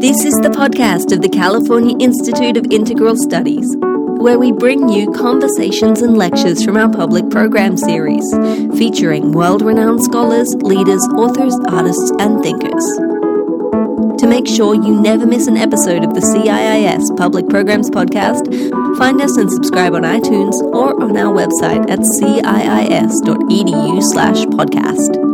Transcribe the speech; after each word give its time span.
This 0.00 0.24
is 0.24 0.34
the 0.42 0.50
podcast 0.50 1.12
of 1.12 1.22
the 1.22 1.28
California 1.28 1.96
Institute 2.00 2.56
of 2.56 2.66
Integral 2.72 3.14
Studies, 3.16 3.68
where 4.18 4.38
we 4.38 4.50
bring 4.50 4.88
you 4.88 5.12
conversations 5.12 6.02
and 6.02 6.18
lectures 6.18 6.64
from 6.64 6.76
our 6.76 6.90
public 6.90 7.30
program 7.30 7.76
series, 7.76 8.26
featuring 8.76 9.30
world 9.30 9.62
renowned 9.62 10.02
scholars, 10.02 10.48
leaders, 10.56 11.06
authors, 11.14 11.56
artists, 11.68 12.10
and 12.18 12.42
thinkers. 12.42 12.84
To 14.18 14.26
make 14.26 14.48
sure 14.48 14.74
you 14.74 15.00
never 15.00 15.24
miss 15.24 15.46
an 15.46 15.56
episode 15.56 16.02
of 16.02 16.14
the 16.14 16.26
CIIS 16.34 17.16
Public 17.16 17.48
Programs 17.48 17.90
Podcast, 17.90 18.50
find 18.98 19.20
us 19.20 19.36
and 19.36 19.48
subscribe 19.52 19.94
on 19.94 20.02
iTunes 20.02 20.54
or 20.74 21.00
on 21.00 21.16
our 21.16 21.32
website 21.32 21.88
at 21.88 22.00
ciis.edu 22.00 24.02
slash 24.02 24.44
podcast. 24.46 25.27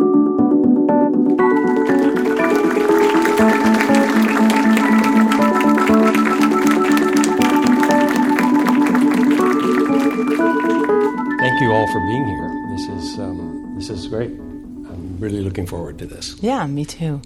All 11.84 11.92
for 11.92 12.00
being 12.00 12.24
here. 12.24 12.66
This 12.70 12.88
is 12.88 13.18
um, 13.18 13.74
this 13.76 13.90
is 13.90 14.06
great. 14.08 14.30
I'm 14.30 15.16
really 15.20 15.40
looking 15.42 15.66
forward 15.66 15.98
to 15.98 16.06
this. 16.06 16.34
Yeah, 16.40 16.66
me 16.66 16.84
too. 16.86 17.20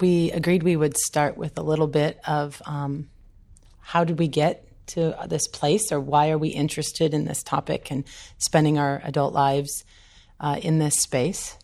We 0.00 0.30
agreed 0.32 0.62
we 0.62 0.76
would 0.76 0.96
start 0.98 1.36
with 1.38 1.56
a 1.56 1.62
little 1.62 1.86
bit 1.86 2.18
of 2.26 2.60
um, 2.66 3.08
how 3.80 4.04
did 4.04 4.18
we 4.18 4.28
get 4.28 4.66
to 4.88 5.16
this 5.26 5.48
place, 5.48 5.90
or 5.90 6.00
why 6.00 6.30
are 6.30 6.36
we 6.38 6.48
interested 6.50 7.14
in 7.14 7.24
this 7.24 7.42
topic 7.42 7.90
and 7.90 8.04
spending 8.36 8.78
our 8.78 9.00
adult 9.04 9.32
lives 9.32 9.84
uh, 10.40 10.58
in 10.60 10.78
this 10.78 10.96
space. 10.96 11.56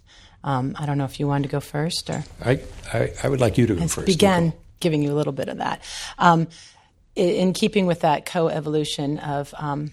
Um, 0.43 0.75
I 0.79 0.87
don't 0.87 0.97
know 0.97 1.05
if 1.05 1.21
you 1.21 1.27
wanted 1.27 1.43
to 1.43 1.53
go 1.53 1.61
first, 1.61 2.09
or 2.09 2.25
I 2.43 2.61
I, 2.95 3.13
I 3.23 3.29
would 3.29 3.41
like 3.41 3.59
you 3.59 3.67
to 3.67 3.75
go 3.75 3.87
first. 3.87 4.07
began 4.07 4.45
Nicole. 4.47 4.61
giving 4.81 5.03
you 5.03 5.13
a 5.13 5.17
little 5.17 5.35
bit 5.35 5.51
of 5.51 5.59
that. 5.59 5.83
Um, 6.19 6.49
i- 7.19 7.21
in 7.21 7.53
keeping 7.53 7.85
with 7.87 8.01
that 8.01 8.25
co-evolution 8.25 9.19
of 9.19 9.53
um, 9.59 9.93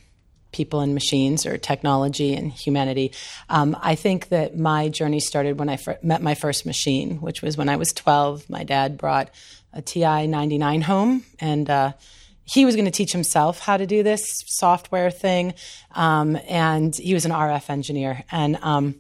people 0.58 0.80
and 0.80 0.96
machines 0.96 1.46
or 1.46 1.58
technology 1.58 2.34
and 2.34 2.52
humanity, 2.52 3.14
um, 3.48 3.78
I 3.80 3.94
think 3.94 4.30
that 4.30 4.58
my 4.58 4.90
journey 4.90 5.20
started 5.20 5.60
when 5.60 5.70
I 5.70 5.78
fir- 5.78 6.00
met 6.02 6.22
my 6.24 6.34
first 6.34 6.66
machine, 6.66 7.22
which 7.22 7.44
was 7.44 7.56
when 7.56 7.70
I 7.70 7.76
was 7.76 7.94
12. 7.94 8.50
My 8.50 8.64
dad 8.64 8.98
brought 8.98 9.30
a 9.72 9.82
TI 9.82 10.26
99 10.26 10.82
home 10.82 11.24
and 11.40 11.70
uh, 11.70 11.94
he 12.44 12.66
was 12.66 12.76
going 12.76 12.86
to 12.86 12.92
teach 12.92 13.12
himself 13.12 13.60
how 13.60 13.78
to 13.78 13.86
do 13.86 14.02
this 14.02 14.26
software 14.48 15.12
thing. 15.12 15.54
Um, 15.92 16.38
and 16.48 16.96
he 16.96 17.14
was 17.14 17.26
an 17.26 17.32
RF 17.32 17.70
engineer. 17.70 18.24
And 18.32 18.58
um, 18.62 18.96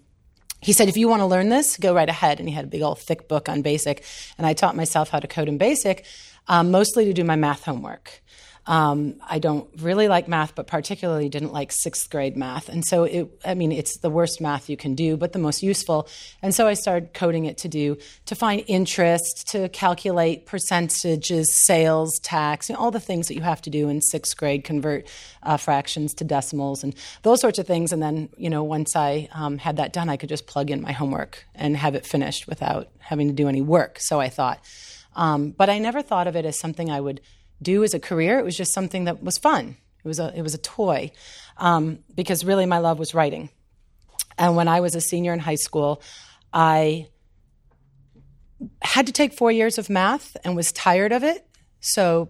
he 0.61 0.73
said, 0.73 0.89
if 0.89 0.97
you 0.97 1.07
want 1.07 1.21
to 1.21 1.25
learn 1.25 1.49
this, 1.49 1.77
go 1.77 1.95
right 1.95 2.09
ahead. 2.09 2.39
And 2.39 2.47
he 2.47 2.53
had 2.53 2.65
a 2.65 2.67
big 2.67 2.83
old 2.83 2.99
thick 2.99 3.27
book 3.27 3.49
on 3.49 3.63
BASIC. 3.63 4.03
And 4.37 4.45
I 4.45 4.53
taught 4.53 4.75
myself 4.75 5.09
how 5.09 5.19
to 5.19 5.27
code 5.27 5.47
in 5.47 5.57
BASIC, 5.57 6.05
um, 6.47 6.69
mostly 6.69 7.05
to 7.05 7.13
do 7.13 7.23
my 7.23 7.35
math 7.35 7.63
homework. 7.63 8.21
Um, 8.67 9.15
I 9.27 9.39
don't 9.39 9.69
really 9.79 10.09
like 10.09 10.27
math, 10.27 10.53
but 10.53 10.67
particularly 10.67 11.29
didn't 11.29 11.53
like 11.53 11.71
sixth 11.71 12.09
grade 12.09 12.35
math. 12.35 12.67
And 12.67 12.85
so 12.85 13.05
it, 13.05 13.39
I 13.45 13.53
mean, 13.53 13.71
it's 13.71 13.99
the 13.99 14.09
worst 14.09 14.41
math 14.41 14.69
you 14.69 14.75
can 14.75 14.93
do, 14.93 15.15
but 15.15 15.31
the 15.31 15.39
most 15.39 15.63
useful. 15.63 16.09
And 16.41 16.53
so 16.53 16.67
I 16.67 16.73
started 16.73 17.13
coding 17.13 17.45
it 17.45 17.57
to 17.59 17.69
do, 17.69 17.97
to 18.25 18.35
find 18.35 18.63
interest, 18.67 19.47
to 19.51 19.69
calculate 19.69 20.45
percentages, 20.45 21.55
sales, 21.65 22.19
tax, 22.19 22.67
you 22.67 22.75
know, 22.75 22.81
all 22.81 22.91
the 22.91 22.99
things 22.99 23.29
that 23.29 23.35
you 23.35 23.41
have 23.41 23.61
to 23.61 23.69
do 23.69 23.87
in 23.87 24.01
sixth 24.01 24.35
grade, 24.35 24.65
convert 24.65 25.07
uh, 25.43 25.55
fractions 25.55 26.13
to 26.15 26.25
decimals 26.25 26.83
and 26.83 26.93
those 27.23 27.39
sorts 27.39 27.59
of 27.59 27.65
things. 27.65 27.93
And 27.93 28.03
then, 28.03 28.29
you 28.35 28.49
know, 28.49 28.63
once 28.63 28.97
I 28.97 29.29
um, 29.33 29.57
had 29.57 29.77
that 29.77 29.93
done, 29.93 30.09
I 30.09 30.17
could 30.17 30.29
just 30.29 30.45
plug 30.45 30.69
in 30.69 30.81
my 30.81 30.91
homework 30.91 31.45
and 31.55 31.77
have 31.77 31.95
it 31.95 32.05
finished 32.05 32.47
without 32.47 32.89
having 32.99 33.27
to 33.27 33.33
do 33.33 33.47
any 33.47 33.61
work. 33.61 33.99
So 34.01 34.19
I 34.19 34.27
thought. 34.27 34.59
Um, 35.15 35.49
but 35.49 35.69
I 35.69 35.79
never 35.79 36.03
thought 36.03 36.27
of 36.27 36.35
it 36.35 36.45
as 36.45 36.59
something 36.59 36.91
I 36.91 36.99
would 36.99 37.21
do 37.61 37.83
as 37.83 37.93
a 37.93 37.99
career. 37.99 38.39
It 38.39 38.45
was 38.45 38.57
just 38.57 38.73
something 38.73 39.05
that 39.05 39.23
was 39.23 39.37
fun. 39.37 39.77
It 40.03 40.07
was 40.07 40.19
a 40.19 40.33
it 40.35 40.41
was 40.41 40.53
a 40.53 40.59
toy, 40.59 41.11
um, 41.57 41.99
because 42.13 42.45
really 42.45 42.65
my 42.65 42.79
love 42.79 42.99
was 42.99 43.13
writing. 43.13 43.49
And 44.37 44.55
when 44.55 44.67
I 44.67 44.81
was 44.81 44.95
a 44.95 45.01
senior 45.01 45.33
in 45.33 45.39
high 45.39 45.55
school, 45.55 46.01
I 46.53 47.07
had 48.81 49.07
to 49.07 49.11
take 49.13 49.33
four 49.33 49.51
years 49.51 49.77
of 49.77 49.89
math 49.89 50.37
and 50.43 50.55
was 50.55 50.71
tired 50.71 51.11
of 51.11 51.23
it. 51.23 51.45
So, 51.79 52.29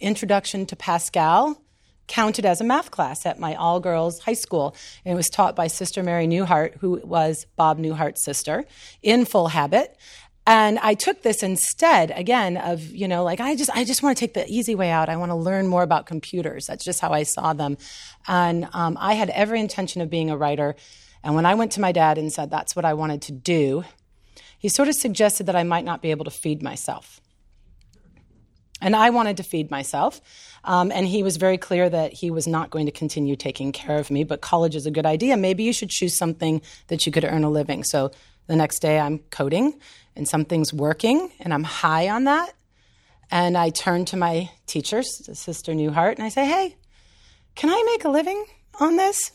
introduction 0.00 0.66
to 0.66 0.76
Pascal 0.76 1.60
counted 2.06 2.44
as 2.44 2.60
a 2.60 2.64
math 2.64 2.90
class 2.90 3.24
at 3.24 3.38
my 3.38 3.54
all 3.54 3.80
girls 3.80 4.20
high 4.20 4.34
school. 4.34 4.76
And 5.04 5.12
it 5.12 5.16
was 5.16 5.30
taught 5.30 5.56
by 5.56 5.68
Sister 5.68 6.02
Mary 6.02 6.26
Newhart, 6.26 6.76
who 6.78 7.00
was 7.02 7.46
Bob 7.56 7.78
Newhart's 7.78 8.22
sister, 8.22 8.64
in 9.02 9.24
full 9.24 9.48
habit. 9.48 9.96
And 10.46 10.78
I 10.80 10.92
took 10.92 11.22
this 11.22 11.42
instead, 11.42 12.12
again, 12.14 12.58
of, 12.58 12.82
you 12.82 13.08
know, 13.08 13.24
like, 13.24 13.40
I 13.40 13.56
just, 13.56 13.70
I 13.74 13.84
just 13.84 14.02
want 14.02 14.16
to 14.16 14.20
take 14.20 14.34
the 14.34 14.46
easy 14.46 14.74
way 14.74 14.90
out. 14.90 15.08
I 15.08 15.16
want 15.16 15.30
to 15.30 15.36
learn 15.36 15.66
more 15.66 15.82
about 15.82 16.04
computers. 16.04 16.66
That's 16.66 16.84
just 16.84 17.00
how 17.00 17.12
I 17.12 17.22
saw 17.22 17.54
them. 17.54 17.78
And 18.28 18.68
um, 18.74 18.98
I 19.00 19.14
had 19.14 19.30
every 19.30 19.58
intention 19.58 20.02
of 20.02 20.10
being 20.10 20.30
a 20.30 20.36
writer. 20.36 20.76
And 21.22 21.34
when 21.34 21.46
I 21.46 21.54
went 21.54 21.72
to 21.72 21.80
my 21.80 21.92
dad 21.92 22.18
and 22.18 22.30
said 22.30 22.50
that's 22.50 22.76
what 22.76 22.84
I 22.84 22.92
wanted 22.92 23.22
to 23.22 23.32
do, 23.32 23.84
he 24.58 24.68
sort 24.68 24.88
of 24.88 24.94
suggested 24.94 25.46
that 25.46 25.56
I 25.56 25.62
might 25.62 25.84
not 25.84 26.02
be 26.02 26.10
able 26.10 26.26
to 26.26 26.30
feed 26.30 26.62
myself. 26.62 27.22
And 28.82 28.94
I 28.94 29.08
wanted 29.10 29.38
to 29.38 29.42
feed 29.42 29.70
myself. 29.70 30.20
Um, 30.62 30.92
and 30.92 31.06
he 31.06 31.22
was 31.22 31.38
very 31.38 31.56
clear 31.56 31.88
that 31.88 32.12
he 32.12 32.30
was 32.30 32.46
not 32.46 32.68
going 32.68 32.84
to 32.84 32.92
continue 32.92 33.34
taking 33.34 33.72
care 33.72 33.98
of 33.98 34.10
me, 34.10 34.24
but 34.24 34.42
college 34.42 34.76
is 34.76 34.84
a 34.84 34.90
good 34.90 35.06
idea. 35.06 35.38
Maybe 35.38 35.64
you 35.64 35.72
should 35.72 35.88
choose 35.88 36.14
something 36.14 36.60
that 36.88 37.06
you 37.06 37.12
could 37.12 37.24
earn 37.24 37.44
a 37.44 37.50
living. 37.50 37.82
So 37.82 38.10
the 38.46 38.56
next 38.56 38.80
day 38.80 38.98
I'm 38.98 39.20
coding 39.30 39.80
and 40.16 40.28
something's 40.28 40.72
working 40.72 41.30
and 41.40 41.52
I'm 41.52 41.64
high 41.64 42.08
on 42.08 42.24
that. 42.24 42.52
And 43.30 43.56
I 43.56 43.70
turn 43.70 44.04
to 44.06 44.16
my 44.16 44.50
teacher, 44.66 45.02
Sister 45.02 45.72
Newhart, 45.72 46.14
and 46.14 46.22
I 46.22 46.28
say, 46.28 46.46
Hey, 46.46 46.76
can 47.54 47.70
I 47.70 47.82
make 47.86 48.04
a 48.04 48.10
living 48.10 48.44
on 48.80 48.96
this? 48.96 49.32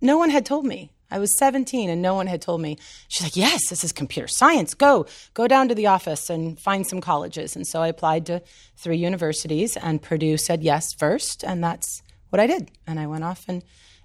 No 0.00 0.18
one 0.18 0.30
had 0.30 0.46
told 0.46 0.66
me. 0.66 0.90
I 1.10 1.18
was 1.18 1.36
17 1.38 1.90
and 1.90 2.02
no 2.02 2.14
one 2.14 2.26
had 2.26 2.42
told 2.42 2.60
me. 2.60 2.78
She's 3.08 3.24
like, 3.24 3.36
Yes, 3.36 3.68
this 3.68 3.84
is 3.84 3.92
computer 3.92 4.28
science. 4.28 4.74
Go, 4.74 5.06
go 5.34 5.46
down 5.46 5.68
to 5.68 5.74
the 5.74 5.88
office 5.88 6.30
and 6.30 6.58
find 6.58 6.86
some 6.86 7.00
colleges. 7.00 7.56
And 7.56 7.66
so 7.66 7.82
I 7.82 7.88
applied 7.88 8.26
to 8.26 8.42
three 8.76 8.96
universities, 8.96 9.76
and 9.76 10.02
Purdue 10.02 10.36
said 10.36 10.62
yes 10.62 10.92
first. 10.94 11.44
And 11.44 11.62
that's 11.62 12.02
what 12.30 12.40
I 12.40 12.46
did. 12.46 12.70
And 12.86 12.98
I 12.98 13.06
went 13.06 13.24
off 13.24 13.44
and 13.48 13.62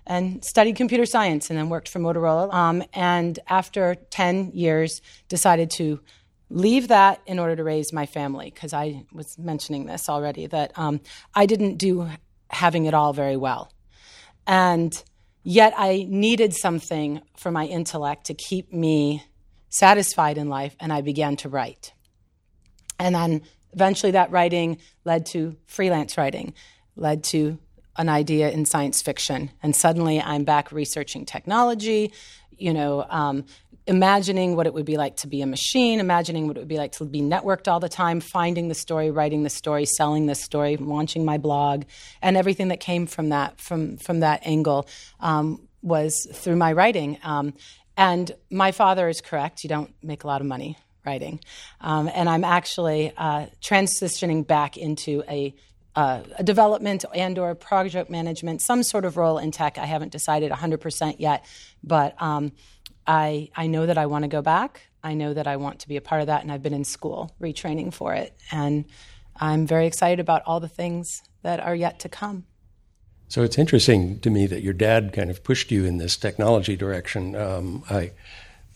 and 0.10 0.44
studied 0.44 0.76
computer 0.76 1.06
science 1.06 1.52
and 1.52 1.58
then 1.58 1.70
worked 1.70 1.88
for 1.88 2.00
Motorola. 2.00 2.52
Um, 2.52 2.84
and 2.94 3.38
after 3.48 3.96
10 4.10 4.52
years, 4.56 5.02
decided 5.30 5.70
to 5.78 6.02
leave 6.50 6.88
that 6.88 7.22
in 7.28 7.38
order 7.38 7.56
to 7.56 7.64
raise 7.64 7.94
my 7.94 8.08
family 8.08 8.52
because 8.52 8.74
I 8.74 9.06
was 9.14 9.38
mentioning 9.38 9.86
this 9.86 10.10
already 10.10 10.48
that 10.48 10.72
um, 10.76 11.00
I 11.36 11.46
didn't 11.46 11.78
do 11.78 12.10
having 12.50 12.86
it 12.86 12.96
all 12.96 13.14
very 13.14 13.38
well. 13.38 13.72
And 14.48 14.92
yet 15.44 15.76
I 15.78 16.08
needed 16.10 16.56
something 16.56 17.22
for 17.38 17.52
my 17.52 17.66
intellect 17.66 18.26
to 18.26 18.34
keep 18.34 18.74
me 18.74 19.24
satisfied 19.70 20.40
in 20.40 20.50
life, 20.50 20.76
and 20.80 20.92
I 20.92 21.02
began 21.02 21.36
to 21.38 21.50
write. 21.50 21.94
And 22.98 23.14
then 23.14 23.44
eventually 23.74 24.14
that 24.14 24.32
writing 24.32 24.80
led 25.06 25.28
to 25.28 25.56
freelance 25.68 26.18
writing, 26.18 26.56
led 26.96 27.24
to 27.26 27.60
an 28.00 28.08
idea 28.08 28.50
in 28.50 28.66
science 28.66 29.02
fiction. 29.02 29.52
And 29.62 29.76
suddenly 29.76 30.22
I'm 30.22 30.46
back 30.46 30.72
researching 30.72 31.26
technology, 31.26 32.14
you 32.58 32.74
know, 32.74 33.06
um, 33.10 33.46
imagining 33.88 34.56
what 34.56 34.66
it 34.66 34.74
would 34.74 34.86
be 34.86 34.96
like 34.96 35.18
to 35.18 35.28
be 35.28 35.42
a 35.42 35.46
machine, 35.46 36.00
imagining 36.00 36.48
what 36.48 36.56
it 36.56 36.62
would 36.62 36.70
be 36.70 36.78
like 36.78 36.94
to 36.94 37.04
be 37.04 37.22
networked 37.22 37.68
all 37.68 37.82
the 37.82 37.90
time, 37.90 38.22
finding 38.22 38.70
the 38.70 38.76
story, 38.76 39.12
writing 39.12 39.44
the 39.44 39.50
story, 39.50 39.86
selling 39.86 40.28
the 40.28 40.36
story, 40.36 40.78
launching 40.78 41.26
my 41.26 41.38
blog, 41.38 41.84
and 42.22 42.38
everything 42.38 42.70
that 42.70 42.80
came 42.80 43.06
from 43.06 43.30
that 43.30 43.60
from 43.60 43.98
from 43.98 44.22
that 44.22 44.42
angle 44.46 44.88
um, 45.20 45.68
was 45.82 46.26
through 46.34 46.56
my 46.56 46.72
writing. 46.72 47.18
Um, 47.24 47.54
and 47.98 48.32
my 48.50 48.72
father 48.72 49.10
is 49.10 49.20
correct; 49.20 49.64
you 49.64 49.70
don't 49.70 49.94
make 50.02 50.24
a 50.24 50.28
lot 50.28 50.40
of 50.40 50.48
money 50.48 50.78
writing, 51.06 51.42
um, 51.82 52.10
and 52.14 52.30
I'm 52.30 52.46
actually 52.46 53.12
uh, 53.18 53.48
transitioning 53.62 54.48
back 54.48 54.78
into 54.78 55.24
a 55.28 55.54
uh, 55.96 56.22
a 56.38 56.44
development 56.44 57.06
and 57.14 57.38
or 57.38 57.56
project 57.56 58.10
management, 58.10 58.62
some 58.62 58.84
sort 58.84 59.06
of 59.06 59.18
role 59.18 59.38
in 59.38 59.52
tech. 59.52 59.78
I 59.78 59.86
haven't 59.86 60.12
decided 60.12 60.52
100% 60.52 61.16
yet, 61.20 61.46
but 61.84 62.22
um, 62.22 62.52
I, 63.08 63.50
I 63.56 63.68
know 63.68 63.86
that 63.86 63.98
I 63.98 64.06
want 64.06 64.24
to 64.24 64.28
go 64.28 64.42
back. 64.42 64.82
I 65.04 65.14
know 65.14 65.34
that 65.34 65.48
I 65.48 65.56
want 65.56 65.80
to 65.80 65.88
be 65.88 65.98
a 65.98 66.02
part 66.02 66.22
of 66.22 66.28
that, 66.28 66.44
and 66.44 66.52
I've 66.52 66.62
been 66.62 66.74
in 66.74 66.84
school 66.84 67.36
retraining 67.42 67.94
for 67.94 68.14
it. 68.14 68.34
And 68.52 68.86
I'm 69.36 69.66
very 69.66 69.88
excited 69.88 70.20
about 70.20 70.44
all 70.46 70.60
the 70.60 70.68
things 70.68 71.24
that 71.42 71.60
are 71.60 71.76
yet 71.76 72.00
to 72.02 72.10
come. 72.10 72.46
So 73.30 73.44
it's 73.44 73.58
interesting 73.58 74.20
to 74.22 74.30
me 74.30 74.48
that 74.48 74.64
your 74.64 74.74
dad 74.74 75.14
kind 75.14 75.30
of 75.30 75.44
pushed 75.44 75.72
you 75.72 75.86
in 75.86 75.98
this 75.98 76.18
technology 76.18 76.76
direction. 76.76 77.36
Um, 77.36 77.84
I, 77.90 78.12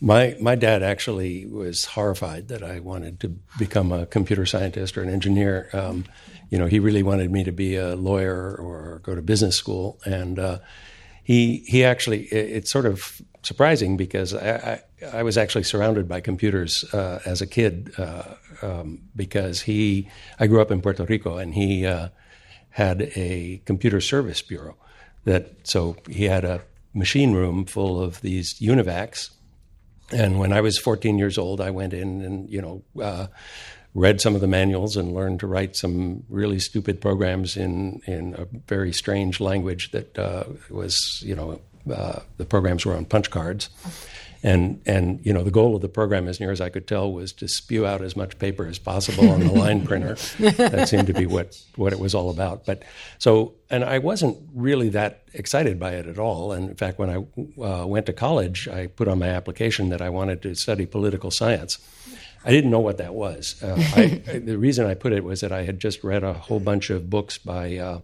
my 0.00 0.36
my 0.40 0.54
dad 0.54 0.82
actually 0.82 1.46
was 1.46 1.84
horrified 1.86 2.48
that 2.48 2.62
I 2.62 2.78
wanted 2.78 3.20
to 3.20 3.28
become 3.58 3.90
a 3.90 4.06
computer 4.06 4.46
scientist 4.46 4.96
or 4.96 5.02
an 5.02 5.08
engineer. 5.08 5.68
Um, 5.72 6.04
you 6.54 6.60
know, 6.60 6.66
he 6.66 6.78
really 6.78 7.02
wanted 7.02 7.32
me 7.32 7.42
to 7.42 7.50
be 7.50 7.74
a 7.74 7.96
lawyer 7.96 8.54
or 8.54 9.00
go 9.02 9.16
to 9.16 9.22
business 9.22 9.56
school, 9.56 9.98
and 10.06 10.38
uh, 10.38 10.58
he 11.24 11.64
he 11.66 11.82
actually 11.84 12.26
it, 12.26 12.58
it's 12.58 12.70
sort 12.70 12.86
of 12.86 13.20
surprising 13.42 13.96
because 13.96 14.32
I, 14.32 14.80
I, 15.02 15.06
I 15.18 15.22
was 15.24 15.36
actually 15.36 15.64
surrounded 15.64 16.06
by 16.06 16.20
computers 16.20 16.84
uh, 16.94 17.18
as 17.26 17.42
a 17.42 17.46
kid 17.48 17.92
uh, 17.98 18.34
um, 18.62 19.00
because 19.16 19.62
he 19.62 20.08
I 20.38 20.46
grew 20.46 20.60
up 20.60 20.70
in 20.70 20.80
Puerto 20.80 21.04
Rico 21.04 21.38
and 21.38 21.54
he 21.54 21.86
uh, 21.86 22.10
had 22.70 23.10
a 23.16 23.60
computer 23.64 24.00
service 24.00 24.40
bureau 24.40 24.76
that 25.24 25.66
so 25.66 25.96
he 26.08 26.26
had 26.26 26.44
a 26.44 26.60
machine 26.92 27.32
room 27.32 27.64
full 27.64 28.00
of 28.00 28.20
these 28.20 28.60
UNIVACs. 28.60 29.30
And 30.12 30.38
when 30.38 30.52
I 30.52 30.60
was 30.60 30.78
14 30.78 31.18
years 31.18 31.36
old 31.36 31.60
I 31.60 31.72
went 31.72 31.94
in 31.94 32.22
and 32.22 32.48
you 32.48 32.62
know 32.62 32.84
uh, 33.02 33.26
read 33.94 34.20
some 34.20 34.34
of 34.34 34.40
the 34.40 34.46
manuals 34.46 34.96
and 34.96 35.14
learned 35.14 35.40
to 35.40 35.46
write 35.46 35.76
some 35.76 36.24
really 36.28 36.58
stupid 36.58 37.00
programs 37.00 37.56
in 37.56 38.00
in 38.06 38.34
a 38.34 38.46
very 38.66 38.92
strange 38.92 39.40
language 39.40 39.92
that 39.92 40.18
uh, 40.18 40.44
was 40.70 40.96
you 41.24 41.34
know 41.34 41.60
uh, 41.90 42.20
the 42.38 42.44
programs 42.44 42.84
were 42.84 42.94
on 42.94 43.04
punch 43.04 43.30
cards. 43.30 43.68
And, 44.42 44.82
and 44.84 45.24
you 45.24 45.32
know 45.32 45.42
the 45.42 45.50
goal 45.50 45.74
of 45.74 45.80
the 45.80 45.88
program, 45.88 46.28
as 46.28 46.38
near 46.38 46.50
as 46.50 46.60
I 46.60 46.68
could 46.68 46.86
tell, 46.86 47.10
was 47.10 47.32
to 47.32 47.48
spew 47.48 47.86
out 47.86 48.02
as 48.02 48.14
much 48.14 48.38
paper 48.38 48.66
as 48.66 48.78
possible 48.78 49.30
on 49.30 49.40
the 49.40 49.50
line 49.64 49.86
printer. 49.86 50.16
That 50.38 50.86
seemed 50.86 51.06
to 51.06 51.14
be 51.14 51.24
what, 51.24 51.58
what 51.76 51.94
it 51.94 51.98
was 51.98 52.14
all 52.14 52.28
about. 52.28 52.66
But 52.66 52.82
so, 53.18 53.54
and 53.70 53.82
I 53.82 54.00
wasn't 54.00 54.36
really 54.54 54.90
that 54.90 55.22
excited 55.32 55.80
by 55.80 55.92
it 55.92 56.06
at 56.06 56.18
all. 56.18 56.52
And 56.52 56.68
in 56.68 56.76
fact, 56.76 56.98
when 56.98 57.08
I 57.08 57.62
uh, 57.62 57.86
went 57.86 58.04
to 58.04 58.12
college, 58.12 58.68
I 58.68 58.88
put 58.88 59.08
on 59.08 59.18
my 59.18 59.28
application 59.28 59.88
that 59.88 60.02
I 60.02 60.10
wanted 60.10 60.42
to 60.42 60.54
study 60.54 60.84
political 60.84 61.30
science. 61.30 61.78
I 62.44 62.50
didn't 62.50 62.70
know 62.70 62.80
what 62.80 62.98
that 62.98 63.14
was. 63.14 63.62
Uh, 63.62 63.76
I, 63.96 64.38
the 64.38 64.58
reason 64.58 64.86
I 64.86 64.94
put 64.94 65.12
it 65.12 65.24
was 65.24 65.40
that 65.40 65.52
I 65.52 65.62
had 65.62 65.78
just 65.78 66.04
read 66.04 66.22
a 66.22 66.34
whole 66.34 66.60
bunch 66.60 66.90
of 66.90 67.08
books 67.08 67.38
by 67.38 67.76
uh, 67.76 68.00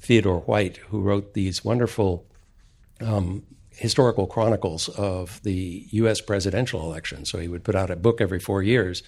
Theodore 0.00 0.40
White, 0.40 0.78
who 0.88 1.00
wrote 1.00 1.34
these 1.34 1.64
wonderful 1.64 2.26
um, 3.00 3.44
historical 3.70 4.26
chronicles 4.26 4.88
of 4.88 5.40
the 5.44 5.86
U.S. 5.90 6.20
presidential 6.20 6.82
election. 6.82 7.24
So 7.24 7.38
he 7.38 7.46
would 7.46 7.62
put 7.62 7.76
out 7.76 7.90
a 7.90 7.96
book 7.96 8.20
every 8.20 8.40
four 8.40 8.62
years. 8.62 9.04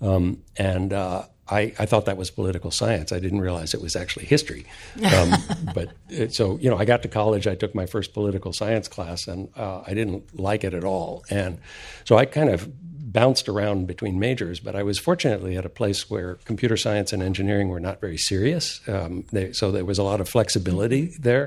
Um, 0.00 0.42
and 0.56 0.92
uh, 0.92 1.24
I, 1.48 1.74
I, 1.78 1.86
thought 1.86 2.06
that 2.06 2.16
was 2.16 2.30
political 2.30 2.70
science. 2.70 3.10
I 3.10 3.18
didn't 3.18 3.40
realize 3.40 3.74
it 3.74 3.82
was 3.82 3.96
actually 3.96 4.26
history. 4.26 4.64
Um, 5.12 5.32
but 5.74 5.90
it, 6.08 6.32
so, 6.32 6.56
you 6.58 6.70
know, 6.70 6.78
I 6.78 6.84
got 6.84 7.02
to 7.02 7.08
college, 7.08 7.46
I 7.46 7.56
took 7.56 7.74
my 7.74 7.84
first 7.84 8.14
political 8.14 8.52
science 8.52 8.86
class, 8.86 9.26
and 9.26 9.48
uh, 9.56 9.82
I 9.86 9.94
didn't 9.94 10.38
like 10.38 10.62
it 10.62 10.72
at 10.72 10.84
all. 10.84 11.24
And 11.30 11.58
so 12.04 12.16
I 12.16 12.26
kind 12.26 12.48
of 12.48 12.70
bounced 13.18 13.48
around 13.48 13.88
between 13.88 14.16
majors, 14.16 14.60
but 14.60 14.76
I 14.76 14.84
was 14.84 14.96
fortunately 14.96 15.56
at 15.56 15.66
a 15.66 15.68
place 15.80 16.08
where 16.08 16.36
computer 16.44 16.76
science 16.76 17.12
and 17.12 17.20
engineering 17.20 17.68
were 17.68 17.80
not 17.80 18.00
very 18.00 18.16
serious. 18.16 18.80
Um, 18.86 19.24
they, 19.32 19.52
so 19.52 19.72
there 19.72 19.84
was 19.84 19.98
a 19.98 20.04
lot 20.04 20.20
of 20.20 20.28
flexibility 20.28 21.16
there. 21.18 21.46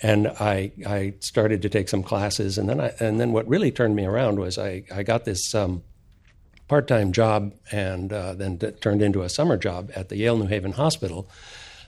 And 0.00 0.28
I, 0.28 0.70
I 0.86 1.14
started 1.18 1.62
to 1.62 1.68
take 1.68 1.88
some 1.88 2.04
classes, 2.04 2.56
and 2.56 2.68
then 2.68 2.80
I, 2.80 2.92
and 3.00 3.18
then 3.18 3.32
what 3.32 3.48
really 3.48 3.72
turned 3.72 3.96
me 3.96 4.04
around 4.04 4.38
was 4.38 4.58
I, 4.58 4.84
I 4.94 5.02
got 5.02 5.24
this 5.24 5.54
um, 5.54 5.82
part-time 6.68 7.10
job, 7.10 7.52
and 7.72 8.12
uh, 8.12 8.34
then 8.34 8.58
t- 8.58 8.70
turned 8.70 9.02
into 9.02 9.22
a 9.22 9.28
summer 9.28 9.56
job 9.56 9.90
at 9.96 10.08
the 10.08 10.16
Yale 10.16 10.38
New 10.38 10.46
Haven 10.46 10.72
Hospital 10.72 11.28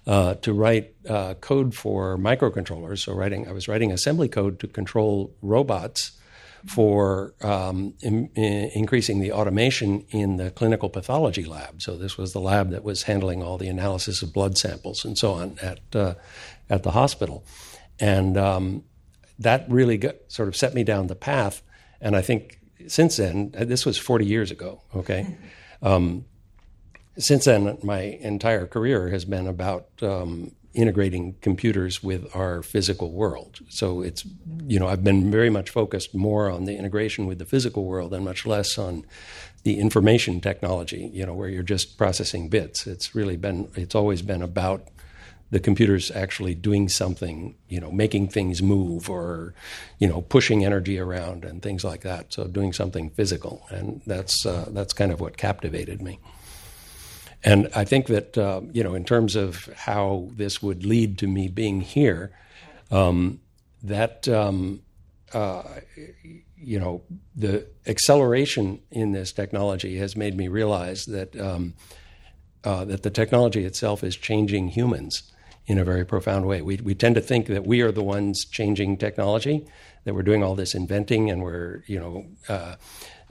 uh, 0.09 0.35
to 0.35 0.53
write 0.53 0.95
uh, 1.09 1.35
code 1.35 1.73
for 1.73 2.19
microcontrollers. 2.19 3.05
So 3.05 3.13
writing, 3.13 3.47
I 3.47 3.53
was 3.53 3.69
writing 3.69 3.93
assembly 3.93 4.29
code 4.29 4.59
to 4.59 4.67
control 4.67 5.33
robots 5.41 6.18
for 6.67 7.35
um, 7.43 7.95
in, 8.01 8.29
in 8.35 8.71
increasing 8.75 9.21
the 9.21 9.33
automation 9.33 10.05
in 10.11 10.37
the 10.37 10.51
clinical 10.51 10.89
pathology 10.89 11.45
lab. 11.45 11.81
So 11.83 11.97
this 11.97 12.17
was 12.17 12.33
the 12.33 12.41
lab 12.41 12.71
that 12.71 12.85
was 12.85 13.05
handling 13.05 13.43
all 13.43 13.59
the 13.59 13.69
analysis 13.69 14.23
of 14.23 14.33
blood 14.33 14.59
samples 14.59 15.05
and 15.05 15.17
so 15.17 15.33
on 15.33 15.59
at 15.63 15.81
uh, 15.95 16.15
at 16.71 16.83
the 16.83 16.91
hospital, 16.91 17.45
and 17.99 18.37
um, 18.37 18.85
that 19.39 19.65
really 19.69 19.97
got, 19.97 20.17
sort 20.29 20.49
of 20.49 20.57
set 20.57 20.75
me 20.75 20.85
down 20.85 21.07
the 21.07 21.15
path. 21.15 21.63
And 22.01 22.17
I 22.17 22.23
think 22.23 22.59
since 22.87 23.17
then, 23.17 23.55
uh, 23.59 23.65
this 23.65 23.87
was 23.87 23.99
40 23.99 24.27
years 24.27 24.51
ago. 24.51 24.83
Okay. 24.95 25.37
Um, 25.81 26.25
since 27.19 27.45
then, 27.45 27.79
my 27.85 28.01
entire 28.01 28.67
career 28.67 29.11
has 29.11 29.25
been 29.25 29.47
about 29.47 29.87
um, 30.03 30.57
integrating 30.79 31.35
computers 31.41 32.05
with 32.05 32.25
our 32.37 32.63
physical 32.63 33.11
world. 33.11 33.59
So 33.69 34.01
it's, 34.01 34.25
you 34.65 34.79
know, 34.79 34.87
I've 34.87 35.03
been 35.03 35.29
very 35.29 35.51
much 35.51 35.71
focused 35.71 36.15
more 36.15 36.49
on 36.49 36.67
the 36.67 36.77
integration 36.77 37.27
with 37.27 37.39
the 37.39 37.45
physical 37.45 37.85
world 37.85 38.15
and 38.15 38.25
much 38.25 38.47
less 38.47 38.79
on 38.79 39.05
the 39.65 39.81
information 39.81 40.41
technology, 40.41 41.11
you 41.13 41.27
know, 41.27 41.35
where 41.35 41.49
you're 41.49 41.65
just 41.65 41.99
processing 41.99 42.49
bits. 42.49 42.87
It's 42.87 43.13
really 43.13 43.37
been, 43.37 43.69
it's 43.75 43.97
always 43.97 44.23
been 44.23 44.41
about 44.41 44.87
the 45.51 45.59
computers 45.59 46.13
actually 46.13 46.55
doing 46.55 46.89
something, 46.89 47.57
you 47.69 47.81
know, 47.81 47.91
making 47.91 48.29
things 48.29 48.63
move 48.63 49.11
or, 49.11 49.55
you 49.99 50.07
know, 50.07 50.21
pushing 50.21 50.65
energy 50.65 50.99
around 51.01 51.45
and 51.45 51.61
things 51.61 51.83
like 51.83 52.03
that. 52.03 52.33
So 52.33 52.47
doing 52.47 52.73
something 52.73 53.11
physical. 53.11 53.67
And 53.71 54.01
that's, 54.07 54.47
uh, 54.47 54.69
that's 54.71 54.93
kind 54.93 55.11
of 55.11 55.21
what 55.21 55.37
captivated 55.37 56.01
me. 56.01 56.21
And 57.45 57.69
I 57.75 57.85
think 57.85 58.07
that, 58.09 58.37
uh, 58.37 58.63
you 58.73 58.83
know, 58.83 58.95
in 58.95 59.05
terms 59.05 59.37
of 59.37 59.67
how 59.77 60.29
this 60.33 60.63
would 60.63 60.85
lead 60.85 61.19
to 61.19 61.27
me 61.27 61.49
being 61.49 61.81
here, 61.81 62.33
um, 62.91 63.41
that, 63.83 64.29
um, 64.29 64.83
uh, 65.33 65.63
you 66.57 66.81
know, 66.81 67.03
the 67.37 67.67
acceleration 67.87 68.81
in 68.91 69.13
this 69.13 69.33
technology 69.33 69.99
has 69.99 70.17
made 70.17 70.37
me 70.37 70.49
realize 70.49 71.07
that, 71.07 71.39
um, 71.39 71.75
uh, 72.65 72.85
that 72.85 73.05
the 73.05 73.11
technology 73.11 73.65
itself 73.65 74.03
is 74.03 74.17
changing 74.17 74.69
humans 74.69 75.33
in 75.69 75.79
a 75.79 75.85
very 75.85 76.05
profound 76.05 76.47
way. 76.47 76.63
We, 76.63 76.77
we 76.79 76.95
tend 76.95 77.15
to 77.15 77.21
think 77.21 77.47
that 77.47 77.67
we 77.67 77.83
are 77.83 77.93
the 77.93 78.03
ones 78.03 78.45
changing 78.47 78.97
technology, 78.97 79.67
that 80.05 80.15
we're 80.15 80.23
doing 80.23 80.43
all 80.43 80.55
this 80.55 80.75
inventing 80.75 81.31
and 81.31 81.43
we're, 81.43 81.85
you 81.87 82.01
know, 82.01 82.27
uh, 82.49 82.77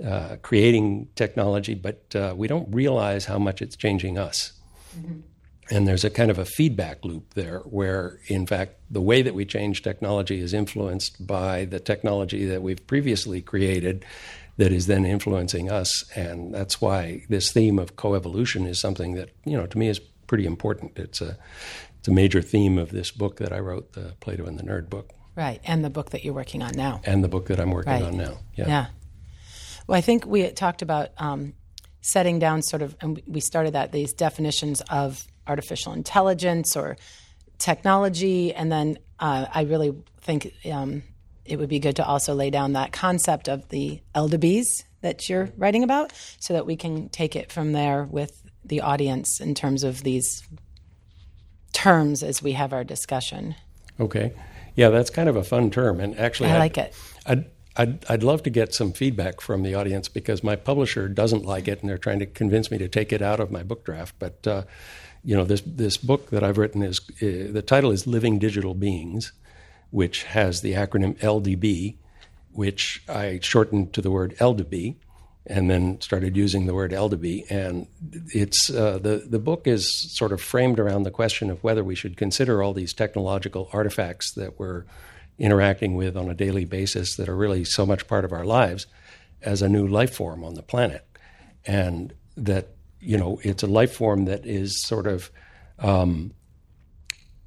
uh, 0.05 0.35
creating 0.43 1.09
technology, 1.15 1.73
but 1.73 2.15
uh, 2.15 2.35
we 2.37 2.47
don't 2.47 2.71
realize 2.73 3.25
how 3.25 3.39
much 3.39 3.63
it's 3.63 3.75
changing 3.75 4.19
us. 4.19 4.53
Mm-hmm. 4.95 5.21
And 5.69 5.87
there's 5.87 6.05
a 6.05 6.11
kind 6.11 6.29
of 6.29 6.37
a 6.37 6.45
feedback 6.45 7.03
loop 7.03 7.33
there 7.33 7.59
where, 7.61 8.19
in 8.27 8.45
fact, 8.45 8.75
the 8.89 9.01
way 9.01 9.23
that 9.23 9.33
we 9.33 9.43
change 9.43 9.81
technology 9.81 10.39
is 10.39 10.53
influenced 10.53 11.25
by 11.25 11.65
the 11.65 11.79
technology 11.79 12.45
that 12.45 12.61
we've 12.61 12.85
previously 12.85 13.41
created 13.41 14.05
that 14.57 14.71
is 14.71 14.85
then 14.85 15.05
influencing 15.05 15.69
us. 15.69 16.05
And 16.15 16.53
that's 16.53 16.79
why 16.79 17.25
this 17.29 17.51
theme 17.51 17.79
of 17.79 17.95
coevolution 17.95 18.67
is 18.67 18.79
something 18.79 19.15
that, 19.15 19.29
you 19.43 19.57
know, 19.57 19.65
to 19.65 19.77
me 19.77 19.89
is 19.89 19.99
pretty 20.27 20.45
important. 20.45 20.97
It's 20.97 21.21
a, 21.21 21.37
it's 22.07 22.11
a 22.13 22.15
major 22.15 22.41
theme 22.41 22.77
of 22.77 22.89
this 22.89 23.11
book 23.11 23.35
that 23.39 23.51
I 23.51 23.59
wrote, 23.59 23.91
the 23.91 24.13
Plato 24.21 24.45
and 24.45 24.57
the 24.57 24.63
Nerd 24.63 24.89
book. 24.89 25.11
Right. 25.35 25.59
And 25.65 25.83
the 25.83 25.89
book 25.89 26.11
that 26.11 26.23
you're 26.23 26.33
working 26.33 26.63
on 26.63 26.71
now. 26.73 27.01
And 27.03 27.21
the 27.21 27.27
book 27.27 27.47
that 27.47 27.59
I'm 27.59 27.69
working 27.69 27.91
right. 27.91 28.01
on 28.01 28.15
now. 28.15 28.37
Yeah. 28.55 28.67
yeah. 28.69 28.85
Well, 29.87 29.97
I 29.97 29.99
think 29.99 30.25
we 30.25 30.49
talked 30.51 30.81
about 30.81 31.09
um, 31.17 31.53
setting 31.99 32.39
down 32.39 32.61
sort 32.61 32.81
of, 32.81 32.95
and 33.01 33.21
we 33.27 33.41
started 33.41 33.73
that, 33.73 33.91
these 33.91 34.13
definitions 34.13 34.79
of 34.89 35.27
artificial 35.47 35.91
intelligence 35.91 36.77
or 36.77 36.95
technology. 37.57 38.53
And 38.53 38.71
then 38.71 38.99
uh, 39.19 39.47
I 39.53 39.63
really 39.63 39.93
think 40.21 40.53
um, 40.71 41.03
it 41.43 41.59
would 41.59 41.67
be 41.67 41.79
good 41.79 41.97
to 41.97 42.05
also 42.05 42.35
lay 42.35 42.51
down 42.51 42.71
that 42.73 42.93
concept 42.93 43.49
of 43.49 43.67
the 43.67 43.99
LDBs 44.15 44.85
that 45.01 45.27
you're 45.27 45.49
writing 45.57 45.83
about 45.83 46.13
so 46.39 46.53
that 46.53 46.65
we 46.65 46.77
can 46.77 47.09
take 47.09 47.35
it 47.35 47.51
from 47.51 47.73
there 47.73 48.05
with 48.05 48.43
the 48.63 48.79
audience 48.79 49.41
in 49.41 49.53
terms 49.55 49.83
of 49.83 50.03
these 50.03 50.41
terms 51.77 52.23
as 52.23 52.41
we 52.41 52.53
have 52.53 52.73
our 52.73 52.83
discussion. 52.83 53.53
Okay. 53.99 54.33
Yeah, 54.75 54.89
that's 54.89 55.11
kind 55.11 55.29
of 55.29 55.35
a 55.35 55.43
fun 55.43 55.69
term. 55.69 55.99
And 55.99 56.17
actually, 56.17 56.49
I 56.49 56.55
I'd, 56.55 56.59
like 56.59 56.77
it. 56.79 56.95
I'd, 57.27 57.45
I'd, 57.75 58.05
I'd 58.09 58.23
love 58.23 58.41
to 58.43 58.49
get 58.49 58.73
some 58.73 58.93
feedback 58.93 59.41
from 59.41 59.61
the 59.61 59.75
audience 59.75 60.09
because 60.09 60.43
my 60.43 60.55
publisher 60.55 61.07
doesn't 61.07 61.45
like 61.45 61.67
it 61.67 61.81
and 61.81 61.89
they're 61.89 61.99
trying 61.99 62.17
to 62.17 62.25
convince 62.25 62.71
me 62.71 62.79
to 62.79 62.87
take 62.87 63.13
it 63.13 63.21
out 63.21 63.39
of 63.39 63.51
my 63.51 63.61
book 63.61 63.85
draft. 63.85 64.15
But, 64.17 64.47
uh, 64.47 64.63
you 65.23 65.35
know, 65.35 65.43
this, 65.43 65.61
this 65.61 65.97
book 65.97 66.31
that 66.31 66.43
I've 66.43 66.57
written 66.57 66.81
is 66.81 66.99
uh, 67.21 67.53
the 67.53 67.63
title 67.63 67.91
is 67.91 68.07
Living 68.07 68.39
Digital 68.39 68.73
Beings, 68.73 69.33
which 69.91 70.23
has 70.23 70.61
the 70.61 70.73
acronym 70.73 71.15
LDB, 71.19 71.97
which 72.53 73.03
I 73.07 73.37
shortened 73.43 73.93
to 73.93 74.01
the 74.01 74.09
word 74.09 74.35
LDB 74.39 74.95
and 75.49 75.69
then 75.69 75.99
started 76.01 76.35
using 76.35 76.65
the 76.65 76.73
word 76.73 76.91
LDB. 76.91 77.49
And 77.49 77.87
it's 78.33 78.69
uh, 78.69 78.99
the 78.99 79.25
the 79.27 79.39
book 79.39 79.65
is 79.65 80.15
sort 80.15 80.31
of 80.31 80.41
framed 80.41 80.79
around 80.79 81.03
the 81.03 81.11
question 81.11 81.49
of 81.49 81.63
whether 81.63 81.83
we 81.83 81.95
should 81.95 82.17
consider 82.17 82.61
all 82.61 82.73
these 82.73 82.93
technological 82.93 83.69
artifacts 83.73 84.33
that 84.33 84.59
we're 84.59 84.83
interacting 85.39 85.95
with 85.95 86.17
on 86.17 86.29
a 86.29 86.33
daily 86.33 86.65
basis 86.65 87.15
that 87.15 87.29
are 87.29 87.35
really 87.35 87.63
so 87.63 87.85
much 87.85 88.07
part 88.07 88.25
of 88.25 88.33
our 88.33 88.45
lives 88.45 88.87
as 89.41 89.61
a 89.61 89.69
new 89.69 89.87
life 89.87 90.13
form 90.13 90.43
on 90.43 90.55
the 90.55 90.63
planet. 90.63 91.05
And 91.65 92.13
that, 92.35 92.69
you 92.99 93.17
know, 93.17 93.39
it's 93.43 93.63
a 93.63 93.67
life 93.67 93.93
form 93.93 94.25
that 94.25 94.45
is 94.45 94.81
sort 94.81 95.05
of 95.07 95.29
um, 95.79 96.33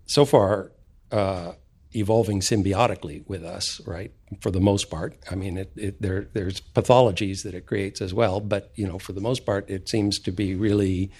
so 0.07 0.25
far 0.25 0.73
uh, 1.11 1.52
evolving 1.93 2.41
symbiotically 2.41 3.27
with 3.29 3.45
us, 3.45 3.81
right? 3.87 4.13
For 4.41 4.51
the 4.51 4.61
most 4.61 4.91
part. 4.91 5.17
I 5.31 5.35
mean, 5.35 5.59
it, 5.59 5.73
it, 5.77 6.03
there, 6.03 6.29
there's 6.33 6.61
pathologies 6.61 7.43
that 7.43 7.55
it 7.55 7.67
creates 7.67 8.01
as 8.01 8.15
well, 8.15 8.41
but, 8.41 8.71
you 8.75 8.87
know, 8.87 8.99
for 8.99 9.13
the 9.13 9.21
most 9.21 9.45
part, 9.45 9.69
it 9.69 9.89
seems 9.89 10.19
to 10.21 10.33
be 10.33 10.55
really 10.55 11.11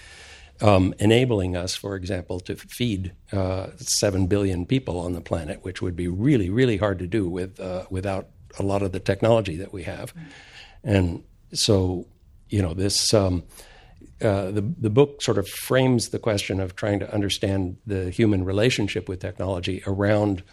um, 0.61 0.93
enabling 0.99 1.57
us, 1.57 1.75
for 1.75 1.95
example, 1.95 2.39
to 2.41 2.55
feed 2.55 3.13
uh, 3.31 3.67
seven 3.77 4.27
billion 4.27 4.65
people 4.65 4.99
on 4.99 5.13
the 5.13 5.21
planet, 5.21 5.63
which 5.63 5.81
would 5.81 5.95
be 5.95 6.07
really, 6.07 6.49
really 6.49 6.77
hard 6.77 6.99
to 6.99 7.07
do 7.07 7.27
with 7.27 7.59
uh, 7.59 7.85
without 7.89 8.27
a 8.59 8.63
lot 8.63 8.81
of 8.81 8.91
the 8.91 8.99
technology 8.99 9.57
that 9.57 9.73
we 9.73 9.83
have. 9.83 10.13
And 10.83 11.23
so, 11.53 12.05
you 12.49 12.61
know, 12.61 12.73
this 12.73 13.13
um, 13.13 13.43
uh, 14.21 14.51
the 14.51 14.61
the 14.77 14.89
book 14.89 15.21
sort 15.21 15.37
of 15.37 15.47
frames 15.47 16.09
the 16.09 16.19
question 16.19 16.59
of 16.59 16.75
trying 16.75 16.99
to 16.99 17.11
understand 17.11 17.77
the 17.87 18.11
human 18.11 18.45
relationship 18.45 19.09
with 19.09 19.19
technology 19.19 19.81
around 19.87 20.43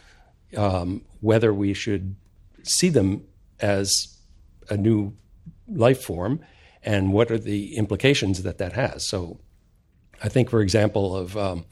um, 0.57 1.03
whether 1.21 1.53
we 1.53 1.75
should 1.75 2.17
see 2.63 2.89
them 2.89 3.25
as 3.61 4.19
a 4.71 4.77
new 4.77 5.15
life 5.67 6.03
form 6.03 6.41
and 6.83 7.13
what 7.13 7.31
are 7.31 7.39
the 7.39 7.77
implications 7.77 8.43
that 8.43 8.59
that 8.59 8.73
has. 8.73 9.09
So 9.09 9.41
I 10.23 10.29
think, 10.29 10.51
for 10.51 10.61
example, 10.61 11.17
of 11.17 11.37
um, 11.37 11.65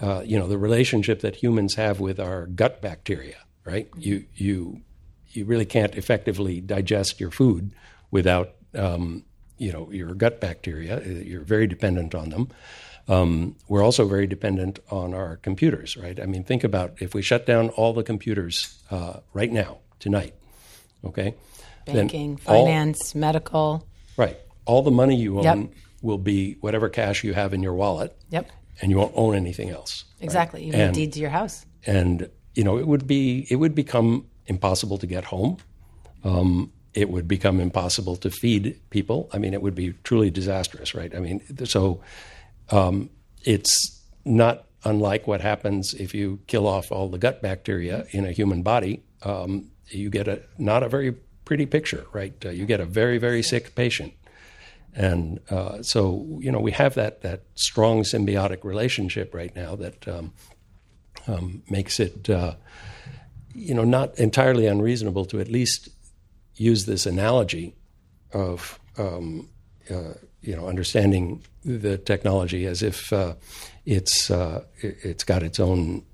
uh, 0.00 0.22
you 0.24 0.38
know 0.38 0.46
the 0.46 0.58
relationship 0.58 1.20
that 1.20 1.36
humans 1.36 1.74
have 1.74 2.00
with 2.00 2.20
our 2.20 2.46
gut 2.46 2.80
bacteria. 2.80 3.36
Right? 3.64 3.88
You 3.96 4.24
you 4.34 4.82
you 5.28 5.44
really 5.44 5.66
can't 5.66 5.94
effectively 5.94 6.60
digest 6.60 7.20
your 7.20 7.30
food 7.30 7.74
without 8.10 8.54
um, 8.74 9.24
you 9.58 9.72
know 9.72 9.90
your 9.90 10.14
gut 10.14 10.40
bacteria. 10.40 11.02
You're 11.04 11.42
very 11.42 11.66
dependent 11.66 12.14
on 12.14 12.30
them. 12.30 12.48
Um, 13.08 13.56
we're 13.68 13.82
also 13.82 14.06
very 14.06 14.26
dependent 14.26 14.80
on 14.90 15.14
our 15.14 15.36
computers, 15.36 15.96
right? 15.96 16.20
I 16.20 16.26
mean, 16.26 16.44
think 16.44 16.62
about 16.62 17.00
if 17.00 17.14
we 17.14 17.22
shut 17.22 17.46
down 17.46 17.70
all 17.70 17.94
the 17.94 18.02
computers 18.02 18.82
uh, 18.90 19.20
right 19.32 19.50
now, 19.50 19.78
tonight, 19.98 20.34
okay? 21.04 21.34
Banking, 21.86 22.36
finance, 22.36 23.14
all, 23.14 23.20
medical. 23.20 23.88
Right. 24.18 24.36
All 24.66 24.82
the 24.82 24.90
money 24.90 25.16
you 25.16 25.38
own 25.38 25.44
yep 25.44 25.70
will 26.02 26.18
be 26.18 26.54
whatever 26.60 26.88
cash 26.88 27.24
you 27.24 27.34
have 27.34 27.52
in 27.52 27.62
your 27.62 27.74
wallet. 27.74 28.16
Yep. 28.30 28.50
And 28.80 28.90
you 28.90 28.96
won't 28.96 29.12
own 29.16 29.34
anything 29.34 29.70
else. 29.70 30.04
Exactly. 30.20 30.60
Right? 30.60 30.66
You 30.66 30.72
need 30.72 30.80
and, 30.80 30.94
deed 30.94 31.12
to 31.14 31.20
your 31.20 31.30
house. 31.30 31.66
And 31.86 32.28
you 32.54 32.64
know, 32.64 32.78
it 32.78 32.86
would 32.86 33.06
be 33.06 33.46
it 33.50 33.56
would 33.56 33.74
become 33.74 34.26
impossible 34.46 34.98
to 34.98 35.06
get 35.06 35.24
home. 35.24 35.58
Um, 36.24 36.72
it 36.94 37.10
would 37.10 37.28
become 37.28 37.60
impossible 37.60 38.16
to 38.16 38.30
feed 38.30 38.80
people. 38.90 39.28
I 39.32 39.38
mean, 39.38 39.54
it 39.54 39.62
would 39.62 39.74
be 39.74 39.94
truly 40.04 40.30
disastrous, 40.30 40.94
right? 40.94 41.14
I 41.14 41.20
mean, 41.20 41.40
so 41.66 42.00
um, 42.70 43.10
it's 43.44 44.02
not 44.24 44.66
unlike 44.84 45.26
what 45.26 45.40
happens 45.40 45.94
if 45.94 46.14
you 46.14 46.40
kill 46.46 46.66
off 46.66 46.92
all 46.92 47.08
the 47.08 47.18
gut 47.18 47.42
bacteria 47.42 48.06
in 48.10 48.24
a 48.24 48.32
human 48.32 48.62
body. 48.62 49.02
Um, 49.22 49.70
you 49.88 50.10
get 50.10 50.28
a 50.28 50.42
not 50.58 50.82
a 50.82 50.88
very 50.88 51.12
pretty 51.44 51.66
picture, 51.66 52.06
right? 52.12 52.34
Uh, 52.44 52.50
you 52.50 52.66
get 52.66 52.80
a 52.80 52.84
very 52.84 53.18
very 53.18 53.42
sick 53.42 53.74
patient. 53.74 54.12
And 54.94 55.40
uh, 55.50 55.82
so, 55.82 56.38
you 56.40 56.50
know, 56.50 56.58
we 56.58 56.72
have 56.72 56.94
that, 56.94 57.22
that 57.22 57.42
strong 57.54 58.02
symbiotic 58.02 58.64
relationship 58.64 59.32
right 59.32 59.54
now 59.54 59.76
that 59.76 60.08
um, 60.08 60.32
um, 61.28 61.62
makes 61.70 62.00
it, 62.00 62.28
uh, 62.28 62.54
you 63.54 63.74
know, 63.74 63.84
not 63.84 64.18
entirely 64.18 64.66
unreasonable 64.66 65.24
to 65.26 65.40
at 65.40 65.48
least 65.48 65.90
use 66.56 66.86
this 66.86 67.06
analogy 67.06 67.76
of, 68.32 68.80
um, 68.96 69.48
uh, 69.88 70.14
you 70.40 70.56
know, 70.56 70.66
understanding 70.66 71.44
the 71.76 71.98
technology 71.98 72.66
as 72.66 72.82
if 72.82 73.12
uh, 73.12 73.34
it's, 73.84 74.30
uh, 74.30 74.64
it's 74.78 75.24
got 75.24 75.42
its 75.42 75.60
own 75.60 76.04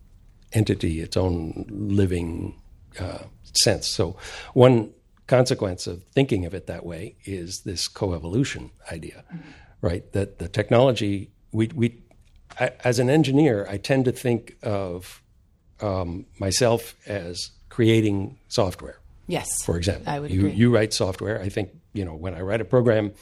entity, 0.53 1.01
its 1.01 1.17
own 1.17 1.67
living 1.69 2.61
uh, 2.99 3.19
sense. 3.55 3.89
So, 3.89 4.17
one 4.55 4.93
consequence 5.27 5.87
of 5.87 6.03
thinking 6.13 6.45
of 6.45 6.55
it 6.55 6.67
that 6.67 6.85
way 6.85 7.17
is 7.25 7.61
this 7.61 7.89
coevolution 7.89 8.71
idea, 8.91 9.25
mm-hmm. 9.33 9.51
right? 9.81 10.13
That 10.13 10.39
the 10.39 10.49
technology, 10.49 11.31
we, 11.53 11.71
we 11.75 12.03
I, 12.59 12.73
as 12.85 12.99
an 12.99 13.11
engineer, 13.11 13.67
I 13.69 13.79
tend 13.79 14.05
to 14.05 14.13
think 14.13 14.57
of 14.63 15.23
um, 15.81 16.27
myself 16.39 16.95
as 17.07 17.51
creating 17.69 18.39
software. 18.49 19.01
Yes. 19.27 19.65
For 19.65 19.77
example, 19.77 20.09
I 20.09 20.21
would 20.21 20.31
you, 20.31 20.41
agree. 20.41 20.53
you 20.53 20.75
write 20.75 20.93
software. 20.93 21.41
I 21.41 21.49
think, 21.49 21.71
you 21.93 22.05
know, 22.05 22.15
when 22.15 22.35
I 22.35 22.41
write 22.41 22.61
a 22.61 22.65
program, 22.65 23.13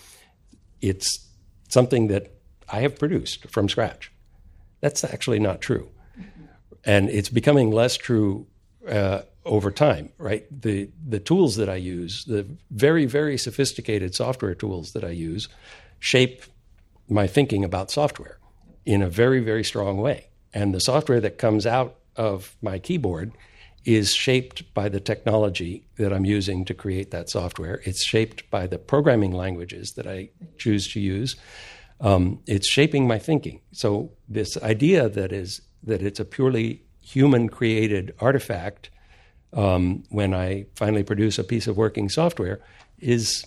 it's 0.81 1.27
something 1.73 2.09
that 2.09 2.35
I 2.69 2.81
have 2.81 2.99
produced 2.99 3.49
from 3.49 3.69
scratch. 3.69 4.13
That's 4.81 5.05
actually 5.05 5.39
not 5.39 5.61
true. 5.61 5.89
And 6.85 7.09
it's 7.09 7.29
becoming 7.29 7.71
less 7.71 7.97
true 7.97 8.47
uh, 8.89 9.23
over 9.45 9.71
time, 9.71 10.11
right? 10.19 10.45
The 10.51 10.91
the 11.09 11.21
tools 11.21 11.57
that 11.57 11.69
I 11.69 11.77
use, 11.77 12.25
the 12.25 12.47
very 12.71 13.07
very 13.07 13.39
sophisticated 13.39 14.15
software 14.15 14.55
tools 14.55 14.93
that 14.93 15.05
I 15.05 15.11
use, 15.11 15.49
shape 16.01 16.43
my 17.09 17.27
thinking 17.27 17.65
about 17.65 17.91
software 17.91 18.39
in 18.85 19.03
a 19.03 19.09
very 19.09 19.41
very 19.41 19.65
strong 19.65 19.99
way. 19.99 20.27
And 20.53 20.75
the 20.75 20.81
software 20.81 21.21
that 21.21 21.39
comes 21.39 21.67
out 21.67 21.95
of 22.17 22.57
my 22.61 22.79
keyboard 22.79 23.33
is 23.85 24.15
shaped 24.15 24.73
by 24.75 24.89
the 24.89 25.01
technology 25.01 25.87
that 25.97 26.13
I'm 26.13 26.25
using 26.25 26.65
to 26.67 26.75
create 26.75 27.11
that 27.11 27.29
software. 27.29 27.81
It's 27.85 28.05
shaped 28.05 28.49
by 28.51 28.67
the 28.67 28.79
programming 28.79 29.33
languages 29.33 29.93
that 29.97 30.07
I 30.07 30.31
choose 30.57 30.93
to 30.93 31.01
use. 31.01 31.37
Um, 32.01 32.41
it's 32.47 32.69
shaping 32.69 33.07
my 33.07 33.19
thinking. 33.19 33.61
So 33.73 34.13
this 34.29 34.57
idea 34.63 35.09
that 35.09 35.33
is 35.33 35.61
that 35.83 36.03
it's 36.03 36.21
a 36.21 36.25
purely 36.25 36.83
human 37.01 37.49
created 37.49 38.15
artifact 38.21 38.91
um, 39.53 40.05
when 40.11 40.33
I 40.33 40.67
finally 40.77 41.03
produce 41.03 41.39
a 41.39 41.45
piece 41.45 41.67
of 41.67 41.77
working 41.77 42.09
software 42.09 42.61
is 42.99 43.45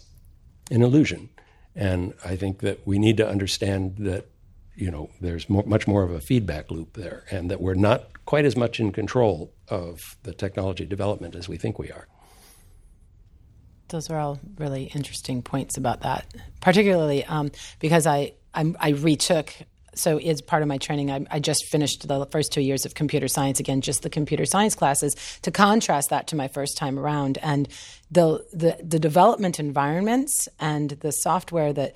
an 0.70 0.82
illusion. 0.82 1.30
And 1.76 2.14
I 2.24 2.36
think 2.36 2.60
that 2.60 2.86
we 2.86 3.00
need 3.00 3.18
to 3.18 3.28
understand 3.28 3.98
that 4.00 4.28
you 4.76 4.92
know 4.92 5.10
there's 5.22 5.50
more, 5.50 5.64
much 5.66 5.88
more 5.88 6.04
of 6.04 6.12
a 6.12 6.20
feedback 6.20 6.70
loop 6.70 6.94
there, 6.94 7.24
and 7.32 7.50
that 7.50 7.62
we're 7.62 7.76
not 7.76 8.15
quite 8.26 8.46
as 8.46 8.56
much 8.56 8.80
in 8.80 8.92
control 8.92 9.54
of 9.68 10.18
the 10.24 10.34
technology 10.34 10.86
development 10.86 11.36
as 11.36 11.48
we 11.48 11.58
think 11.58 11.80
we 11.80 11.92
are. 11.92 12.08
Those 13.90 14.10
are 14.10 14.20
all 14.20 14.40
really 14.58 14.86
interesting 14.96 15.42
points 15.44 15.78
about 15.78 16.02
that, 16.02 16.26
particularly 16.60 17.24
um, 17.26 17.52
because 17.80 18.08
I 18.08 18.34
I'm, 18.54 18.76
i 18.80 18.90
retook 18.90 19.54
so 19.96 20.18
as 20.18 20.42
part 20.42 20.62
of 20.62 20.68
my 20.68 20.78
training, 20.78 21.10
I, 21.10 21.26
I, 21.32 21.40
just 21.40 21.66
finished 21.68 22.08
the 22.08 22.26
first 22.26 22.52
two 22.52 22.62
years 22.62 22.86
of 22.86 22.94
computer 22.94 23.28
science 23.28 23.60
again, 23.60 23.82
just 23.82 24.04
the 24.04 24.10
computer 24.10 24.46
science 24.46 24.76
classes 24.76 25.16
to 25.42 25.52
contrast 25.52 26.10
that 26.10 26.28
to 26.28 26.36
my 26.36 26.48
first 26.50 26.78
time 26.78 27.00
around, 27.00 27.38
and 27.42 27.68
the 28.12 28.46
the, 28.54 28.78
the 28.84 29.00
development 29.00 29.60
environments 29.60 30.48
and 30.60 30.92
the 30.92 31.12
software 31.12 31.74
that 31.74 31.96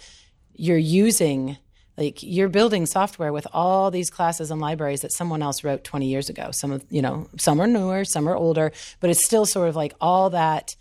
you're 0.56 0.78
using. 0.78 1.58
Like 2.00 2.24
you're 2.24 2.48
building 2.48 2.86
software 2.86 3.34
with 3.34 3.46
all 3.52 3.92
these 3.92 4.10
classes 4.10 4.52
and 4.52 4.62
libraries 4.62 5.02
that 5.02 5.12
someone 5.12 5.42
else 5.42 5.66
wrote 5.66 5.84
20 5.84 6.08
years 6.08 6.30
ago. 6.30 6.52
Some 6.52 6.72
of 6.72 6.86
you 6.90 7.02
know, 7.02 7.28
some 7.38 7.60
are 7.60 7.68
newer, 7.68 8.06
some 8.06 8.30
are 8.30 8.38
older, 8.38 8.72
but 9.02 9.10
it's 9.10 9.26
still 9.26 9.46
sort 9.46 9.68
of 9.68 9.76
like 9.76 9.94
all 10.00 10.30
that 10.30 10.76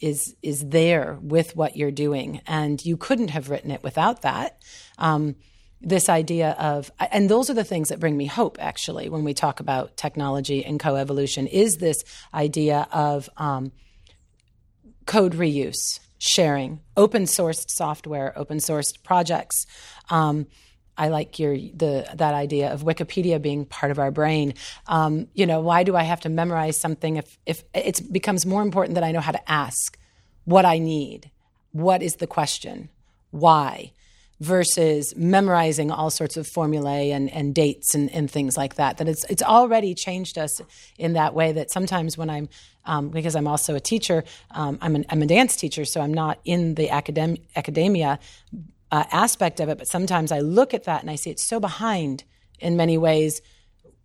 is 0.00 0.34
is 0.42 0.68
there 0.68 1.18
with 1.22 1.54
what 1.54 1.76
you're 1.76 1.92
doing, 1.92 2.40
and 2.48 2.84
you 2.84 2.96
couldn't 2.96 3.28
have 3.28 3.48
written 3.48 3.70
it 3.70 3.84
without 3.84 4.22
that. 4.22 4.60
Um, 4.98 5.36
this 5.80 6.08
idea 6.08 6.56
of 6.58 6.90
and 6.98 7.28
those 7.28 7.48
are 7.48 7.54
the 7.54 7.62
things 7.62 7.90
that 7.90 8.00
bring 8.00 8.16
me 8.16 8.26
hope 8.26 8.56
actually 8.60 9.08
when 9.08 9.22
we 9.22 9.34
talk 9.34 9.60
about 9.60 9.96
technology 9.96 10.64
and 10.64 10.80
coevolution 10.80 11.46
is 11.48 11.76
this 11.76 12.02
idea 12.34 12.88
of 12.92 13.28
um, 13.36 13.70
code 15.04 15.34
reuse 15.34 16.00
sharing 16.18 16.80
open 16.96 17.24
sourced 17.24 17.66
software 17.68 18.32
open 18.36 18.58
sourced 18.58 19.02
projects 19.02 19.66
um, 20.08 20.46
I 20.98 21.08
like 21.08 21.38
your 21.38 21.56
the 21.56 22.08
that 22.14 22.34
idea 22.34 22.72
of 22.72 22.82
Wikipedia 22.82 23.40
being 23.40 23.66
part 23.66 23.92
of 23.92 23.98
our 23.98 24.10
brain. 24.10 24.54
Um, 24.86 25.28
you 25.34 25.46
know, 25.46 25.60
why 25.60 25.82
do 25.82 25.94
I 25.94 26.04
have 26.04 26.20
to 26.20 26.28
memorize 26.28 26.80
something 26.80 27.16
if 27.16 27.38
if 27.44 27.64
it 27.74 28.12
becomes 28.12 28.46
more 28.46 28.62
important 28.62 28.94
that 28.94 29.04
I 29.04 29.12
know 29.12 29.20
how 29.20 29.32
to 29.32 29.50
ask 29.50 29.98
what 30.44 30.64
I 30.64 30.78
need? 30.78 31.30
What 31.72 32.02
is 32.02 32.16
the 32.16 32.26
question? 32.26 32.88
Why? 33.30 33.92
Versus 34.40 35.14
memorizing 35.16 35.90
all 35.90 36.10
sorts 36.10 36.36
of 36.36 36.46
formulae 36.46 37.10
and, 37.10 37.32
and 37.32 37.54
dates 37.54 37.94
and, 37.94 38.10
and 38.12 38.30
things 38.30 38.56
like 38.56 38.74
that. 38.74 38.98
That 38.98 39.08
it's 39.08 39.24
it's 39.24 39.42
already 39.42 39.94
changed 39.94 40.36
us 40.38 40.60
in 40.98 41.14
that 41.14 41.34
way. 41.34 41.52
That 41.52 41.70
sometimes 41.70 42.18
when 42.18 42.30
I'm 42.30 42.48
um, 42.84 43.08
because 43.08 43.34
I'm 43.34 43.48
also 43.48 43.74
a 43.74 43.80
teacher, 43.80 44.24
um, 44.52 44.78
I'm, 44.80 44.94
an, 44.94 45.04
I'm 45.08 45.20
a 45.20 45.26
dance 45.26 45.56
teacher, 45.56 45.84
so 45.84 46.00
I'm 46.00 46.14
not 46.14 46.38
in 46.44 46.76
the 46.76 46.86
academ- 46.86 47.40
academia 47.56 48.20
uh, 48.92 49.04
aspect 49.10 49.58
of 49.58 49.68
it. 49.68 49.78
But 49.78 49.88
sometimes 49.88 50.30
I 50.30 50.38
look 50.40 50.72
at 50.72 50.84
that 50.84 51.00
and 51.02 51.10
I 51.10 51.16
see 51.16 51.30
it's 51.30 51.44
so 51.44 51.58
behind 51.58 52.22
in 52.60 52.76
many 52.76 52.96
ways 52.96 53.42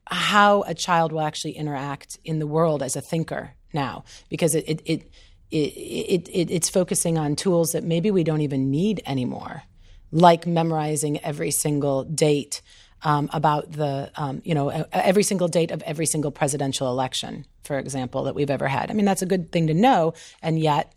how 0.08 0.64
a 0.64 0.74
child 0.74 1.12
will 1.12 1.22
actually 1.22 1.52
interact 1.52 2.18
in 2.26 2.40
the 2.40 2.48
world 2.48 2.82
as 2.82 2.96
a 2.96 3.02
thinker 3.02 3.54
now 3.72 4.04
because 4.30 4.56
it, 4.56 4.68
it, 4.68 4.82
it 4.86 5.12
it, 5.54 6.30
it, 6.30 6.50
it's 6.50 6.70
focusing 6.70 7.18
on 7.18 7.36
tools 7.36 7.74
that 7.74 7.84
maybe 7.84 8.10
we 8.10 8.24
don't 8.24 8.40
even 8.40 8.72
need 8.72 9.02
anymore 9.06 9.64
like 10.12 10.46
memorizing 10.46 11.20
every 11.24 11.52
single 11.52 12.04
date 12.04 12.62
um, 13.04 13.30
about 13.34 13.72
the, 13.72 14.12
um, 14.16 14.42
you 14.46 14.54
know, 14.54 14.70
every 14.92 15.24
single 15.24 15.48
date 15.48 15.72
of 15.72 15.82
every 15.84 16.06
single 16.06 16.32
presidential 16.32 16.88
election, 16.88 17.46
for 17.64 17.80
example, 17.80 18.24
that 18.24 18.36
we've 18.36 18.50
ever 18.50 18.68
had. 18.68 18.92
I 18.92 18.94
mean, 18.94 19.06
that's 19.06 19.22
a 19.22 19.26
good 19.26 19.52
thing 19.52 19.68
to 19.68 19.74
know, 19.74 20.14
and 20.42 20.60
yet 20.60 20.94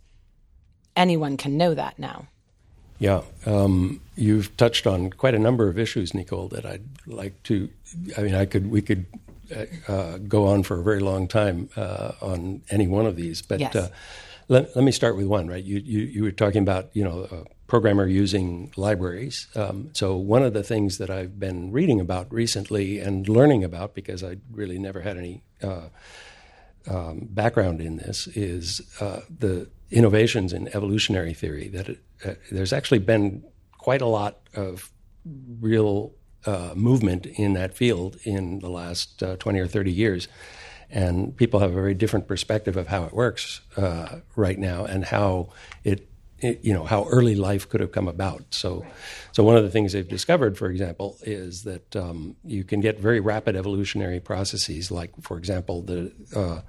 anyone 0.97 1.37
can 1.37 1.57
know 1.57 1.75
that 1.75 1.99
now. 1.99 2.29
Yeah, 2.99 3.23
um, 3.47 4.01
you've 4.17 4.57
touched 4.57 4.87
on 4.87 5.11
quite 5.11 5.35
a 5.35 5.39
number 5.39 5.69
of 5.69 5.79
issues, 5.79 6.15
Nicole, 6.15 6.49
that 6.49 6.65
I'd 6.65 6.85
like 7.07 7.43
to. 7.45 7.69
I 8.17 8.23
mean, 8.23 8.35
I 8.35 8.45
could, 8.45 8.71
we 8.71 8.83
could 8.83 9.07
uh, 9.55 9.65
uh 9.89 10.19
go 10.19 10.47
on 10.47 10.63
for 10.63 10.79
a 10.79 10.83
very 10.83 11.01
long 11.01 11.27
time 11.27 11.69
uh, 11.77 12.13
on 12.21 12.63
any 12.71 12.87
one 12.87 13.07
of 13.07 13.17
these, 13.17 13.43
but 13.43 13.61
yes. 13.61 13.75
uh, 13.75 13.89
let, 14.49 14.75
let 14.77 14.85
me 14.85 14.93
start 14.93 15.17
with 15.17 15.27
one. 15.27 15.49
Right, 15.49 15.65
you, 15.65 15.79
you, 15.79 16.01
you 16.01 16.23
were 16.23 16.31
talking 16.31 16.63
about 16.63 16.91
you 16.95 17.03
know 17.03 17.29
a 17.31 17.45
programmer 17.75 18.07
using 18.07 18.71
libraries. 18.77 19.49
Um, 19.57 19.91
so 19.95 20.15
one 20.15 20.45
of 20.45 20.53
the 20.53 20.63
things 20.63 20.99
that 20.99 21.11
I've 21.11 21.41
been 21.41 21.73
reading 21.73 21.99
about 21.99 22.33
recently 22.33 23.01
and 23.01 23.29
learning 23.29 23.65
about 23.65 23.97
because 23.97 24.23
I 24.23 24.37
really 24.53 24.79
never 24.79 25.01
had 25.01 25.17
any. 25.17 25.43
Uh, 25.61 25.89
um, 26.87 27.29
background 27.31 27.81
in 27.81 27.97
this 27.97 28.27
is 28.27 28.83
uh, 29.01 29.21
the 29.39 29.71
innovations 29.91 30.53
in 30.53 30.69
evolutionary 30.69 31.33
theory. 31.33 31.69
That 31.69 31.89
it, 31.89 31.99
uh, 32.23 32.35
there's 32.53 32.75
actually 32.75 32.99
been 32.99 33.43
quite 33.79 34.03
a 34.03 34.07
lot 34.07 34.37
of 34.55 34.93
real 35.61 36.13
uh, 36.45 36.75
movement 36.77 37.25
in 37.25 37.55
that 37.55 37.75
field 37.75 38.19
in 38.25 38.59
the 38.59 38.69
last 38.69 39.23
uh, 39.23 39.37
20 39.37 39.59
or 39.61 39.67
30 39.67 39.91
years. 39.91 40.29
And 40.91 41.35
people 41.35 41.61
have 41.61 41.71
a 41.71 41.75
very 41.75 41.95
different 41.95 42.29
perspective 42.29 42.77
of 42.77 42.89
how 42.89 43.05
it 43.05 43.15
works 43.15 43.63
uh, 43.79 44.21
right 44.37 44.59
now 44.59 44.85
and 44.85 45.07
how 45.07 45.49
it 45.85 46.07
you 46.45 46.73
know 46.73 46.85
how 46.85 47.05
early 47.05 47.35
life 47.35 47.69
could 47.69 47.81
have 47.81 47.93
come 47.93 48.09
about. 48.09 48.43
So, 48.51 48.85
so 49.33 49.43
one 49.43 49.57
of 49.57 49.63
the 49.63 49.71
things 49.71 49.93
they've 49.93 50.09
discovered, 50.09 50.59
for 50.59 50.69
example, 50.69 51.19
is 51.23 51.65
that 51.65 51.97
um, 51.97 52.37
you 52.45 52.65
can 52.65 52.81
get 52.81 52.99
very 53.01 53.21
rapid 53.21 53.57
evolutionary 53.57 54.21
processes, 54.21 54.91
like, 54.91 55.11
for 55.21 55.39
example, 55.39 55.83
the 55.83 56.13
uh, 56.35 56.61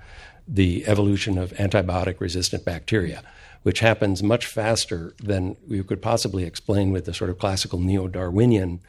the 0.48 0.86
evolution 0.86 1.38
of 1.38 1.52
antibiotic-resistant 1.54 2.64
bacteria, 2.64 3.24
which 3.64 3.80
happens 3.80 4.22
much 4.22 4.46
faster 4.46 5.16
than 5.24 5.58
you 5.68 5.84
could 5.84 6.02
possibly 6.02 6.44
explain 6.44 6.92
with 6.92 7.06
the 7.06 7.14
sort 7.14 7.32
of 7.32 7.40
classical 7.40 7.80
neo-Darwinian 7.80 8.80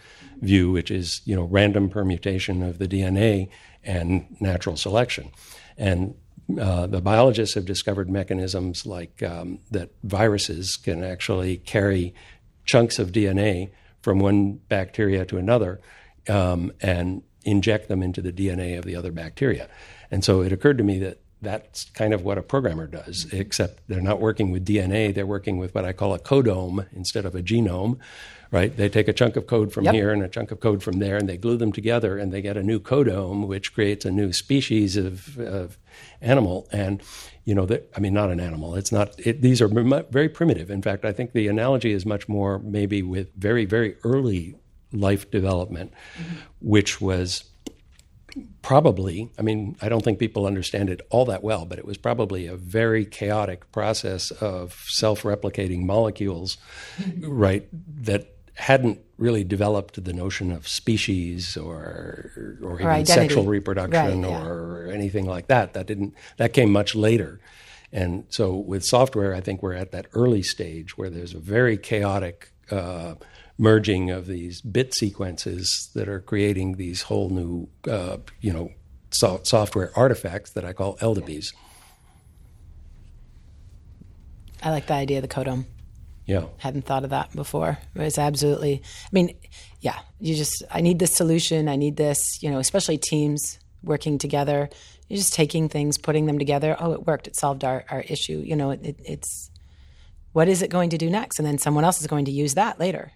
view, 0.40 0.70
which 0.70 0.90
is 0.90 1.22
you 1.24 1.34
know 1.34 1.44
random 1.44 1.88
permutation 1.88 2.62
of 2.62 2.78
the 2.78 2.88
DNA 2.88 3.48
and 3.82 4.26
natural 4.40 4.76
selection. 4.76 5.30
And 5.78 6.14
uh, 6.60 6.86
the 6.86 7.00
biologists 7.00 7.54
have 7.54 7.64
discovered 7.64 8.08
mechanisms 8.08 8.86
like 8.86 9.22
um, 9.22 9.58
that 9.70 9.90
viruses 10.04 10.76
can 10.76 11.02
actually 11.02 11.56
carry 11.56 12.14
chunks 12.64 12.98
of 12.98 13.12
DNA 13.12 13.70
from 14.00 14.20
one 14.20 14.54
bacteria 14.68 15.24
to 15.24 15.38
another 15.38 15.80
um, 16.28 16.72
and 16.80 17.22
inject 17.44 17.88
them 17.88 18.02
into 18.02 18.22
the 18.22 18.32
DNA 18.32 18.78
of 18.78 18.84
the 18.84 18.94
other 18.94 19.12
bacteria. 19.12 19.68
And 20.10 20.24
so 20.24 20.42
it 20.42 20.52
occurred 20.52 20.78
to 20.78 20.84
me 20.84 20.98
that 21.00 21.20
that's 21.42 21.90
kind 21.90 22.14
of 22.14 22.22
what 22.22 22.38
a 22.38 22.42
programmer 22.42 22.86
does, 22.86 23.26
except 23.32 23.82
they're 23.88 24.00
not 24.00 24.20
working 24.20 24.50
with 24.50 24.64
DNA, 24.64 25.14
they're 25.14 25.26
working 25.26 25.58
with 25.58 25.74
what 25.74 25.84
I 25.84 25.92
call 25.92 26.14
a 26.14 26.18
codome 26.18 26.86
instead 26.92 27.26
of 27.26 27.34
a 27.34 27.42
genome, 27.42 27.98
right? 28.50 28.76
They 28.76 28.88
take 28.88 29.08
a 29.08 29.12
chunk 29.12 29.36
of 29.36 29.46
code 29.46 29.72
from 29.72 29.84
yep. 29.84 29.94
here 29.94 30.10
and 30.10 30.22
a 30.22 30.28
chunk 30.28 30.50
of 30.50 30.60
code 30.60 30.82
from 30.82 30.98
there, 30.98 31.16
and 31.16 31.28
they 31.28 31.36
glue 31.36 31.56
them 31.56 31.72
together, 31.72 32.18
and 32.18 32.32
they 32.32 32.42
get 32.42 32.56
a 32.56 32.62
new 32.62 32.78
codome, 32.78 33.46
which 33.46 33.74
creates 33.74 34.04
a 34.04 34.10
new 34.10 34.32
species 34.32 34.96
of, 34.96 35.38
of 35.38 35.78
animal. 36.20 36.68
And 36.72 37.02
you 37.44 37.54
know, 37.54 37.68
I 37.96 38.00
mean, 38.00 38.12
not 38.12 38.30
an 38.30 38.40
animal. 38.40 38.74
It's 38.74 38.92
not. 38.92 39.14
It, 39.18 39.40
these 39.40 39.62
are 39.62 39.68
very 39.68 40.28
primitive. 40.28 40.70
In 40.70 40.82
fact, 40.82 41.04
I 41.04 41.12
think 41.12 41.32
the 41.32 41.48
analogy 41.48 41.92
is 41.92 42.04
much 42.04 42.28
more 42.28 42.58
maybe 42.58 43.02
with 43.02 43.32
very, 43.36 43.64
very 43.64 43.96
early 44.02 44.56
life 44.92 45.30
development, 45.30 45.92
mm-hmm. 46.18 46.34
which 46.60 47.00
was 47.00 47.44
probably, 48.62 49.30
I 49.38 49.42
mean, 49.42 49.76
I 49.80 49.88
don't 49.88 50.02
think 50.02 50.18
people 50.18 50.46
understand 50.46 50.90
it 50.90 51.00
all 51.10 51.24
that 51.26 51.42
well, 51.42 51.64
but 51.64 51.78
it 51.78 51.84
was 51.84 51.96
probably 51.96 52.46
a 52.46 52.56
very 52.56 53.04
chaotic 53.04 53.70
process 53.72 54.30
of 54.30 54.74
self 54.88 55.22
replicating 55.22 55.84
molecules, 55.84 56.58
right, 57.20 57.68
that 58.02 58.35
hadn't 58.56 59.00
really 59.18 59.44
developed 59.44 60.02
the 60.02 60.12
notion 60.12 60.50
of 60.50 60.66
species 60.66 61.56
or 61.56 62.58
or, 62.62 62.70
or 62.70 62.80
even 62.80 63.06
sexual 63.06 63.44
reproduction 63.44 64.22
right, 64.22 64.30
yeah. 64.30 64.46
or 64.46 64.90
anything 64.92 65.26
like 65.26 65.46
that. 65.48 65.74
That 65.74 65.86
didn't 65.86 66.14
that 66.38 66.52
came 66.52 66.72
much 66.72 66.94
later. 66.94 67.40
And 67.92 68.24
so 68.28 68.54
with 68.54 68.84
software, 68.84 69.34
I 69.34 69.40
think 69.40 69.62
we're 69.62 69.74
at 69.74 69.92
that 69.92 70.06
early 70.12 70.42
stage 70.42 70.98
where 70.98 71.08
there's 71.08 71.34
a 71.34 71.38
very 71.38 71.76
chaotic 71.78 72.50
uh, 72.70 73.14
merging 73.58 74.10
of 74.10 74.26
these 74.26 74.60
bit 74.60 74.94
sequences 74.94 75.90
that 75.94 76.08
are 76.08 76.20
creating 76.20 76.76
these 76.76 77.02
whole 77.02 77.30
new, 77.30 77.68
uh, 77.88 78.18
you 78.40 78.52
know, 78.52 78.70
so- 79.10 79.40
software 79.44 79.92
artifacts 79.96 80.50
that 80.52 80.64
I 80.64 80.72
call 80.72 80.96
LDBs. 80.98 81.54
I 84.62 84.70
like 84.70 84.86
the 84.86 84.94
idea 84.94 85.18
of 85.18 85.22
the 85.22 85.28
codome. 85.28 85.66
Yeah. 86.26 86.46
Hadn't 86.58 86.84
thought 86.84 87.04
of 87.04 87.10
that 87.10 87.34
before. 87.34 87.78
It 87.94 88.02
was 88.02 88.18
absolutely, 88.18 88.82
I 89.04 89.08
mean, 89.12 89.36
yeah, 89.80 89.98
you 90.20 90.34
just, 90.34 90.64
I 90.70 90.80
need 90.80 90.98
this 90.98 91.14
solution. 91.14 91.68
I 91.68 91.76
need 91.76 91.96
this, 91.96 92.42
you 92.42 92.50
know, 92.50 92.58
especially 92.58 92.98
teams 92.98 93.58
working 93.82 94.18
together. 94.18 94.68
You're 95.08 95.18
just 95.18 95.34
taking 95.34 95.68
things, 95.68 95.96
putting 95.98 96.26
them 96.26 96.38
together. 96.38 96.76
Oh, 96.80 96.92
it 96.92 97.06
worked. 97.06 97.28
It 97.28 97.36
solved 97.36 97.62
our, 97.64 97.84
our 97.90 98.00
issue. 98.00 98.42
You 98.44 98.56
know, 98.56 98.70
it, 98.72 98.84
it, 98.84 98.96
it's, 99.04 99.50
what 100.32 100.48
is 100.48 100.62
it 100.62 100.68
going 100.68 100.90
to 100.90 100.98
do 100.98 101.08
next? 101.08 101.38
And 101.38 101.46
then 101.46 101.58
someone 101.58 101.84
else 101.84 102.00
is 102.00 102.08
going 102.08 102.24
to 102.24 102.32
use 102.32 102.54
that 102.54 102.80
later. 102.80 103.12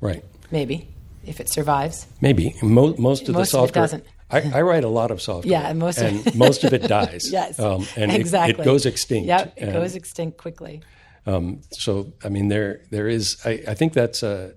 Right. 0.00 0.24
Maybe, 0.50 0.88
if 1.24 1.40
it 1.40 1.48
survives. 1.48 2.08
Maybe. 2.20 2.56
Mo- 2.60 2.96
most 2.98 3.28
of 3.28 3.34
most 3.34 3.52
the 3.52 3.58
software. 3.58 3.84
Of 3.84 3.92
it 3.92 4.02
doesn't. 4.02 4.04
I, 4.32 4.58
I, 4.58 4.62
write 4.62 4.84
a 4.84 4.88
lot 4.88 5.10
of 5.10 5.20
software. 5.20 5.50
Yeah, 5.50 5.68
and 5.68 5.78
most 5.78 5.98
of, 5.98 6.26
and 6.26 6.36
most 6.36 6.62
of 6.62 6.72
it 6.72 6.82
dies. 6.88 7.30
yes, 7.32 7.58
um, 7.58 7.84
and 7.96 8.12
exactly. 8.12 8.54
It, 8.54 8.60
it, 8.60 8.64
goes 8.64 8.86
extinct. 8.86 9.26
Yeah, 9.26 9.48
it 9.56 9.72
goes 9.72 9.96
extinct 9.96 10.38
quickly. 10.38 10.82
Um, 11.26 11.60
so, 11.72 12.12
I 12.24 12.28
mean, 12.28 12.48
there 12.48 12.82
there 12.90 13.08
is. 13.08 13.36
I, 13.44 13.62
I 13.68 13.74
think 13.74 13.92
that's 13.92 14.22
a, 14.22 14.54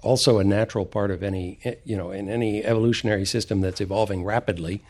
also 0.00 0.38
a 0.38 0.44
natural 0.44 0.86
part 0.86 1.10
of 1.10 1.22
any 1.22 1.58
you 1.84 1.96
know 1.96 2.10
in 2.10 2.28
any 2.28 2.64
evolutionary 2.64 3.24
system 3.24 3.60
that's 3.60 3.80
evolving 3.80 4.24
rapidly. 4.24 4.82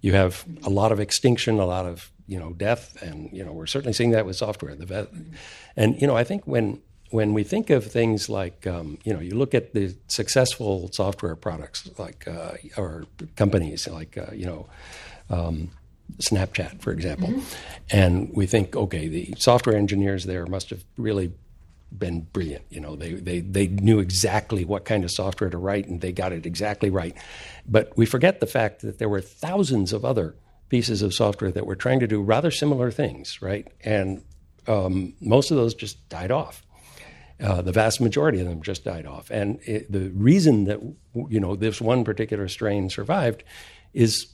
You 0.00 0.12
have 0.12 0.44
a 0.64 0.70
lot 0.70 0.92
of 0.92 1.00
extinction, 1.00 1.58
a 1.58 1.66
lot 1.66 1.86
of 1.86 2.10
you 2.26 2.38
know 2.38 2.52
death, 2.52 3.00
and 3.02 3.30
you 3.32 3.44
know 3.44 3.52
we're 3.52 3.66
certainly 3.66 3.92
seeing 3.92 4.10
that 4.12 4.26
with 4.26 4.36
software. 4.36 4.74
The 4.74 5.08
and 5.76 6.00
you 6.00 6.06
know 6.06 6.16
I 6.16 6.24
think 6.24 6.46
when 6.46 6.80
when 7.14 7.32
we 7.32 7.44
think 7.44 7.70
of 7.70 7.86
things 7.86 8.28
like, 8.28 8.66
um, 8.66 8.98
you 9.04 9.14
know, 9.14 9.20
you 9.20 9.36
look 9.36 9.54
at 9.54 9.72
the 9.72 9.94
successful 10.08 10.90
software 10.92 11.36
products 11.36 11.88
like, 11.96 12.26
uh, 12.26 12.54
or 12.76 13.04
companies 13.36 13.86
like, 13.86 14.18
uh, 14.18 14.32
you 14.32 14.44
know, 14.44 14.66
um, 15.30 15.70
Snapchat, 16.18 16.80
for 16.80 16.92
example, 16.92 17.28
mm-hmm. 17.28 17.56
and 17.90 18.30
we 18.34 18.46
think, 18.46 18.76
okay, 18.76 19.08
the 19.08 19.34
software 19.38 19.76
engineers 19.76 20.24
there 20.24 20.46
must 20.46 20.70
have 20.70 20.84
really 20.96 21.32
been 21.96 22.22
brilliant. 22.32 22.64
You 22.70 22.80
know, 22.80 22.96
they, 22.96 23.14
they, 23.14 23.40
they 23.40 23.66
knew 23.68 24.00
exactly 24.00 24.64
what 24.64 24.84
kind 24.84 25.04
of 25.04 25.10
software 25.10 25.50
to 25.50 25.58
write 25.58 25.86
and 25.86 26.00
they 26.00 26.12
got 26.12 26.32
it 26.32 26.46
exactly 26.46 26.90
right. 26.90 27.16
But 27.66 27.96
we 27.96 28.06
forget 28.06 28.40
the 28.40 28.46
fact 28.46 28.82
that 28.82 28.98
there 28.98 29.08
were 29.08 29.20
thousands 29.20 29.92
of 29.92 30.04
other 30.04 30.34
pieces 30.68 31.02
of 31.02 31.14
software 31.14 31.52
that 31.52 31.66
were 31.66 31.76
trying 31.76 32.00
to 32.00 32.06
do 32.06 32.20
rather 32.20 32.50
similar 32.50 32.90
things, 32.90 33.40
right? 33.40 33.68
And 33.84 34.24
um, 34.66 35.14
most 35.20 35.50
of 35.50 35.56
those 35.56 35.74
just 35.74 36.08
died 36.08 36.30
off. 36.30 36.62
Uh, 37.40 37.62
the 37.62 37.72
vast 37.72 38.00
majority 38.00 38.40
of 38.40 38.48
them 38.48 38.62
just 38.62 38.84
died 38.84 39.06
off. 39.06 39.30
And 39.30 39.58
it, 39.66 39.90
the 39.90 40.10
reason 40.10 40.64
that 40.64 40.80
you 41.28 41.40
know 41.40 41.56
this 41.56 41.80
one 41.80 42.04
particular 42.04 42.48
strain 42.48 42.88
survived 42.90 43.42
is 43.92 44.28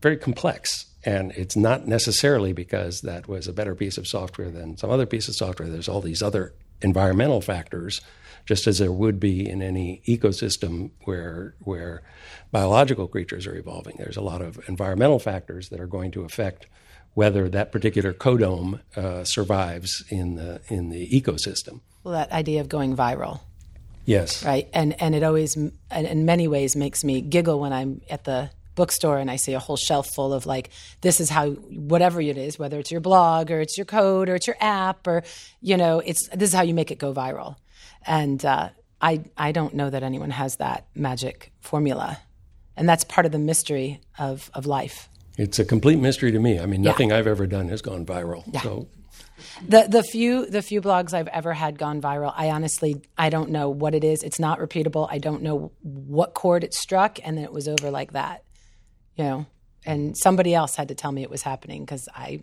very 0.00 0.16
complex, 0.16 0.86
and 1.04 1.32
it's 1.32 1.56
not 1.56 1.86
necessarily 1.86 2.52
because 2.52 3.02
that 3.02 3.28
was 3.28 3.46
a 3.46 3.52
better 3.52 3.74
piece 3.74 3.98
of 3.98 4.06
software 4.06 4.50
than 4.50 4.76
some 4.76 4.90
other 4.90 5.06
piece 5.06 5.28
of 5.28 5.34
software. 5.34 5.68
There's 5.68 5.88
all 5.88 6.00
these 6.00 6.22
other 6.22 6.54
environmental 6.80 7.40
factors, 7.40 8.00
just 8.46 8.66
as 8.66 8.78
there 8.78 8.92
would 8.92 9.20
be 9.20 9.48
in 9.48 9.62
any 9.62 10.02
ecosystem 10.06 10.90
where 11.04 11.54
where 11.60 12.02
biological 12.50 13.08
creatures 13.08 13.46
are 13.46 13.56
evolving. 13.56 13.96
There's 13.98 14.16
a 14.16 14.22
lot 14.22 14.42
of 14.42 14.60
environmental 14.68 15.18
factors 15.18 15.68
that 15.68 15.80
are 15.80 15.86
going 15.86 16.10
to 16.12 16.22
affect 16.22 16.66
whether 17.14 17.48
that 17.48 17.70
particular 17.70 18.12
codome 18.12 18.80
uh, 18.96 19.24
survives 19.24 20.04
in 20.08 20.34
the 20.34 20.60
in 20.68 20.90
the 20.90 21.08
ecosystem. 21.08 21.80
Well, 22.02 22.14
that 22.14 22.32
idea 22.32 22.60
of 22.60 22.68
going 22.68 22.96
viral. 22.96 23.40
Yes. 24.04 24.44
Right, 24.44 24.68
and 24.74 25.00
and 25.00 25.14
it 25.14 25.22
always, 25.22 25.56
in 25.56 26.24
many 26.26 26.48
ways, 26.48 26.76
makes 26.76 27.04
me 27.04 27.22
giggle 27.22 27.58
when 27.58 27.72
I'm 27.72 28.02
at 28.10 28.24
the 28.24 28.50
bookstore 28.74 29.18
and 29.18 29.30
I 29.30 29.36
see 29.36 29.54
a 29.54 29.58
whole 29.58 29.76
shelf 29.76 30.08
full 30.14 30.32
of 30.32 30.46
like, 30.46 30.70
this 31.00 31.20
is 31.20 31.30
how 31.30 31.50
whatever 31.50 32.20
it 32.20 32.36
is, 32.36 32.58
whether 32.58 32.78
it's 32.78 32.90
your 32.90 33.00
blog 33.00 33.50
or 33.50 33.60
it's 33.60 33.76
your 33.76 33.84
code 33.84 34.28
or 34.28 34.34
it's 34.34 34.46
your 34.46 34.56
app 34.60 35.06
or 35.06 35.22
you 35.60 35.76
know, 35.76 36.00
it's 36.04 36.28
this 36.28 36.50
is 36.50 36.54
how 36.54 36.62
you 36.62 36.74
make 36.74 36.90
it 36.90 36.98
go 36.98 37.12
viral. 37.12 37.56
And 38.06 38.44
uh, 38.44 38.70
I 39.00 39.24
I 39.36 39.52
don't 39.52 39.74
know 39.74 39.90
that 39.90 40.02
anyone 40.02 40.30
has 40.30 40.56
that 40.56 40.86
magic 40.94 41.52
formula, 41.60 42.18
and 42.76 42.88
that's 42.88 43.04
part 43.04 43.26
of 43.26 43.32
the 43.32 43.38
mystery 43.38 44.00
of 44.18 44.50
of 44.54 44.66
life. 44.66 45.08
It's 45.36 45.58
a 45.58 45.64
complete 45.64 45.98
mystery 45.98 46.32
to 46.32 46.38
me. 46.38 46.60
I 46.60 46.66
mean, 46.66 46.82
nothing 46.82 47.10
yeah. 47.10 47.18
I've 47.18 47.26
ever 47.26 47.46
done 47.46 47.68
has 47.68 47.82
gone 47.82 48.06
viral. 48.06 48.44
Yeah. 48.52 48.60
So 48.60 48.88
the 49.66 49.86
the 49.88 50.02
few 50.02 50.46
the 50.46 50.62
few 50.62 50.80
blogs 50.80 51.12
I've 51.12 51.28
ever 51.28 51.52
had 51.52 51.78
gone 51.78 52.00
viral, 52.00 52.32
I 52.36 52.50
honestly 52.50 53.02
I 53.18 53.30
don't 53.30 53.50
know 53.50 53.68
what 53.68 53.94
it 53.94 54.04
is. 54.04 54.22
It's 54.22 54.38
not 54.38 54.58
repeatable. 54.58 55.08
I 55.10 55.18
don't 55.18 55.42
know 55.42 55.72
what 55.82 56.34
chord 56.34 56.64
it 56.64 56.74
struck, 56.74 57.18
and 57.22 57.36
then 57.36 57.44
it 57.44 57.52
was 57.52 57.68
over 57.68 57.90
like 57.90 58.12
that. 58.12 58.44
You 59.16 59.24
know, 59.24 59.46
and 59.86 60.16
somebody 60.16 60.54
else 60.54 60.76
had 60.76 60.88
to 60.88 60.94
tell 60.94 61.12
me 61.12 61.22
it 61.22 61.30
was 61.30 61.42
happening 61.42 61.84
because 61.84 62.08
I, 62.14 62.40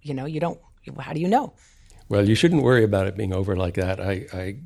you 0.00 0.14
know, 0.14 0.26
you 0.26 0.40
don't. 0.40 0.60
How 0.98 1.12
do 1.12 1.20
you 1.20 1.28
know? 1.28 1.54
Well, 2.08 2.28
you 2.28 2.34
shouldn't 2.34 2.62
worry 2.62 2.84
about 2.84 3.06
it 3.06 3.16
being 3.16 3.32
over 3.32 3.56
like 3.56 3.74
that. 3.74 3.98
I, 3.98 4.26
I 4.34 4.56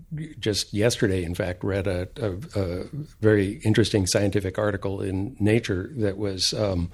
just 0.40 0.75
yesterday, 0.75 1.23
in 1.23 1.35
fact, 1.35 1.62
read 1.62 1.87
a, 1.87 2.09
a, 2.16 2.33
a, 2.61 2.85
very 3.21 3.61
interesting 3.64 4.07
scientific 4.07 4.59
article 4.59 5.01
in 5.01 5.37
Nature 5.38 5.92
that 5.99 6.16
was 6.16 6.53
um, 6.55 6.90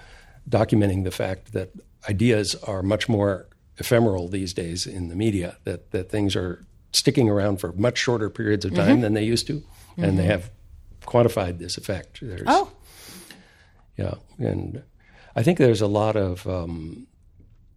documenting 0.49 1.05
the 1.05 1.11
fact 1.11 1.55
that 1.55 1.71
ideas 2.09 2.55
are 2.67 2.83
much 2.83 3.09
more 3.09 3.49
ephemeral 3.79 4.29
these 4.29 4.53
days 4.53 4.87
in 4.87 5.09
the 5.09 5.17
media, 5.17 5.57
that, 5.65 5.91
that 5.93 6.11
things 6.11 6.37
are 6.37 6.67
sticking 6.93 7.31
around 7.31 7.59
for 7.59 7.73
much 7.73 7.97
shorter 7.97 8.29
periods 8.29 8.65
of 8.65 8.75
time 8.75 8.89
mm-hmm. 8.89 9.01
than 9.01 9.15
they 9.15 9.25
used 9.25 9.47
to, 9.47 9.55
mm-hmm. 9.55 10.05
and 10.05 10.19
they 10.19 10.25
have 10.25 10.51
quantified 11.07 11.59
this 11.59 11.79
effect. 11.79 12.19
There's, 12.21 12.43
oh. 12.47 12.71
Yeah, 13.97 14.15
and 14.39 14.83
I 15.37 15.43
think 15.43 15.59
there's 15.59 15.81
a 15.81 15.87
lot 15.87 16.17
of 16.17 16.47
um, 16.47 17.07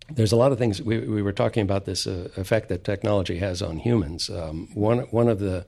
there's 0.09 0.31
a 0.31 0.35
lot 0.35 0.51
of 0.51 0.57
things 0.57 0.81
we, 0.81 0.99
we 0.99 1.21
were 1.21 1.33
talking 1.33 1.63
about 1.63 1.85
this 1.85 2.05
uh, 2.07 2.29
effect 2.37 2.69
that 2.69 2.83
technology 2.83 3.37
has 3.39 3.61
on 3.61 3.77
humans. 3.77 4.29
Um, 4.29 4.69
one 4.73 4.99
one 5.11 5.27
of 5.27 5.39
the 5.39 5.65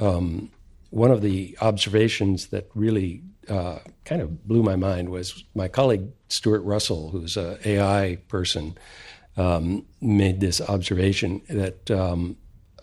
um, 0.00 0.50
one 0.90 1.10
of 1.10 1.22
the 1.22 1.56
observations 1.60 2.48
that 2.48 2.68
really 2.74 3.22
uh, 3.48 3.78
kind 4.04 4.22
of 4.22 4.46
blew 4.46 4.62
my 4.62 4.76
mind 4.76 5.08
was 5.08 5.44
my 5.54 5.68
colleague 5.68 6.08
Stuart 6.28 6.62
Russell, 6.62 7.10
who's 7.10 7.36
an 7.36 7.58
AI 7.64 8.18
person, 8.28 8.76
um, 9.36 9.86
made 10.00 10.40
this 10.40 10.60
observation 10.60 11.42
that 11.48 11.90
um, 11.90 12.36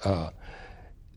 uh, 0.03 0.29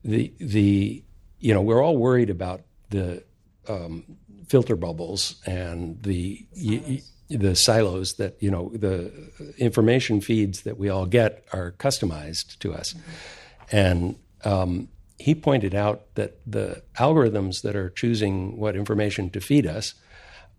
the 0.05 0.33
the 0.39 1.03
you 1.41 1.55
know 1.55 1.63
we're 1.63 1.83
all 1.83 1.97
worried 1.97 2.31
about 2.31 2.63
the 2.91 3.23
um, 3.69 4.05
filter 4.53 4.77
bubbles 4.77 5.37
and 5.47 6.03
the 6.03 6.47
y- 6.55 7.01
the 7.31 7.57
silos 7.57 8.17
that 8.19 8.37
you 8.39 8.51
know 8.51 8.71
the 8.75 9.11
information 9.57 10.21
feeds 10.21 10.61
that 10.65 10.77
we 10.77 10.91
all 10.91 11.07
get 11.07 11.43
are 11.55 11.73
customized 11.79 12.59
to 12.59 12.75
us, 12.75 12.93
mm-hmm. 12.93 13.77
and 13.77 14.17
um, 14.45 14.89
he 15.19 15.35
pointed 15.35 15.75
out 15.75 16.15
that 16.17 16.33
the 16.47 16.83
algorithms 16.99 17.63
that 17.63 17.75
are 17.75 17.89
choosing 17.89 18.59
what 18.59 18.77
information 18.77 19.31
to 19.31 19.41
feed 19.41 19.67
us 19.67 19.95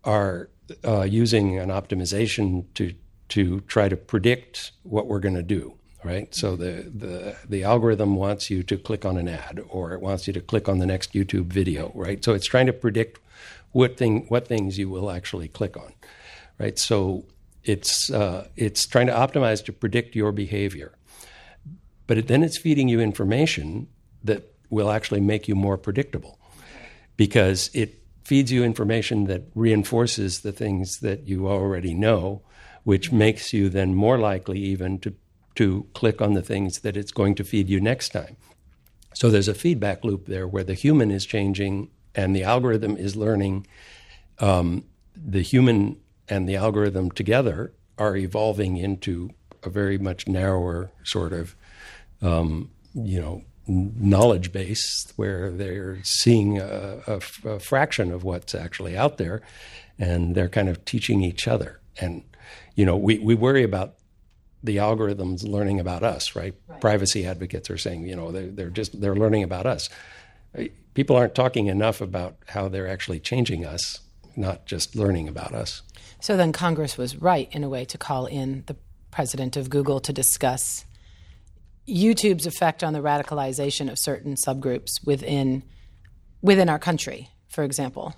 are 0.02 0.48
uh, 0.84 1.02
using 1.02 1.60
an 1.60 1.68
optimization 1.68 2.64
to 2.74 2.92
to 3.28 3.60
try 3.74 3.88
to 3.88 3.96
predict 3.96 4.72
what 4.82 5.06
we're 5.06 5.20
going 5.20 5.36
to 5.36 5.48
do. 5.60 5.74
Right, 6.02 6.34
so 6.34 6.56
the, 6.56 6.90
the 7.02 7.36
the 7.48 7.62
algorithm 7.62 8.16
wants 8.16 8.50
you 8.50 8.62
to 8.64 8.76
click 8.76 9.06
on 9.06 9.16
an 9.16 9.28
ad, 9.28 9.60
or 9.68 9.92
it 9.92 10.00
wants 10.02 10.26
you 10.26 10.34
to 10.34 10.40
click 10.40 10.68
on 10.68 10.78
the 10.78 10.86
next 10.86 11.14
YouTube 11.14 11.46
video. 11.46 11.92
Right, 11.94 12.22
so 12.24 12.34
it's 12.34 12.46
trying 12.46 12.66
to 12.66 12.74
predict 12.74 13.20
what 13.74 13.98
thing 13.98 14.24
what 14.30 14.48
things 14.48 14.78
you 14.78 14.88
will 14.88 15.10
actually 15.10 15.48
click 15.48 15.76
on 15.76 15.92
right? 16.58 16.78
So 16.78 17.24
it's 17.62 18.10
uh, 18.10 18.48
it's 18.56 18.86
trying 18.86 19.06
to 19.06 19.12
optimize 19.12 19.64
to 19.64 19.72
predict 19.72 20.14
your 20.14 20.32
behavior, 20.32 20.96
but 22.06 22.28
then 22.28 22.42
it's 22.42 22.58
feeding 22.58 22.88
you 22.88 23.00
information 23.00 23.88
that 24.22 24.54
will 24.70 24.90
actually 24.90 25.20
make 25.20 25.48
you 25.48 25.54
more 25.54 25.78
predictable, 25.78 26.38
because 27.16 27.70
it 27.74 28.02
feeds 28.24 28.50
you 28.50 28.64
information 28.64 29.24
that 29.24 29.42
reinforces 29.54 30.40
the 30.40 30.52
things 30.52 30.98
that 31.00 31.28
you 31.28 31.48
already 31.48 31.94
know, 31.94 32.42
which 32.84 33.12
makes 33.12 33.52
you 33.52 33.68
then 33.68 33.94
more 33.94 34.18
likely 34.18 34.58
even 34.58 34.98
to 34.98 35.14
to 35.54 35.86
click 35.94 36.20
on 36.20 36.34
the 36.34 36.42
things 36.42 36.80
that 36.80 36.96
it's 36.96 37.12
going 37.12 37.34
to 37.34 37.44
feed 37.44 37.68
you 37.68 37.80
next 37.80 38.10
time. 38.10 38.36
So 39.14 39.30
there's 39.30 39.48
a 39.48 39.54
feedback 39.54 40.04
loop 40.04 40.26
there 40.26 40.48
where 40.48 40.64
the 40.64 40.74
human 40.74 41.12
is 41.12 41.24
changing 41.24 41.90
and 42.14 42.34
the 42.34 42.42
algorithm 42.42 42.96
is 42.96 43.16
learning. 43.16 43.66
Um, 44.38 44.84
the 45.16 45.42
human 45.42 45.98
and 46.28 46.48
the 46.48 46.56
algorithm 46.56 47.10
together 47.10 47.72
are 47.98 48.16
evolving 48.16 48.76
into 48.76 49.30
a 49.62 49.70
very 49.70 49.98
much 49.98 50.26
narrower 50.26 50.90
sort 51.04 51.32
of, 51.32 51.54
um, 52.22 52.70
you 52.94 53.20
know, 53.20 53.42
knowledge 53.66 54.52
base 54.52 55.12
where 55.16 55.50
they're 55.50 55.98
seeing 56.02 56.58
a, 56.58 57.00
a, 57.06 57.20
a, 57.48 57.58
fraction 57.58 58.12
of 58.12 58.22
what's 58.22 58.54
actually 58.54 58.96
out 58.96 59.16
there, 59.16 59.40
and 59.98 60.34
they're 60.34 60.50
kind 60.50 60.68
of 60.68 60.84
teaching 60.84 61.22
each 61.22 61.48
other. 61.48 61.80
And 61.98 62.24
you 62.74 62.84
know, 62.84 62.96
we 62.96 63.18
we 63.18 63.34
worry 63.34 63.62
about 63.62 63.94
the 64.62 64.78
algorithms 64.78 65.46
learning 65.46 65.78
about 65.78 66.02
us, 66.02 66.34
right? 66.34 66.54
right. 66.66 66.80
Privacy 66.80 67.26
advocates 67.26 67.70
are 67.70 67.78
saying, 67.78 68.06
you 68.06 68.16
know, 68.16 68.32
they're, 68.32 68.50
they're 68.50 68.70
just 68.70 69.00
they're 69.00 69.16
learning 69.16 69.42
about 69.42 69.66
us. 69.66 69.88
People 70.94 71.16
aren't 71.16 71.34
talking 71.34 71.66
enough 71.66 72.00
about 72.00 72.36
how 72.48 72.68
they're 72.68 72.88
actually 72.88 73.20
changing 73.20 73.64
us, 73.64 74.00
not 74.36 74.66
just 74.66 74.96
learning 74.96 75.28
about 75.28 75.52
us. 75.52 75.82
So 76.20 76.36
then 76.36 76.52
Congress 76.52 76.96
was 76.96 77.16
right, 77.16 77.48
in 77.52 77.64
a 77.64 77.68
way, 77.68 77.84
to 77.84 77.98
call 77.98 78.26
in 78.26 78.64
the 78.66 78.76
president 79.10 79.56
of 79.56 79.70
Google 79.70 80.00
to 80.00 80.12
discuss 80.12 80.84
YouTube's 81.86 82.46
effect 82.46 82.82
on 82.82 82.92
the 82.92 83.00
radicalization 83.00 83.90
of 83.90 83.98
certain 83.98 84.34
subgroups 84.34 85.04
within 85.04 85.62
within 86.40 86.68
our 86.68 86.78
country, 86.78 87.30
for 87.48 87.64
example. 87.64 88.14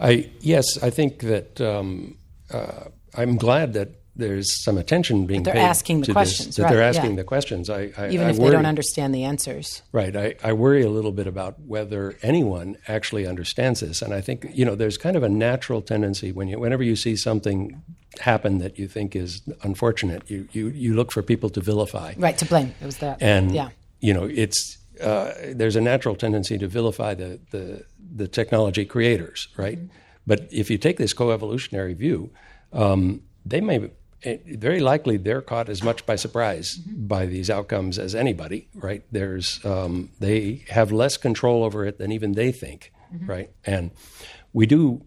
I 0.00 0.30
yes, 0.40 0.82
I 0.82 0.90
think 0.90 1.20
that 1.20 1.60
um, 1.60 2.18
uh, 2.50 2.84
I'm 3.14 3.36
glad 3.36 3.72
that 3.74 4.03
there's 4.16 4.62
some 4.62 4.78
attention 4.78 5.26
being 5.26 5.42
they're 5.42 5.54
paid 5.54 5.60
asking 5.60 6.00
the 6.00 6.06
to 6.06 6.12
questions, 6.12 6.46
this, 6.46 6.56
that 6.56 6.64
right, 6.64 6.72
they're 6.72 6.82
asking 6.82 7.10
yeah. 7.10 7.16
the 7.16 7.24
questions. 7.24 7.68
I, 7.68 7.92
I 7.96 8.08
even 8.10 8.26
I 8.26 8.30
if 8.30 8.36
worry, 8.36 8.50
they 8.50 8.56
don't 8.56 8.66
understand 8.66 9.14
the 9.14 9.24
answers. 9.24 9.82
Right. 9.92 10.14
I, 10.14 10.36
I 10.42 10.52
worry 10.52 10.82
a 10.82 10.88
little 10.88 11.12
bit 11.12 11.26
about 11.26 11.60
whether 11.60 12.16
anyone 12.22 12.76
actually 12.86 13.26
understands 13.26 13.80
this, 13.80 14.02
and 14.02 14.14
I 14.14 14.20
think 14.20 14.46
you 14.52 14.64
know 14.64 14.74
there's 14.74 14.98
kind 14.98 15.16
of 15.16 15.22
a 15.22 15.28
natural 15.28 15.82
tendency 15.82 16.32
when 16.32 16.48
you 16.48 16.58
whenever 16.58 16.82
you 16.82 16.96
see 16.96 17.16
something 17.16 17.82
happen 18.20 18.58
that 18.58 18.78
you 18.78 18.86
think 18.86 19.16
is 19.16 19.42
unfortunate, 19.62 20.30
you 20.30 20.48
you 20.52 20.68
you 20.68 20.94
look 20.94 21.10
for 21.10 21.22
people 21.22 21.50
to 21.50 21.60
vilify. 21.60 22.14
Right. 22.16 22.38
To 22.38 22.44
blame. 22.44 22.74
It 22.80 22.86
was 22.86 22.98
that. 22.98 23.20
And 23.22 23.52
yeah. 23.52 23.70
you 24.00 24.14
know 24.14 24.24
it's. 24.24 24.78
Uh, 25.00 25.32
there's 25.48 25.74
a 25.74 25.80
natural 25.80 26.14
tendency 26.14 26.56
to 26.56 26.68
vilify 26.68 27.14
the, 27.14 27.40
the, 27.50 27.84
the 28.14 28.28
technology 28.28 28.84
creators, 28.84 29.48
right? 29.56 29.76
Mm-hmm. 29.76 29.88
But 30.24 30.48
if 30.52 30.70
you 30.70 30.78
take 30.78 30.98
this 30.98 31.12
coevolutionary 31.12 31.96
view, 31.96 32.30
um, 32.72 33.22
they 33.44 33.60
may 33.60 33.90
very 34.24 34.80
likely 34.80 35.16
they're 35.16 35.42
caught 35.42 35.68
as 35.68 35.82
much 35.82 36.06
by 36.06 36.16
surprise 36.16 36.78
mm-hmm. 36.78 37.06
by 37.06 37.26
these 37.26 37.50
outcomes 37.50 37.98
as 37.98 38.14
anybody, 38.14 38.68
right? 38.74 39.04
There's 39.12 39.64
um, 39.64 40.10
they 40.20 40.64
have 40.68 40.92
less 40.92 41.16
control 41.16 41.64
over 41.64 41.84
it 41.84 41.98
than 41.98 42.12
even 42.12 42.32
they 42.32 42.52
think, 42.52 42.92
mm-hmm. 43.14 43.26
right? 43.26 43.50
And 43.64 43.90
we 44.52 44.66
do. 44.66 45.04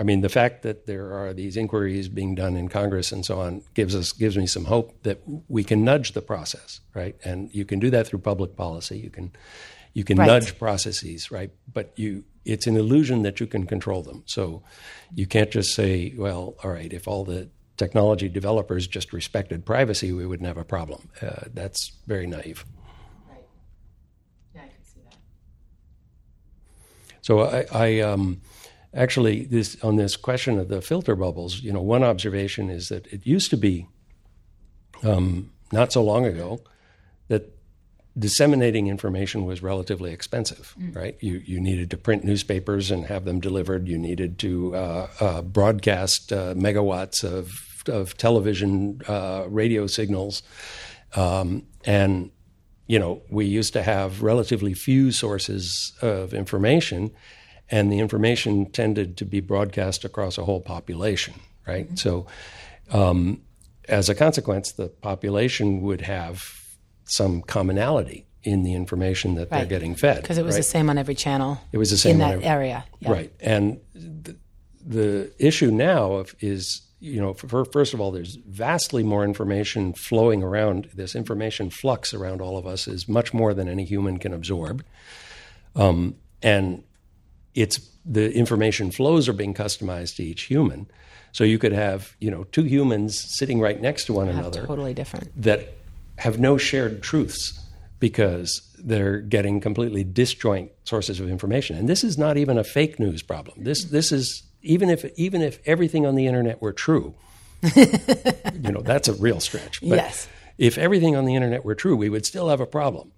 I 0.00 0.04
mean, 0.04 0.20
the 0.20 0.28
fact 0.28 0.62
that 0.62 0.86
there 0.86 1.12
are 1.12 1.34
these 1.34 1.56
inquiries 1.56 2.08
being 2.08 2.36
done 2.36 2.56
in 2.56 2.68
Congress 2.68 3.10
and 3.10 3.26
so 3.26 3.40
on 3.40 3.62
gives 3.74 3.96
us 3.96 4.12
gives 4.12 4.36
me 4.36 4.46
some 4.46 4.66
hope 4.66 5.02
that 5.02 5.20
we 5.48 5.64
can 5.64 5.84
nudge 5.84 6.12
the 6.12 6.22
process, 6.22 6.80
right? 6.94 7.16
And 7.24 7.52
you 7.52 7.64
can 7.64 7.80
do 7.80 7.90
that 7.90 8.06
through 8.06 8.20
public 8.20 8.56
policy. 8.56 8.98
You 8.98 9.10
can 9.10 9.32
you 9.94 10.04
can 10.04 10.18
right. 10.18 10.26
nudge 10.26 10.58
processes, 10.58 11.30
right? 11.30 11.50
But 11.72 11.92
you 11.96 12.24
it's 12.44 12.66
an 12.66 12.76
illusion 12.76 13.22
that 13.22 13.40
you 13.40 13.46
can 13.46 13.66
control 13.66 14.02
them. 14.02 14.22
So 14.26 14.62
you 15.14 15.26
can't 15.26 15.50
just 15.50 15.74
say, 15.74 16.14
well, 16.16 16.54
all 16.64 16.70
right, 16.70 16.92
if 16.92 17.06
all 17.06 17.24
the 17.24 17.50
technology 17.78 18.28
developers 18.28 18.86
just 18.86 19.12
respected 19.12 19.64
privacy, 19.64 20.12
we 20.12 20.26
wouldn't 20.26 20.46
have 20.46 20.58
a 20.58 20.64
problem. 20.64 21.08
Uh, 21.22 21.44
that's 21.54 21.92
very 22.06 22.26
naive. 22.26 22.64
Right. 23.30 23.44
Yeah, 24.54 24.62
I 24.62 24.66
can 24.66 24.84
see 24.84 25.00
that. 25.04 25.16
So 27.22 27.40
I, 27.42 27.66
I 27.72 28.00
um, 28.00 28.42
actually 28.92 29.44
this 29.44 29.82
on 29.82 29.96
this 29.96 30.16
question 30.16 30.58
of 30.58 30.68
the 30.68 30.82
filter 30.82 31.16
bubbles. 31.16 31.60
You 31.62 31.72
know, 31.72 31.80
one 31.80 32.02
observation 32.02 32.68
is 32.68 32.88
that 32.88 33.06
it 33.06 33.26
used 33.26 33.50
to 33.50 33.56
be 33.56 33.86
um, 35.02 35.50
not 35.72 35.92
so 35.92 36.02
long 36.02 36.26
ago 36.26 36.60
that 37.28 37.54
disseminating 38.18 38.88
information 38.88 39.44
was 39.44 39.62
relatively 39.62 40.12
expensive, 40.12 40.74
mm. 40.76 40.94
right? 40.96 41.16
You 41.20 41.40
you 41.44 41.60
needed 41.60 41.90
to 41.90 41.96
print 41.96 42.24
newspapers 42.24 42.90
and 42.90 43.06
have 43.06 43.24
them 43.24 43.38
delivered. 43.40 43.86
You 43.86 43.98
needed 43.98 44.38
to 44.40 44.74
uh, 44.74 45.08
uh, 45.20 45.42
broadcast 45.42 46.32
uh, 46.32 46.54
megawatts 46.54 47.22
of 47.22 47.67
of 47.88 48.16
television, 48.16 49.00
uh, 49.08 49.44
radio 49.48 49.86
signals, 49.86 50.42
um, 51.16 51.66
and 51.84 52.30
you 52.86 52.98
know 52.98 53.22
we 53.30 53.46
used 53.46 53.72
to 53.72 53.82
have 53.82 54.22
relatively 54.22 54.74
few 54.74 55.12
sources 55.12 55.92
of 56.02 56.34
information, 56.34 57.10
and 57.70 57.92
the 57.92 57.98
information 57.98 58.70
tended 58.70 59.16
to 59.18 59.24
be 59.24 59.40
broadcast 59.40 60.04
across 60.04 60.38
a 60.38 60.44
whole 60.44 60.60
population, 60.60 61.34
right? 61.66 61.86
Mm-hmm. 61.86 61.96
So, 61.96 62.26
um, 62.90 63.42
as 63.88 64.08
a 64.08 64.14
consequence, 64.14 64.72
the 64.72 64.88
population 64.88 65.82
would 65.82 66.02
have 66.02 66.58
some 67.04 67.42
commonality 67.42 68.26
in 68.42 68.62
the 68.62 68.74
information 68.74 69.34
that 69.34 69.50
right. 69.50 69.58
they're 69.58 69.66
getting 69.66 69.94
fed 69.94 70.22
because 70.22 70.38
it 70.38 70.44
was 70.44 70.54
right? 70.54 70.60
the 70.60 70.64
same 70.64 70.88
on 70.88 70.98
every 70.98 71.14
channel. 71.14 71.60
It 71.72 71.78
was 71.78 71.90
the 71.90 71.96
same 71.96 72.12
in 72.12 72.18
that 72.18 72.32
every, 72.34 72.44
area, 72.44 72.84
yeah. 73.00 73.10
right? 73.10 73.32
And 73.40 73.80
the, 73.94 74.36
the 74.86 75.32
issue 75.38 75.70
now 75.70 76.24
is 76.40 76.82
you 77.00 77.20
know, 77.20 77.32
for, 77.34 77.64
first 77.64 77.94
of 77.94 78.00
all, 78.00 78.10
there's 78.10 78.36
vastly 78.46 79.02
more 79.02 79.24
information 79.24 79.92
flowing 79.92 80.42
around. 80.42 80.88
This 80.94 81.14
information 81.14 81.70
flux 81.70 82.12
around 82.12 82.40
all 82.40 82.58
of 82.58 82.66
us 82.66 82.88
is 82.88 83.08
much 83.08 83.32
more 83.32 83.54
than 83.54 83.68
any 83.68 83.84
human 83.84 84.18
can 84.18 84.32
absorb. 84.32 84.84
Um, 85.76 86.16
and 86.42 86.82
it's 87.54 87.78
the 88.04 88.32
information 88.32 88.90
flows 88.90 89.28
are 89.28 89.32
being 89.32 89.54
customized 89.54 90.16
to 90.16 90.24
each 90.24 90.42
human. 90.42 90.88
So 91.32 91.44
you 91.44 91.58
could 91.58 91.72
have, 91.72 92.16
you 92.20 92.30
know, 92.30 92.44
two 92.44 92.64
humans 92.64 93.22
sitting 93.38 93.60
right 93.60 93.80
next 93.80 94.06
to 94.06 94.12
one 94.12 94.28
another, 94.28 94.66
totally 94.66 94.94
different. 94.94 95.30
That 95.40 95.74
have 96.16 96.40
no 96.40 96.56
shared 96.56 97.02
truths 97.02 97.64
because 98.00 98.62
they're 98.78 99.20
getting 99.20 99.60
completely 99.60 100.04
disjoint 100.04 100.72
sources 100.84 101.20
of 101.20 101.28
information. 101.28 101.76
And 101.76 101.88
this 101.88 102.02
is 102.02 102.16
not 102.16 102.36
even 102.36 102.58
a 102.58 102.64
fake 102.64 102.98
news 102.98 103.22
problem. 103.22 103.62
This 103.62 103.84
this 103.84 104.10
is 104.10 104.42
even 104.62 104.90
if 104.90 105.04
even 105.16 105.42
if 105.42 105.60
everything 105.66 106.06
on 106.06 106.14
the 106.14 106.26
internet 106.26 106.60
were 106.60 106.72
true, 106.72 107.14
you 107.74 108.72
know, 108.72 108.82
that's 108.82 109.08
a 109.08 109.14
real 109.14 109.40
stretch. 109.40 109.80
But 109.80 109.96
yes. 109.96 110.28
if 110.56 110.78
everything 110.78 111.16
on 111.16 111.24
the 111.24 111.34
internet 111.34 111.64
were 111.64 111.74
true, 111.74 111.96
we 111.96 112.08
would 112.08 112.26
still 112.26 112.48
have 112.48 112.60
a 112.60 112.66
problem, 112.66 113.12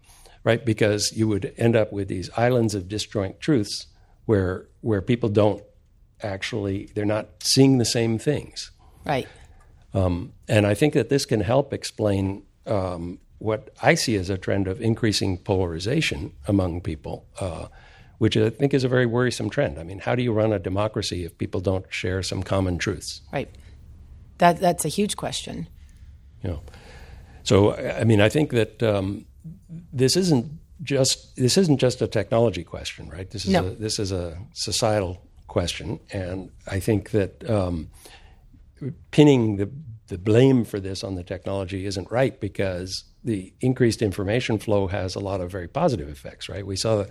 right? 0.44 0.64
Because 0.64 1.12
you 1.12 1.29
would 1.29 1.53
end 1.57 1.76
up 1.76 1.92
with 1.92 2.09
these 2.09 2.31
islands 2.37 2.74
of 2.74 2.88
disjoint 2.88 3.40
truths 3.40 3.87
where 4.26 4.66
where 4.81 5.03
people 5.03 5.29
don't 5.29 5.62
actually 6.22 6.90
they're 6.94 7.05
not 7.05 7.29
seeing 7.40 7.79
the 7.79 7.85
same 7.85 8.18
things. 8.18 8.70
Right. 9.05 9.29
Um, 9.92 10.33
and 10.48 10.66
I 10.66 10.74
think 10.74 10.94
that 10.94 11.09
this 11.09 11.26
can 11.26 11.40
help 11.40 11.72
explain 11.72 12.44
um, 12.66 13.18
what 13.38 13.70
I 13.83 13.94
see 13.94 14.16
as 14.16 14.31
a 14.31 14.38
trend 14.38 14.68
of 14.68 14.81
increasing 14.81 15.38
polarization 15.38 16.33
among 16.46 16.83
people, 16.83 17.26
uh, 17.40 17.66
which 18.20 18.37
I 18.37 18.50
think 18.50 18.74
is 18.74 18.85
a 18.85 18.88
very 18.88 19.06
worrisome 19.06 19.48
trend. 19.48 19.78
I 19.78 19.83
mean, 19.83 19.98
how 19.98 20.14
do 20.14 20.22
you 20.22 20.30
run 20.30 20.52
a 20.52 20.59
democracy 20.59 21.24
if 21.24 21.38
people 21.38 21.62
don't 21.62 21.87
share 21.88 22.22
some 22.22 22.42
common 22.42 22.76
truths? 22.76 23.22
Right. 23.33 23.48
That 24.37 24.61
that's 24.61 24.85
a 24.85 24.88
huge 24.88 25.16
question. 25.16 25.68
Know, 26.44 26.61
so 27.44 27.74
I 27.74 28.04
mean, 28.04 28.20
I 28.20 28.28
think 28.28 28.50
that 28.50 28.83
um, 28.83 29.24
this 29.90 30.16
isn't 30.16 30.46
just 30.83 31.35
this 31.37 31.56
isn't 31.56 31.78
just 31.78 32.02
a 32.02 32.06
technology 32.06 32.62
question, 32.62 33.09
right? 33.09 33.30
This 33.30 33.46
is 33.46 33.52
no. 33.52 33.68
a, 33.68 33.70
this 33.70 33.98
is 33.98 34.12
a 34.12 34.37
societal 34.52 35.22
question, 35.46 35.98
and 36.12 36.50
I 36.66 36.78
think 36.78 37.12
that 37.12 37.48
um, 37.48 37.88
pinning 39.12 39.56
the 39.56 39.70
the 40.09 40.18
blame 40.18 40.64
for 40.64 40.78
this 40.78 41.02
on 41.02 41.14
the 41.14 41.24
technology 41.24 41.87
isn't 41.87 42.11
right 42.11 42.38
because 42.38 43.04
the 43.24 43.52
increased 43.61 44.02
information 44.02 44.59
flow 44.59 44.87
has 44.87 45.14
a 45.14 45.20
lot 45.20 45.40
of 45.40 45.50
very 45.50 45.68
positive 45.68 46.09
effects, 46.09 46.48
right? 46.48 46.66
We 46.66 46.76
saw 46.76 46.96
the, 46.96 47.09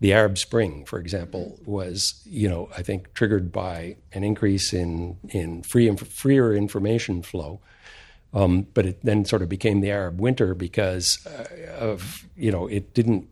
the 0.00 0.12
Arab 0.12 0.38
Spring, 0.38 0.84
for 0.84 0.98
example, 0.98 1.58
was 1.64 2.22
you 2.24 2.48
know 2.48 2.68
I 2.76 2.82
think 2.82 3.12
triggered 3.14 3.52
by 3.52 3.96
an 4.12 4.24
increase 4.24 4.72
in 4.72 5.18
in 5.28 5.62
free 5.62 5.94
freer 5.96 6.54
information 6.54 7.22
flow, 7.22 7.60
um, 8.32 8.66
but 8.74 8.86
it 8.86 9.00
then 9.02 9.24
sort 9.24 9.42
of 9.42 9.48
became 9.48 9.80
the 9.80 9.90
Arab 9.90 10.20
Winter 10.20 10.54
because 10.54 11.24
uh, 11.26 11.72
of 11.78 12.28
you 12.36 12.50
know 12.50 12.66
it 12.66 12.94
didn't. 12.94 13.28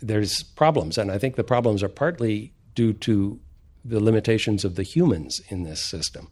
There's 0.00 0.42
problems, 0.42 0.96
and 0.96 1.10
I 1.10 1.18
think 1.18 1.36
the 1.36 1.44
problems 1.44 1.82
are 1.82 1.88
partly 1.88 2.54
due 2.74 2.94
to 2.94 3.38
the 3.84 4.00
limitations 4.00 4.64
of 4.64 4.76
the 4.76 4.82
humans 4.82 5.42
in 5.48 5.64
this 5.64 5.82
system, 5.82 6.28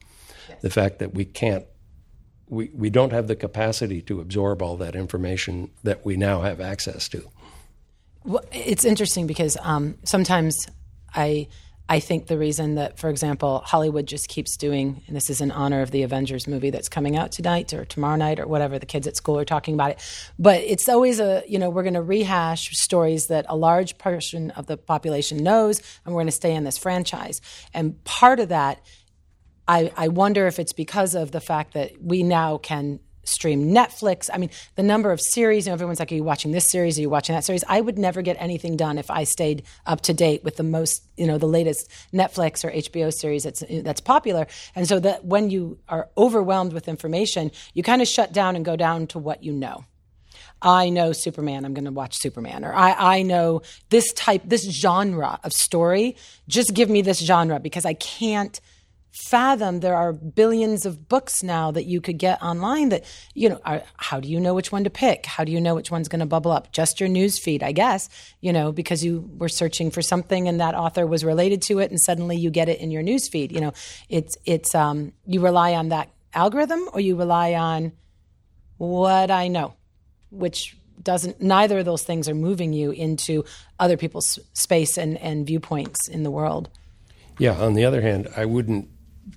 yes. 0.49 0.63
the 0.63 0.71
fact 0.71 0.99
that 1.01 1.15
we 1.15 1.25
can't 1.25 1.65
we, 2.49 2.71
we 2.75 2.91
don't 2.91 3.13
have 3.13 3.29
the 3.29 3.37
capacity 3.37 4.03
to 4.03 4.21
absorb 4.21 4.63
all 4.63 4.77
that 4.79 4.95
information 4.95 5.71
that 5.83 6.05
we 6.05 6.17
now 6.17 6.43
have 6.43 6.61
access 6.61 7.09
to. 7.09 7.29
Well, 8.25 8.45
it's 8.53 8.85
interesting 8.85 9.27
because 9.27 9.57
um, 9.61 9.97
sometimes 10.05 10.67
I 11.15 11.49
I 11.91 12.01
think 12.01 12.27
the 12.27 12.37
reason 12.37 12.75
that, 12.75 12.99
for 12.99 13.09
example, 13.09 13.63
Hollywood 13.65 14.07
just 14.07 14.29
keeps 14.29 14.59
doing, 14.59 15.01
and 15.07 15.17
this 15.17 15.31
is 15.31 15.41
in 15.41 15.51
honor 15.51 15.81
of 15.81 15.91
the 15.91 16.03
Avengers 16.03 16.47
movie 16.47 16.69
that's 16.69 16.91
coming 16.91 17.17
out 17.17 17.33
tonight 17.33 17.73
or 17.73 17.87
tomorrow 17.87 18.17
night 18.17 18.39
or 18.39 18.47
whatever, 18.47 18.79
the 18.79 18.85
kids 18.85 19.07
at 19.07 19.17
school 19.17 19.39
are 19.39 19.45
talking 19.47 19.73
about 19.73 19.93
it. 19.93 20.31
But 20.39 20.61
it's 20.61 20.87
always 20.87 21.19
a, 21.19 21.43
you 21.49 21.59
know, 21.59 21.71
we're 21.71 21.85
going 21.85 21.95
to 21.95 22.03
rehash 22.03 22.77
stories 22.77 23.29
that 23.29 23.47
a 23.49 23.57
large 23.57 23.97
portion 23.97 24.51
of 24.51 24.67
the 24.67 24.77
population 24.77 25.39
knows, 25.39 25.81
and 26.05 26.15
we're 26.15 26.21
going 26.21 26.27
to 26.27 26.33
stay 26.33 26.55
in 26.55 26.65
this 26.65 26.77
franchise. 26.77 27.41
And 27.73 28.05
part 28.05 28.39
of 28.39 28.51
that 28.51 28.83
I, 29.69 29.93
I 29.97 30.09
wonder 30.09 30.47
if 30.47 30.59
it's 30.59 30.73
because 30.73 31.15
of 31.15 31.31
the 31.31 31.41
fact 31.41 31.75
that 31.75 32.03
we 32.03 32.23
now 32.23 32.57
can 32.57 33.01
stream 33.25 33.71
Netflix. 33.71 34.31
I 34.33 34.39
mean, 34.39 34.49
the 34.75 34.83
number 34.83 35.13
of 35.13 35.21
series, 35.21 35.67
you 35.67 35.71
know, 35.71 35.75
everyone's 35.75 36.01
like, 36.01 36.11
are 36.11 36.15
you 36.15 36.25
watching 36.25 36.51
this 36.51 36.71
series? 36.71 36.99
Are 36.99 37.03
you 37.03 37.11
watching 37.11 37.35
that 37.35 37.45
series? 37.45 37.63
I 37.69 37.81
would 37.81 37.99
never 37.99 38.23
get 38.23 38.39
anything 38.41 38.79
done 38.79 38.97
if 38.97 39.11
I 39.11 39.25
stayed 39.25 39.65
up 39.85 40.01
to 40.03 40.15
date 40.15 40.43
with 40.43 40.57
the 40.57 40.63
most, 40.63 41.03
you 41.19 41.27
know, 41.27 41.37
the 41.37 41.47
latest 41.47 41.91
Netflix 42.13 42.65
or 42.65 42.71
HBO 42.71 43.13
series 43.13 43.45
that's, 43.45 43.63
that's 43.83 44.01
popular. 44.01 44.47
And 44.75 44.89
so 44.89 44.99
that 45.01 45.27
when 45.27 45.51
you 45.51 45.79
are 45.89 46.09
overwhelmed 46.17 46.73
with 46.73 46.89
information, 46.89 47.51
you 47.75 47.83
kind 47.83 48.01
of 48.01 48.09
shut 48.09 48.33
down 48.33 48.57
and 48.57 48.65
go 48.65 48.77
down 48.77 49.07
to 49.09 49.19
what 49.19 49.45
you 49.45 49.53
know. 49.53 49.85
I 50.63 50.89
know 50.89 51.13
Superman, 51.13 51.65
I'm 51.65 51.75
going 51.75 51.85
to 51.85 51.93
watch 51.93 52.17
Superman. 52.17 52.65
Or 52.65 52.73
I, 52.73 53.19
I 53.19 53.23
know 53.23 53.63
this 53.91 54.13
type, 54.15 54.43
this 54.45 54.69
genre 54.69 55.39
of 55.45 55.53
story. 55.53 56.17
Just 56.49 56.73
give 56.73 56.89
me 56.89 57.03
this 57.03 57.19
genre 57.19 57.61
because 57.61 57.85
I 57.85 57.93
can't– 57.93 58.59
fathom 59.11 59.81
there 59.81 59.97
are 59.97 60.13
billions 60.13 60.87
of 60.87 61.09
books 61.09 61.43
now 61.43 61.71
that 61.71 61.85
you 61.85 62.01
could 62.01 62.19
get 62.19 62.43
online 62.43 62.91
that 62.91 63.05
you 63.35 63.49
know 63.49 63.61
are, 63.65 63.83
how 63.97 64.21
do 64.21 64.29
you 64.29 64.39
know 64.39 64.55
which 64.55 64.71
one 64.71 64.85
to 64.85 64.91
pick? 64.91 65.27
How 65.27 65.45
do 65.45 65.53
you 65.53 65.61
know 65.61 65.75
which 65.75 65.91
one's 65.91 66.09
going 66.09 66.21
to 66.21 66.27
bubble 66.27 66.51
up? 66.51 66.73
Just 66.73 67.01
your 67.01 67.09
news 67.09 67.39
feed 67.39 67.63
i 67.63 67.73
guess 67.73 68.09
you 68.41 68.53
know 68.53 68.71
because 68.73 69.05
you 69.05 69.29
were 69.37 69.49
searching 69.49 69.91
for 69.91 70.03
something 70.03 70.49
and 70.49 70.61
that 70.61 70.75
author 70.75 71.07
was 71.07 71.25
related 71.25 71.63
to 71.63 71.79
it 71.79 71.91
and 71.91 72.01
suddenly 72.01 72.37
you 72.37 72.51
get 72.51 72.69
it 72.69 72.81
in 72.81 72.91
your 72.91 73.03
news 73.03 73.29
feed. 73.29 73.53
You 73.53 73.61
know 73.61 73.73
it's 74.09 74.37
it's 74.45 74.75
um 74.75 75.13
you 75.27 75.41
rely 75.41 75.75
on 75.75 75.89
that 75.89 76.11
algorithm 76.35 76.89
or 76.93 77.01
you 77.01 77.17
rely 77.17 77.55
on 77.55 77.93
what 78.77 79.31
i 79.31 79.49
know 79.49 79.75
which 80.31 80.77
doesn't 81.03 81.41
neither 81.41 81.79
of 81.79 81.85
those 81.85 82.03
things 82.03 82.29
are 82.29 82.35
moving 82.35 82.73
you 82.73 82.91
into 82.91 83.45
other 83.79 83.97
people's 83.97 84.39
space 84.53 84.99
and, 84.99 85.17
and 85.19 85.47
viewpoints 85.47 86.09
in 86.09 86.23
the 86.25 86.31
world. 86.31 86.69
Yeah 87.39 87.59
on 87.59 87.75
the 87.75 87.85
other 87.85 88.03
hand 88.03 88.29
i 88.37 88.45
wouldn't 88.45 88.89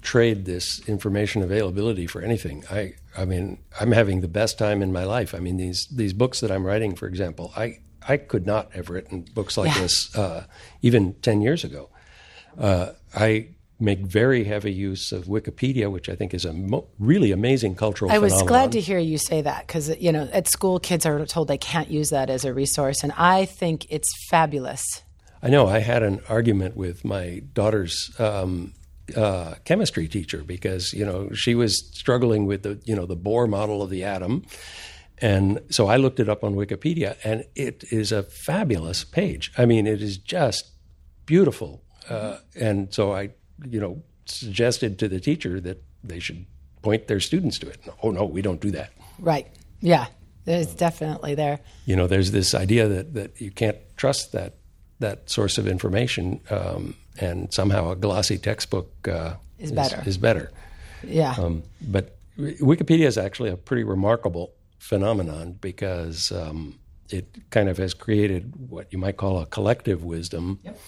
trade 0.01 0.45
this 0.45 0.80
information 0.88 1.41
availability 1.41 2.08
for 2.08 2.21
anything. 2.21 2.63
I 2.69 2.93
I 3.17 3.25
mean, 3.25 3.60
I'm 3.80 3.91
having 3.91 4.21
the 4.21 4.27
best 4.27 4.58
time 4.58 4.82
in 4.82 4.91
my 4.91 5.04
life. 5.04 5.36
I 5.36 5.39
mean, 5.39 5.58
these 5.58 5.88
these 5.91 6.13
books 6.13 6.39
that 6.39 6.51
I'm 6.51 6.65
writing, 6.65 6.95
for 6.95 7.08
example, 7.08 7.51
I 7.56 7.80
I 8.08 8.17
could 8.17 8.45
not 8.45 8.73
have 8.73 8.89
written 8.89 9.25
books 9.34 9.58
like 9.58 9.75
yeah. 9.75 9.82
this 9.82 10.15
uh, 10.15 10.45
even 10.82 11.13
ten 11.21 11.41
years 11.41 11.63
ago. 11.63 11.89
Uh, 12.58 12.91
I 13.15 13.49
make 13.80 13.99
very 13.99 14.43
heavy 14.43 14.71
use 14.71 15.12
of 15.12 15.25
Wikipedia, 15.25 15.91
which 15.91 16.08
I 16.08 16.15
think 16.15 16.34
is 16.34 16.45
a 16.45 16.54
mo- 16.54 16.88
really 16.99 17.32
amazing 17.32 17.75
cultural. 17.75 18.12
I 18.12 18.19
was 18.19 18.34
phenomenon. 18.34 18.47
glad 18.47 18.71
to 18.73 18.80
hear 18.80 18.99
you 18.99 19.17
say 19.17 19.41
that 19.41 19.67
because 19.67 19.89
you 19.99 20.12
know 20.12 20.30
at 20.32 20.47
school 20.47 20.80
kids 20.80 21.06
are 21.06 21.25
told 21.25 21.47
they 21.47 21.58
can't 21.58 21.89
use 21.89 22.10
that 22.12 22.30
as 22.30 22.45
a 22.45 22.54
resource, 22.54 23.04
and 23.04 23.12
I 23.17 23.45
think 23.45 23.88
it's 23.89 24.12
fabulous. 24.30 25.04
I 25.43 25.49
know. 25.49 25.67
I 25.67 25.80
had 25.80 26.04
an 26.04 26.21
argument 26.30 26.77
with 26.77 27.04
my 27.04 27.41
daughter's 27.54 28.12
um, 28.19 28.73
uh, 29.15 29.56
chemistry 29.65 30.08
teacher 30.08 30.43
because 30.43 30.93
you 30.93 31.06
know 31.06 31.30
she 31.34 31.56
was 31.56 31.89
struggling 31.97 32.45
with 32.45 32.63
the 32.63 32.80
you 32.86 32.95
know 32.95 33.06
the 33.06 33.17
Bohr 33.17 33.50
model 33.50 33.82
of 33.82 33.89
the 33.89 34.04
atom, 34.04 34.45
and 35.19 35.60
so 35.69 35.88
I 35.88 35.97
looked 35.97 36.19
it 36.19 36.30
up 36.30 36.43
on 36.43 36.56
Wikipedia, 36.56 37.17
and 37.24 37.45
it 37.56 37.84
is 37.91 38.12
a 38.12 38.24
fabulous 38.24 39.04
page. 39.04 39.52
I 39.58 39.65
mean, 39.65 39.88
it 39.88 40.02
is 40.02 40.17
just 40.17 40.71
beautiful, 41.26 41.84
uh, 42.10 42.38
and 42.56 42.93
so 42.93 43.13
I 43.13 43.30
you 43.65 43.80
know 43.80 44.04
suggested 44.26 45.00
to 45.00 45.08
the 45.08 45.19
teacher 45.19 45.60
that 45.60 45.84
they 46.04 46.19
should 46.19 46.45
point 46.82 47.08
their 47.08 47.19
students 47.19 47.60
to 47.60 47.69
it. 47.69 47.80
Oh 48.04 48.12
no, 48.12 48.26
we 48.26 48.41
don't 48.41 48.62
do 48.62 48.71
that. 48.71 48.91
Right. 49.19 49.47
Yeah. 49.82 50.08
It's 50.45 50.74
definitely 50.74 51.36
there. 51.36 51.60
You 51.86 51.95
know, 51.95 52.08
there's 52.08 52.32
this 52.32 52.56
idea 52.56 52.88
that, 52.88 53.13
that 53.13 53.39
you 53.39 53.52
can't 53.52 53.78
trust 53.95 54.32
that 54.32 54.56
that 55.00 55.30
source 55.30 55.58
of 55.58 55.67
information. 55.67 56.39
Um, 56.50 56.95
and 57.19 57.54
somehow 57.54 57.91
a 57.91 57.95
glossy 57.95 58.38
textbook 58.38 59.08
uh, 59.08 59.36
is 59.60 59.71
better. 59.71 60.02
Is, 60.02 60.08
is 60.08 60.17
better. 60.17 60.52
Yeah. 61.04 61.36
Um, 61.38 61.63
but 61.82 62.17
Wikipedia 62.38 63.06
is 63.06 63.17
actually 63.17 63.50
a 63.50 63.58
pretty 63.58 63.84
remarkable 63.84 64.54
phenomenon 64.80 65.58
because 65.62 66.32
um, 66.32 66.80
it 67.10 67.28
kind 67.50 67.69
of 67.69 67.78
has 67.78 67.93
created 67.93 68.54
what 68.69 68.91
you 68.91 69.00
might 69.00 69.17
call 69.17 69.39
a 69.39 69.45
collective 69.45 70.04
wisdom, 70.04 70.60
yep. 70.63 70.80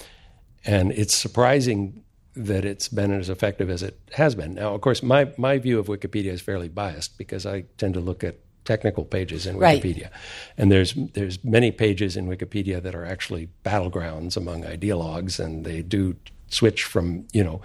and 0.66 0.92
it's 0.92 1.16
surprising 1.16 2.04
that 2.36 2.66
it's 2.66 2.88
been 2.88 3.12
as 3.12 3.30
effective 3.30 3.70
as 3.70 3.84
it 3.84 4.00
has 4.14 4.34
been. 4.34 4.56
Now, 4.56 4.74
of 4.74 4.82
course, 4.82 5.04
my 5.04 5.32
my 5.38 5.60
view 5.60 5.80
of 5.80 5.88
Wikipedia 5.88 6.32
is 6.32 6.42
fairly 6.42 6.70
biased 6.70 7.18
because 7.18 7.46
I 7.46 7.66
tend 7.78 7.94
to 7.94 8.00
look 8.00 8.24
at 8.24 8.38
technical 8.66 9.06
pages 9.06 9.46
in 9.46 9.58
Wikipedia, 9.58 10.04
right. 10.04 10.12
and 10.58 10.72
there's 10.72 10.94
there's 11.14 11.44
many 11.44 11.72
pages 11.72 12.16
in 12.18 12.28
Wikipedia 12.28 12.82
that 12.82 12.96
are 12.96 13.06
actually 13.06 13.50
battlegrounds 13.64 14.38
among 14.38 14.64
ideologues, 14.64 15.40
and 15.40 15.66
they 15.66 15.82
do 15.82 16.16
switch 16.50 16.84
from 16.84 17.28
you 17.34 17.44
know 17.44 17.62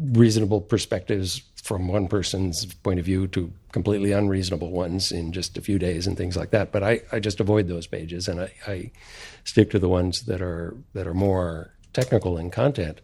reasonable 0.00 0.60
perspectives 0.60 1.42
from 1.64 1.88
one 1.88 2.08
person's 2.08 2.66
point 2.66 2.98
of 2.98 3.06
view 3.06 3.26
to 3.26 3.50
completely 3.72 4.12
unreasonable 4.12 4.70
ones 4.70 5.10
in 5.10 5.32
just 5.32 5.56
a 5.56 5.62
few 5.62 5.78
days 5.78 6.06
and 6.06 6.14
things 6.14 6.36
like 6.36 6.50
that. 6.50 6.70
But 6.70 6.82
I, 6.82 7.00
I 7.10 7.20
just 7.20 7.40
avoid 7.40 7.68
those 7.68 7.86
pages 7.86 8.28
and 8.28 8.38
I, 8.42 8.52
I 8.66 8.90
stick 9.44 9.70
to 9.70 9.78
the 9.78 9.88
ones 9.88 10.24
that 10.26 10.42
are 10.42 10.76
that 10.92 11.06
are 11.06 11.14
more 11.14 11.72
technical 11.94 12.36
in 12.36 12.50
content, 12.50 13.00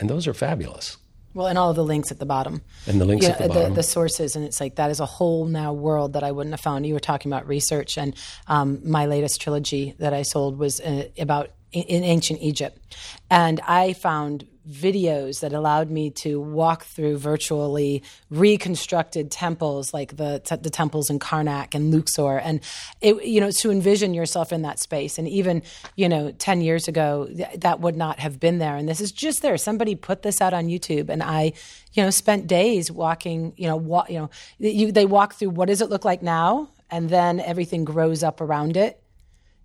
and 0.00 0.10
those 0.10 0.26
are 0.26 0.34
fabulous. 0.34 0.96
Well, 1.36 1.48
and 1.48 1.58
all 1.58 1.68
of 1.68 1.76
the 1.76 1.84
links 1.84 2.10
at 2.10 2.18
the 2.18 2.24
bottom. 2.24 2.62
And 2.86 2.98
the 2.98 3.04
links 3.04 3.26
know, 3.26 3.32
at 3.32 3.38
the 3.38 3.48
bottom. 3.48 3.74
The, 3.74 3.82
sources, 3.82 4.36
and 4.36 4.44
it's 4.46 4.58
like 4.58 4.76
that 4.76 4.90
is 4.90 5.00
a 5.00 5.06
whole 5.06 5.44
now 5.44 5.74
world 5.74 6.14
that 6.14 6.24
I 6.24 6.32
wouldn't 6.32 6.54
have 6.54 6.62
found. 6.62 6.86
You 6.86 6.94
were 6.94 6.98
talking 6.98 7.30
about 7.30 7.46
research, 7.46 7.98
and 7.98 8.16
um, 8.46 8.80
my 8.88 9.04
latest 9.04 9.42
trilogy 9.42 9.94
that 9.98 10.14
I 10.14 10.22
sold 10.22 10.58
was 10.58 10.80
uh, 10.80 11.08
about 11.18 11.50
in 11.82 12.04
ancient 12.04 12.40
Egypt. 12.40 12.96
And 13.30 13.60
I 13.66 13.92
found 13.92 14.46
videos 14.68 15.40
that 15.40 15.52
allowed 15.52 15.90
me 15.90 16.10
to 16.10 16.40
walk 16.40 16.84
through 16.84 17.16
virtually 17.16 18.02
reconstructed 18.30 19.30
temples 19.30 19.94
like 19.94 20.16
the 20.16 20.58
the 20.60 20.70
temples 20.70 21.08
in 21.08 21.18
Karnak 21.18 21.74
and 21.74 21.94
Luxor. 21.94 22.38
And 22.38 22.60
it, 23.00 23.24
you 23.24 23.40
know 23.40 23.50
to 23.50 23.70
envision 23.70 24.12
yourself 24.12 24.52
in 24.52 24.62
that 24.62 24.78
space. 24.80 25.18
And 25.18 25.28
even 25.28 25.62
you 25.94 26.08
know 26.08 26.32
10 26.32 26.60
years 26.62 26.88
ago 26.88 27.26
th- 27.26 27.60
that 27.60 27.80
would 27.80 27.96
not 27.96 28.18
have 28.18 28.40
been 28.40 28.58
there. 28.58 28.76
And 28.76 28.88
this 28.88 29.00
is 29.00 29.12
just 29.12 29.42
there. 29.42 29.56
Somebody 29.56 29.94
put 29.94 30.22
this 30.22 30.40
out 30.40 30.52
on 30.52 30.66
YouTube 30.66 31.10
and 31.10 31.22
I 31.22 31.52
you 31.92 32.02
know 32.02 32.10
spent 32.10 32.46
days 32.46 32.90
walking 32.90 33.52
you 33.56 33.68
know 33.68 33.76
wa- 33.76 34.06
you 34.08 34.18
know 34.18 34.30
you, 34.58 34.90
they 34.90 35.06
walk 35.06 35.34
through 35.34 35.50
what 35.50 35.68
does 35.68 35.80
it 35.80 35.90
look 35.90 36.04
like 36.04 36.22
now 36.22 36.70
and 36.90 37.08
then 37.08 37.40
everything 37.40 37.84
grows 37.84 38.22
up 38.22 38.40
around 38.40 38.76
it 38.76 39.00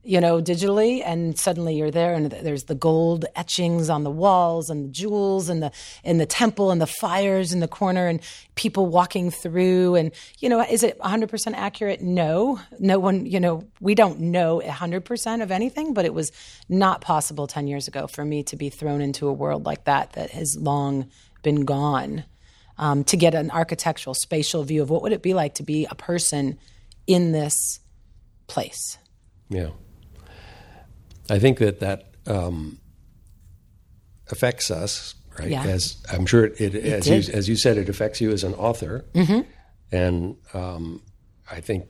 you 0.03 0.19
know, 0.19 0.41
digitally, 0.41 1.01
and 1.05 1.37
suddenly 1.37 1.75
you're 1.75 1.91
there, 1.91 2.13
and 2.13 2.31
there's 2.31 2.63
the 2.63 2.75
gold 2.75 3.25
etchings 3.35 3.89
on 3.89 4.03
the 4.03 4.09
walls, 4.09 4.69
and 4.69 4.85
the 4.85 4.89
jewels, 4.89 5.47
and 5.47 5.61
the 5.61 5.71
in 6.03 6.17
the 6.17 6.25
temple, 6.25 6.71
and 6.71 6.81
the 6.81 6.87
fires 6.87 7.53
in 7.53 7.59
the 7.59 7.67
corner, 7.67 8.07
and 8.07 8.19
people 8.55 8.87
walking 8.87 9.29
through, 9.29 9.95
and 9.95 10.11
you 10.39 10.49
know, 10.49 10.61
is 10.61 10.83
it 10.83 10.97
100% 10.99 11.53
accurate? 11.53 12.01
No, 12.01 12.59
no 12.79 12.99
one, 12.99 13.25
you 13.25 13.39
know, 13.39 13.63
we 13.79 13.93
don't 13.93 14.19
know 14.19 14.61
100% 14.65 15.43
of 15.43 15.51
anything, 15.51 15.93
but 15.93 16.05
it 16.05 16.13
was 16.13 16.31
not 16.67 17.01
possible 17.01 17.45
10 17.45 17.67
years 17.67 17.87
ago 17.87 18.07
for 18.07 18.25
me 18.25 18.43
to 18.43 18.55
be 18.55 18.69
thrown 18.69 19.01
into 19.01 19.27
a 19.27 19.33
world 19.33 19.65
like 19.65 19.83
that 19.85 20.13
that 20.13 20.31
has 20.31 20.57
long 20.57 21.09
been 21.43 21.65
gone. 21.65 22.25
Um, 22.77 23.03
to 23.03 23.17
get 23.17 23.35
an 23.35 23.51
architectural, 23.51 24.15
spatial 24.15 24.63
view 24.63 24.81
of 24.81 24.89
what 24.89 25.03
would 25.03 25.11
it 25.11 25.21
be 25.21 25.35
like 25.35 25.55
to 25.55 25.63
be 25.63 25.85
a 25.85 25.93
person 25.93 26.57
in 27.05 27.31
this 27.31 27.79
place. 28.47 28.97
Yeah. 29.49 29.69
I 31.31 31.39
think 31.39 31.59
that 31.59 31.79
that 31.79 31.99
um, 32.27 32.79
affects 34.29 34.69
us, 34.71 35.15
right? 35.39 35.49
Yeah. 35.49 35.63
As 35.63 36.03
I'm 36.11 36.25
sure 36.25 36.45
it, 36.45 36.59
it, 36.59 36.75
as 36.75 37.05
did. 37.05 37.27
you 37.27 37.33
as 37.33 37.47
you 37.49 37.55
said, 37.55 37.77
it 37.77 37.89
affects 37.89 38.21
you 38.21 38.31
as 38.31 38.43
an 38.43 38.53
author, 38.55 39.05
Mm-hmm. 39.13 39.41
and 39.91 40.35
um, 40.53 41.01
I 41.49 41.61
think 41.61 41.85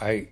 I 0.00 0.28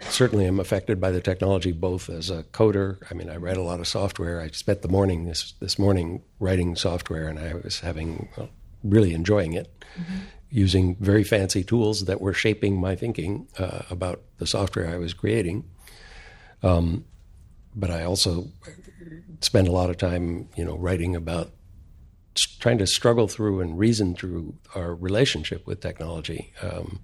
certainly 0.00 0.46
am 0.46 0.58
affected 0.58 1.00
by 1.00 1.10
the 1.12 1.20
technology 1.20 1.70
both 1.72 2.08
as 2.10 2.28
a 2.30 2.42
coder. 2.44 2.98
I 3.10 3.14
mean, 3.14 3.30
I 3.30 3.36
write 3.36 3.56
a 3.56 3.62
lot 3.62 3.78
of 3.80 3.86
software. 3.86 4.40
I 4.40 4.48
spent 4.50 4.82
the 4.82 4.88
morning 4.88 5.26
this 5.26 5.52
this 5.60 5.78
morning 5.78 6.22
writing 6.40 6.74
software, 6.76 7.28
and 7.28 7.38
I 7.38 7.54
was 7.54 7.80
having 7.80 8.28
well, 8.36 8.48
really 8.82 9.12
enjoying 9.14 9.52
it. 9.52 9.68
Using 10.54 10.96
very 11.00 11.24
fancy 11.24 11.64
tools 11.64 12.04
that 12.04 12.20
were 12.20 12.34
shaping 12.34 12.78
my 12.78 12.94
thinking 12.96 13.48
uh, 13.58 13.82
about 13.88 14.20
the 14.38 14.46
software 14.46 14.86
I 14.94 14.98
was 14.98 15.14
creating 15.14 15.64
but 17.74 17.90
I 17.90 18.04
also 18.04 18.48
spend 19.40 19.68
a 19.68 19.72
lot 19.72 19.90
of 19.90 19.96
time, 19.96 20.48
you 20.56 20.64
know, 20.64 20.76
writing 20.76 21.16
about 21.16 21.50
trying 22.60 22.78
to 22.78 22.86
struggle 22.86 23.28
through 23.28 23.60
and 23.60 23.78
reason 23.78 24.14
through 24.14 24.54
our 24.74 24.94
relationship 24.94 25.66
with 25.66 25.80
technology. 25.80 26.52
Um, 26.62 27.00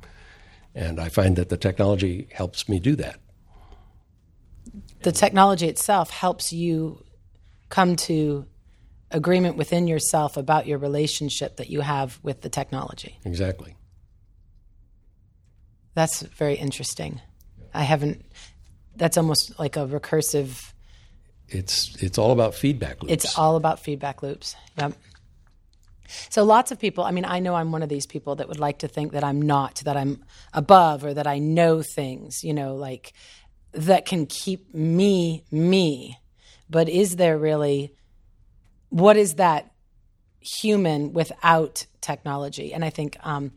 and 0.75 1.01
I 1.01 1.09
find 1.09 1.37
that 1.37 1.49
the 1.49 1.57
technology 1.57 2.29
helps 2.33 2.69
me 2.69 2.79
do 2.79 2.97
that. 2.97 3.21
the 5.03 5.13
technology 5.13 5.67
itself 5.67 6.11
helps 6.11 6.53
you 6.53 7.05
come 7.69 7.97
to 7.97 8.47
agreement 9.11 9.57
within 9.57 9.87
yourself 9.87 10.37
about 10.37 10.67
your 10.67 10.79
relationship 10.79 11.57
that 11.57 11.71
you 11.71 11.81
have 11.81 12.19
with 12.23 12.43
the 12.43 12.49
technology. 12.49 13.19
Exactly. 13.25 13.75
That's 15.95 16.23
very 16.23 16.55
interesting. 16.55 17.21
I 17.75 17.83
haven't. 17.83 18.25
That's 18.99 19.17
almost 19.17 19.59
like 19.59 19.77
a 19.77 19.87
recursive. 19.87 20.73
It's 21.49 22.03
it's 22.03 22.19
all 22.19 22.33
about 22.33 22.55
feedback 22.55 23.03
loops. 23.03 23.13
It's 23.13 23.39
all 23.39 23.57
about 23.57 23.81
feedback 23.81 24.23
loops. 24.23 24.55
Yep. 24.77 24.95
So 26.31 26.43
lots 26.43 26.73
of 26.73 26.79
people, 26.79 27.05
I 27.05 27.11
mean, 27.11 27.27
I 27.27 27.39
know 27.39 27.55
I'm 27.55 27.71
one 27.71 27.83
of 27.83 27.91
these 27.91 28.07
people 28.07 28.37
that 28.37 28.49
would 28.49 28.59
like 28.59 28.79
to 28.79 28.89
think 28.89 29.13
that 29.13 29.25
I'm 29.25 29.43
not, 29.43 29.83
that 29.85 29.97
I'm 29.97 30.25
above 30.55 31.05
or 31.05 31.13
that 31.13 31.27
I 31.27 31.39
know 31.39 31.83
things, 31.83 32.43
you 32.43 32.55
know, 32.55 32.77
like 32.77 33.13
that 33.73 34.07
can 34.07 34.25
keep 34.27 34.75
me 34.75 35.45
me. 35.51 36.19
But 36.71 36.89
is 36.89 37.17
there 37.17 37.39
really 37.39 37.95
what 38.91 39.17
is 39.17 39.35
that 39.35 39.71
human 40.41 41.13
without 41.13 41.87
technology? 42.01 42.73
And 42.73 42.85
I 42.85 42.91
think 42.91 43.17
um, 43.23 43.53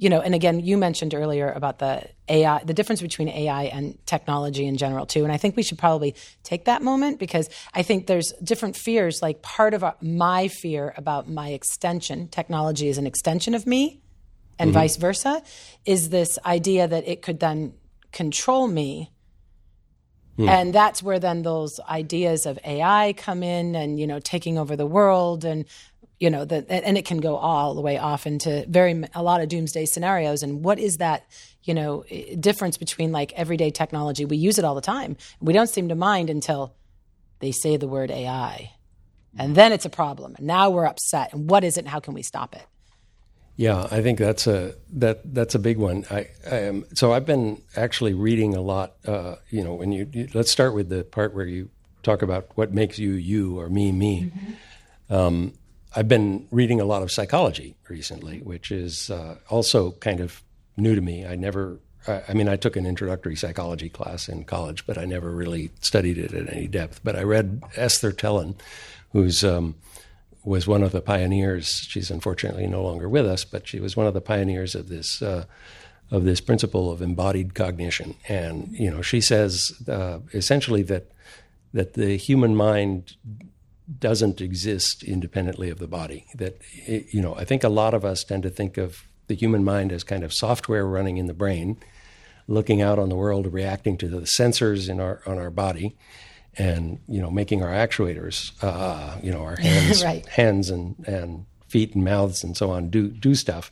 you 0.00 0.08
know, 0.08 0.20
and 0.20 0.32
again, 0.32 0.60
you 0.60 0.78
mentioned 0.78 1.12
earlier 1.12 1.50
about 1.50 1.80
the 1.80 2.08
AI, 2.28 2.62
the 2.62 2.72
difference 2.72 3.02
between 3.02 3.28
AI 3.28 3.64
and 3.64 3.98
technology 4.06 4.64
in 4.64 4.76
general, 4.76 5.06
too. 5.06 5.24
And 5.24 5.32
I 5.32 5.36
think 5.36 5.56
we 5.56 5.64
should 5.64 5.76
probably 5.76 6.14
take 6.44 6.66
that 6.66 6.82
moment 6.82 7.18
because 7.18 7.50
I 7.74 7.82
think 7.82 8.06
there's 8.06 8.32
different 8.42 8.76
fears. 8.76 9.18
Like 9.20 9.42
part 9.42 9.74
of 9.74 9.82
our, 9.82 9.96
my 10.00 10.46
fear 10.46 10.94
about 10.96 11.28
my 11.28 11.48
extension, 11.48 12.28
technology 12.28 12.86
is 12.86 12.96
an 12.96 13.08
extension 13.08 13.54
of 13.54 13.66
me, 13.66 14.00
and 14.56 14.68
mm-hmm. 14.68 14.78
vice 14.78 14.96
versa, 14.96 15.42
is 15.84 16.10
this 16.10 16.38
idea 16.46 16.86
that 16.86 17.06
it 17.08 17.20
could 17.20 17.40
then 17.40 17.74
control 18.12 18.68
me. 18.68 19.10
Hmm. 20.36 20.48
And 20.48 20.72
that's 20.72 21.02
where 21.02 21.18
then 21.18 21.42
those 21.42 21.80
ideas 21.88 22.46
of 22.46 22.56
AI 22.64 23.14
come 23.14 23.42
in 23.42 23.74
and, 23.74 23.98
you 23.98 24.06
know, 24.06 24.20
taking 24.20 24.58
over 24.58 24.76
the 24.76 24.86
world 24.86 25.44
and 25.44 25.64
you 26.18 26.30
know 26.30 26.44
that 26.44 26.66
and 26.68 26.98
it 26.98 27.04
can 27.04 27.18
go 27.18 27.36
all 27.36 27.74
the 27.74 27.80
way 27.80 27.98
off 27.98 28.26
into 28.26 28.64
very 28.68 29.04
a 29.14 29.22
lot 29.22 29.40
of 29.40 29.48
doomsday 29.48 29.86
scenarios. 29.86 30.42
And 30.42 30.64
what 30.64 30.78
is 30.78 30.98
that 30.98 31.24
you 31.62 31.74
know 31.74 32.04
difference 32.38 32.76
between 32.76 33.12
like 33.12 33.32
everyday 33.34 33.70
technology? 33.70 34.24
We 34.24 34.36
use 34.36 34.58
it 34.58 34.64
all 34.64 34.74
the 34.74 34.80
time. 34.80 35.16
We 35.40 35.52
don't 35.52 35.68
seem 35.68 35.88
to 35.88 35.94
mind 35.94 36.30
until 36.30 36.74
they 37.40 37.52
say 37.52 37.76
the 37.76 37.86
word 37.86 38.10
ai 38.10 38.72
and 39.38 39.54
then 39.54 39.72
it's 39.72 39.84
a 39.84 39.90
problem. 39.90 40.34
And 40.36 40.46
now 40.46 40.70
we're 40.70 40.86
upset. 40.86 41.32
And 41.32 41.48
what 41.48 41.64
is 41.64 41.76
it? 41.76 41.80
And 41.80 41.88
how 41.88 42.00
can 42.00 42.14
we 42.14 42.22
stop 42.22 42.54
it? 42.54 42.66
Yeah, 43.56 43.88
I 43.90 44.02
think 44.02 44.18
that's 44.20 44.46
a 44.46 44.74
that 44.92 45.34
that's 45.34 45.56
a 45.56 45.58
big 45.58 45.78
one. 45.78 46.04
I, 46.10 46.28
I 46.48 46.60
am 46.60 46.84
so 46.94 47.12
I've 47.12 47.26
been 47.26 47.60
actually 47.74 48.14
reading 48.14 48.54
a 48.54 48.60
lot. 48.60 48.94
Uh, 49.04 49.36
you 49.50 49.64
know, 49.64 49.74
when 49.74 49.90
you, 49.90 50.08
you 50.12 50.28
let's 50.32 50.50
start 50.50 50.74
with 50.74 50.88
the 50.88 51.02
part 51.02 51.34
where 51.34 51.46
you 51.46 51.70
talk 52.04 52.22
about 52.22 52.50
what 52.54 52.72
makes 52.72 53.00
you 53.00 53.12
you 53.12 53.58
or 53.58 53.68
me 53.68 53.90
me. 53.90 54.30
Um, 55.10 55.54
I've 55.98 56.06
been 56.06 56.46
reading 56.52 56.80
a 56.80 56.84
lot 56.84 57.02
of 57.02 57.10
psychology 57.10 57.74
recently, 57.88 58.38
which 58.38 58.70
is 58.70 59.10
uh, 59.10 59.34
also 59.50 59.90
kind 59.90 60.20
of 60.20 60.44
new 60.76 60.94
to 60.94 61.00
me. 61.00 61.26
I 61.26 61.34
never. 61.34 61.80
I 62.06 62.22
I 62.28 62.34
mean, 62.34 62.48
I 62.48 62.54
took 62.54 62.76
an 62.76 62.86
introductory 62.86 63.34
psychology 63.34 63.88
class 63.88 64.28
in 64.28 64.44
college, 64.44 64.86
but 64.86 64.96
I 64.96 65.06
never 65.06 65.32
really 65.32 65.72
studied 65.80 66.16
it 66.16 66.32
at 66.32 66.52
any 66.52 66.68
depth. 66.68 67.00
But 67.02 67.16
I 67.16 67.22
read 67.24 67.64
Esther 67.74 68.12
Thelen, 68.12 68.54
who's 69.10 69.42
um, 69.42 69.74
was 70.44 70.68
one 70.68 70.84
of 70.84 70.92
the 70.92 71.00
pioneers. 71.00 71.66
She's 71.88 72.12
unfortunately 72.12 72.68
no 72.68 72.84
longer 72.84 73.08
with 73.08 73.26
us, 73.26 73.44
but 73.44 73.66
she 73.66 73.80
was 73.80 73.96
one 73.96 74.06
of 74.06 74.14
the 74.14 74.20
pioneers 74.20 74.76
of 74.76 74.88
this 74.88 75.20
uh, 75.20 75.46
of 76.12 76.22
this 76.22 76.40
principle 76.40 76.92
of 76.92 77.02
embodied 77.02 77.56
cognition. 77.56 78.14
And 78.28 78.68
you 78.70 78.88
know, 78.88 79.02
she 79.02 79.20
says 79.20 79.72
uh, 79.88 80.20
essentially 80.32 80.82
that 80.84 81.10
that 81.72 81.94
the 81.94 82.16
human 82.16 82.54
mind 82.54 83.16
doesn't 83.98 84.40
exist 84.40 85.02
independently 85.02 85.70
of 85.70 85.78
the 85.78 85.86
body. 85.88 86.26
That 86.34 86.58
you 86.86 87.22
know, 87.22 87.34
I 87.36 87.44
think 87.44 87.64
a 87.64 87.68
lot 87.68 87.94
of 87.94 88.04
us 88.04 88.24
tend 88.24 88.42
to 88.42 88.50
think 88.50 88.76
of 88.76 89.02
the 89.28 89.34
human 89.34 89.64
mind 89.64 89.92
as 89.92 90.04
kind 90.04 90.24
of 90.24 90.32
software 90.32 90.86
running 90.86 91.16
in 91.18 91.26
the 91.26 91.34
brain, 91.34 91.76
looking 92.46 92.82
out 92.82 92.98
on 92.98 93.08
the 93.08 93.16
world, 93.16 93.52
reacting 93.52 93.96
to 93.98 94.08
the 94.08 94.20
sensors 94.38 94.88
in 94.88 95.00
our 95.00 95.22
on 95.26 95.38
our 95.38 95.50
body, 95.50 95.96
and 96.56 96.98
you 97.08 97.20
know, 97.20 97.30
making 97.30 97.62
our 97.62 97.70
actuators, 97.72 98.52
uh, 98.62 99.18
you 99.22 99.30
know, 99.30 99.42
our 99.42 99.56
hands, 99.60 100.04
Right. 100.04 100.26
hands 100.26 100.70
and 100.70 100.96
and 101.06 101.46
feet 101.68 101.94
and 101.94 102.04
mouths 102.04 102.42
and 102.42 102.56
so 102.56 102.70
on 102.70 102.88
do 102.90 103.08
do 103.08 103.34
stuff. 103.34 103.70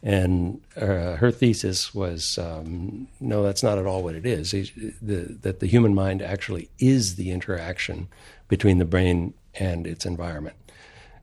And 0.00 0.60
uh, 0.76 1.16
her 1.16 1.32
thesis 1.32 1.92
was, 1.92 2.38
um, 2.38 3.08
no, 3.18 3.42
that's 3.42 3.64
not 3.64 3.78
at 3.78 3.86
all 3.86 4.04
what 4.04 4.14
it 4.14 4.24
is. 4.24 4.52
The, 4.52 5.36
that 5.42 5.58
the 5.58 5.66
human 5.66 5.92
mind 5.92 6.22
actually 6.22 6.70
is 6.78 7.16
the 7.16 7.32
interaction 7.32 8.06
between 8.48 8.78
the 8.78 8.84
brain 8.84 9.34
and 9.54 9.86
its 9.86 10.04
environment. 10.04 10.56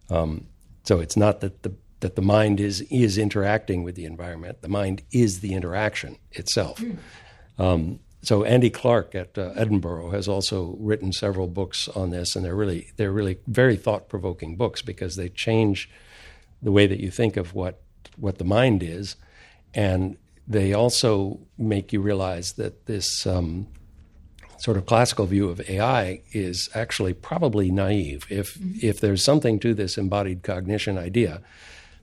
Um, 0.09 0.47
so 0.83 0.99
it's 0.99 1.17
not 1.17 1.41
that 1.41 1.63
the 1.63 1.73
that 2.01 2.15
the 2.15 2.21
mind 2.21 2.59
is 2.59 2.81
is 2.91 3.17
interacting 3.17 3.83
with 3.83 3.95
the 3.95 4.05
environment. 4.05 4.61
The 4.61 4.69
mind 4.69 5.01
is 5.11 5.39
the 5.39 5.53
interaction 5.53 6.17
itself. 6.31 6.81
Um, 7.57 7.99
so 8.21 8.43
Andy 8.43 8.69
Clark 8.69 9.15
at 9.15 9.37
uh, 9.37 9.53
Edinburgh 9.55 10.09
has 10.09 10.27
also 10.27 10.75
written 10.79 11.13
several 11.13 11.47
books 11.47 11.87
on 11.89 12.09
this, 12.09 12.35
and 12.35 12.43
they're 12.43 12.55
really 12.55 12.91
they're 12.97 13.11
really 13.11 13.37
very 13.47 13.75
thought 13.75 14.09
provoking 14.09 14.55
books 14.55 14.81
because 14.81 15.15
they 15.15 15.29
change 15.29 15.89
the 16.61 16.71
way 16.71 16.87
that 16.87 16.99
you 16.99 17.11
think 17.11 17.37
of 17.37 17.53
what 17.53 17.81
what 18.17 18.37
the 18.37 18.43
mind 18.43 18.83
is, 18.83 19.15
and 19.73 20.17
they 20.47 20.73
also 20.73 21.39
make 21.57 21.93
you 21.93 22.01
realize 22.01 22.53
that 22.53 22.85
this 22.85 23.25
um, 23.25 23.67
sort 24.57 24.77
of 24.77 24.85
classical 24.85 25.25
view 25.25 25.49
of 25.49 25.61
AI 25.69 26.21
is 26.31 26.69
actually 26.73 27.13
probably 27.13 27.71
naive. 27.71 28.25
If 28.29 28.57
if 28.81 28.99
there's 28.99 29.23
something 29.23 29.59
to 29.59 29.73
this 29.73 29.97
embodied 29.97 30.43
cognition 30.43 30.97
idea, 30.97 31.41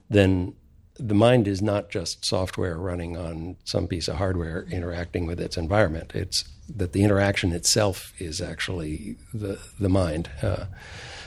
then 0.08 0.54
the 0.98 1.14
mind 1.14 1.48
is 1.48 1.62
not 1.62 1.90
just 1.90 2.24
software 2.24 2.76
running 2.76 3.16
on 3.16 3.56
some 3.64 3.86
piece 3.88 4.08
of 4.08 4.16
hardware 4.16 4.66
interacting 4.70 5.26
with 5.26 5.40
its 5.40 5.56
environment. 5.56 6.12
It's 6.14 6.44
that 6.74 6.92
the 6.92 7.02
interaction 7.02 7.52
itself 7.52 8.12
is 8.18 8.40
actually 8.40 9.16
the 9.32 9.58
the 9.80 9.88
mind. 9.88 10.30
Uh, 10.42 10.66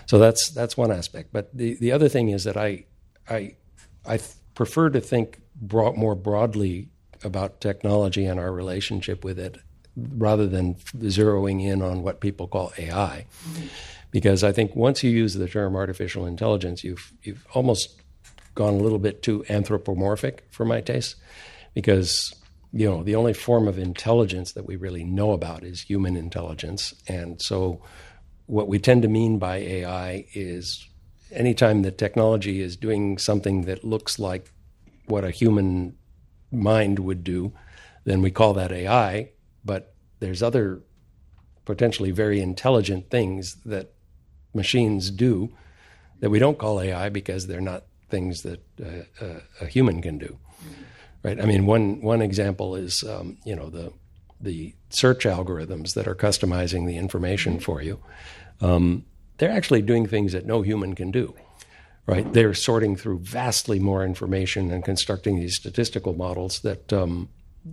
so 0.05 0.19
that's 0.19 0.49
that's 0.49 0.78
one 0.78 0.91
aspect. 0.91 1.30
But 1.34 1.55
the, 1.55 1.76
the 1.76 1.91
other 1.91 2.09
thing 2.09 2.30
is 2.30 2.43
that 2.43 2.57
I 2.57 2.86
I 3.30 3.55
I 4.05 4.19
prefer 4.53 4.89
to 4.91 5.01
think 5.01 5.41
broad, 5.55 5.97
more 5.97 6.15
broadly 6.15 6.89
about 7.23 7.59
technology 7.59 8.26
and 8.26 8.39
our 8.39 8.51
relationship 8.51 9.23
with 9.23 9.39
it, 9.39 9.57
rather 9.96 10.48
than 10.48 10.76
zeroing 10.76 11.64
in 11.64 11.82
on 11.82 12.04
what 12.04 12.20
people 12.20 12.48
call 12.48 12.74
AI. 12.78 13.26
Mm-hmm. 13.48 13.68
Because 14.12 14.43
I 14.43 14.52
think 14.52 14.76
once 14.76 15.04
you 15.04 15.10
use 15.10 15.34
the 15.34 15.48
term 15.48 15.76
artificial 15.76 16.26
intelligence, 16.26 16.84
you've 16.84 17.12
you've 17.24 17.46
almost 17.54 18.02
gone 18.54 18.74
a 18.74 18.78
little 18.78 19.00
bit 19.00 19.22
too 19.22 19.46
anthropomorphic 19.50 20.46
for 20.52 20.66
my 20.66 20.82
taste. 20.82 21.16
Because 21.74 22.34
you 22.72 22.89
know 22.89 23.04
the 23.04 23.16
only 23.16 23.34
form 23.34 23.68
of 23.68 23.78
intelligence 23.78 24.54
that 24.54 24.66
we 24.66 24.76
really 24.76 25.04
know 25.04 25.32
about 25.32 25.64
is 25.64 25.82
human 25.82 26.16
intelligence, 26.16 26.93
and 27.08 27.41
so 27.41 27.82
what 28.48 28.68
we 28.68 28.80
tend 28.80 29.02
to 29.02 29.08
mean 29.08 29.39
by 29.39 29.58
AI 29.58 30.26
is 30.34 30.88
anytime 31.32 31.82
that 31.82 31.98
technology 31.98 32.62
is 32.62 32.78
doing 32.78 33.18
something 33.18 33.64
that 33.64 33.84
looks 33.84 34.20
like 34.20 34.52
what 35.08 35.24
a 35.24 35.32
human 35.32 35.98
mind 36.52 37.00
would 37.00 37.24
do, 37.24 37.54
then 38.06 38.22
we 38.22 38.32
call 38.32 38.54
that 38.54 38.72
AI. 38.72 39.32
But 39.66 39.93
there's 40.20 40.43
other 40.43 40.84
potentially 41.66 42.11
very 42.11 42.39
intelligent 42.39 43.09
things 43.09 43.55
that 43.66 43.91
machines 44.53 45.11
do 45.11 45.51
that 46.20 46.30
we 46.30 46.39
don't 46.39 46.57
call 46.57 46.80
AI 46.80 47.09
because 47.09 47.47
they're 47.47 47.59
not 47.59 47.84
things 48.09 48.43
that 48.43 48.63
uh, 48.82 49.26
uh, 49.26 49.39
a 49.61 49.66
human 49.66 50.01
can 50.01 50.18
do. 50.18 50.38
Right? 51.24 51.41
I 51.41 51.45
mean, 51.45 51.66
one 51.66 52.01
one 52.01 52.22
example 52.22 52.76
is 52.76 53.03
um, 53.03 53.38
you 53.43 53.55
know 53.55 53.70
the 53.70 53.91
the 54.39 54.76
search 54.89 55.26
algorithms 55.26 55.93
that 55.95 56.07
are 56.07 56.16
customizing 56.16 56.86
the 56.86 56.97
information 56.97 57.59
for 57.59 57.82
you, 57.82 57.99
um, 58.61 59.05
they're 59.38 59.51
actually 59.51 59.82
doing 59.82 60.07
things 60.07 60.34
that 60.34 60.45
no 60.45 60.61
human 60.61 60.93
can 60.93 61.11
do. 61.11 61.34
Right? 62.05 62.32
They're 62.32 62.53
sorting 62.53 62.95
through 62.95 63.20
vastly 63.20 63.80
more 63.80 64.05
information 64.05 64.70
and 64.70 64.86
constructing 64.86 65.39
these 65.39 65.55
statistical 65.55 66.13
models 66.13 66.59
that 66.59 66.93
um, 66.93 67.30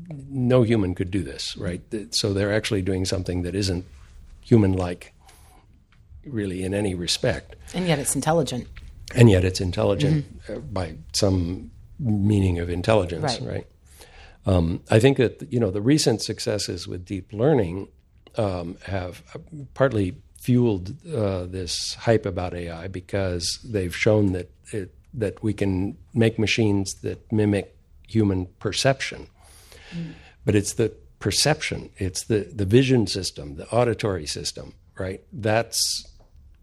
no 0.08 0.62
human 0.62 0.94
could 0.94 1.10
do 1.10 1.22
this. 1.22 1.56
Right? 1.56 1.82
So 2.10 2.32
they're 2.32 2.52
actually 2.52 2.82
doing 2.82 3.04
something 3.04 3.42
that 3.42 3.54
isn't 3.54 3.84
human-like, 4.40 5.12
really, 6.24 6.64
in 6.64 6.74
any 6.74 6.94
respect. 6.94 7.56
And 7.74 7.86
yet, 7.86 7.98
it's 7.98 8.14
intelligent. 8.14 8.68
And 9.14 9.30
yet, 9.30 9.44
it's 9.44 9.60
intelligent 9.60 10.46
mm-hmm. 10.46 10.72
by 10.72 10.96
some 11.12 11.70
meaning 11.98 12.58
of 12.58 12.70
intelligence. 12.70 13.40
Right. 13.40 13.52
right? 13.54 13.66
Um, 14.44 14.82
I 14.90 14.98
think 14.98 15.18
that 15.18 15.46
you 15.52 15.60
know 15.60 15.70
the 15.70 15.80
recent 15.80 16.22
successes 16.22 16.88
with 16.88 17.04
deep 17.04 17.32
learning 17.32 17.88
um, 18.36 18.76
have 18.86 19.22
partly 19.74 20.16
fueled 20.40 20.94
uh, 21.14 21.44
this 21.44 21.94
hype 21.94 22.26
about 22.26 22.54
AI 22.54 22.88
because 22.88 23.60
they've 23.64 23.94
shown 23.94 24.32
that 24.32 24.50
it, 24.72 24.92
that 25.14 25.42
we 25.42 25.52
can 25.54 25.96
make 26.12 26.38
machines 26.38 26.94
that 27.02 27.30
mimic 27.30 27.76
human 28.08 28.46
perception. 28.58 29.28
Mm. 29.92 30.14
But 30.44 30.54
it's 30.54 30.74
the 30.74 30.92
perception, 31.18 31.90
it's 31.98 32.24
the, 32.24 32.50
the 32.52 32.64
vision 32.64 33.06
system, 33.06 33.56
the 33.56 33.68
auditory 33.70 34.26
system, 34.26 34.74
right? 34.98 35.22
That's 35.32 36.04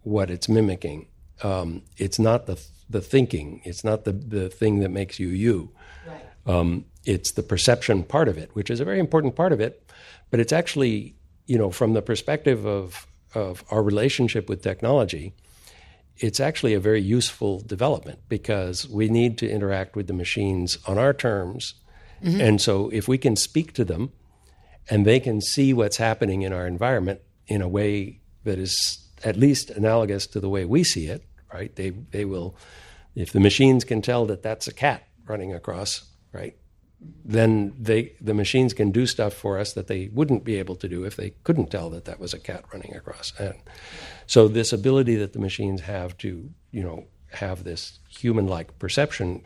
what 0.03 0.29
it's 0.29 0.49
mimicking. 0.49 1.07
Um, 1.43 1.83
it's 1.97 2.19
not 2.19 2.45
the 2.45 2.61
the 2.89 3.01
thinking. 3.01 3.61
It's 3.63 3.83
not 3.83 4.03
the 4.03 4.11
the 4.11 4.49
thing 4.49 4.79
that 4.79 4.89
makes 4.89 5.19
you 5.19 5.29
you. 5.29 5.71
Right. 6.07 6.25
Um, 6.45 6.85
it's 7.05 7.31
the 7.33 7.43
perception 7.43 8.03
part 8.03 8.27
of 8.27 8.37
it, 8.37 8.49
which 8.53 8.69
is 8.69 8.79
a 8.79 8.85
very 8.85 8.99
important 8.99 9.35
part 9.35 9.53
of 9.53 9.61
it. 9.61 9.89
But 10.31 10.39
it's 10.39 10.51
actually, 10.51 11.15
you 11.45 11.57
know, 11.57 11.71
from 11.71 11.93
the 11.93 12.01
perspective 12.01 12.65
of 12.65 13.07
of 13.35 13.63
our 13.69 13.83
relationship 13.83 14.49
with 14.49 14.61
technology, 14.61 15.33
it's 16.17 16.39
actually 16.39 16.73
a 16.73 16.79
very 16.79 17.01
useful 17.01 17.61
development 17.61 18.19
because 18.27 18.89
we 18.89 19.07
need 19.07 19.37
to 19.37 19.49
interact 19.49 19.95
with 19.95 20.07
the 20.07 20.13
machines 20.13 20.77
on 20.87 20.97
our 20.97 21.13
terms. 21.13 21.75
Mm-hmm. 22.23 22.41
And 22.41 22.61
so 22.61 22.89
if 22.89 23.07
we 23.07 23.17
can 23.17 23.35
speak 23.35 23.73
to 23.73 23.85
them 23.85 24.11
and 24.89 25.05
they 25.05 25.19
can 25.19 25.41
see 25.41 25.73
what's 25.73 25.97
happening 25.97 26.41
in 26.41 26.53
our 26.53 26.67
environment 26.67 27.21
in 27.47 27.61
a 27.61 27.67
way 27.67 28.21
that 28.43 28.57
is 28.57 29.07
at 29.23 29.35
least 29.35 29.69
analogous 29.69 30.27
to 30.27 30.39
the 30.39 30.49
way 30.49 30.65
we 30.65 30.83
see 30.83 31.07
it, 31.07 31.23
right? 31.53 31.75
They 31.75 31.89
they 31.89 32.25
will 32.25 32.55
if 33.15 33.31
the 33.31 33.39
machines 33.39 33.83
can 33.83 34.01
tell 34.01 34.25
that 34.27 34.43
that's 34.43 34.67
a 34.67 34.73
cat 34.73 35.07
running 35.25 35.53
across, 35.53 36.03
right? 36.31 36.55
Then 37.23 37.73
they 37.79 38.13
the 38.19 38.33
machines 38.33 38.73
can 38.73 38.91
do 38.91 39.05
stuff 39.05 39.33
for 39.33 39.57
us 39.57 39.73
that 39.73 39.87
they 39.87 40.09
wouldn't 40.13 40.43
be 40.43 40.55
able 40.55 40.75
to 40.77 40.87
do 40.87 41.05
if 41.05 41.15
they 41.15 41.31
couldn't 41.43 41.71
tell 41.71 41.89
that 41.91 42.05
that 42.05 42.19
was 42.19 42.33
a 42.33 42.39
cat 42.39 42.65
running 42.73 42.95
across. 42.95 43.33
And 43.39 43.55
so 44.25 44.47
this 44.47 44.73
ability 44.73 45.15
that 45.15 45.33
the 45.33 45.39
machines 45.39 45.81
have 45.81 46.17
to, 46.19 46.49
you 46.71 46.83
know, 46.83 47.05
have 47.31 47.63
this 47.63 47.99
human-like 48.09 48.79
perception 48.79 49.43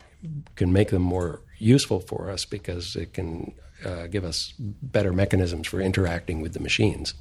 can 0.56 0.72
make 0.72 0.90
them 0.90 1.02
more 1.02 1.42
useful 1.64 2.00
for 2.00 2.30
us 2.30 2.44
because 2.44 2.96
it 2.96 3.12
can 3.14 3.54
uh, 3.84 4.06
give 4.06 4.24
us 4.24 4.52
better 4.58 5.12
mechanisms 5.12 5.66
for 5.66 5.80
interacting 5.80 6.40
with 6.40 6.52
the 6.52 6.60
machines 6.60 7.14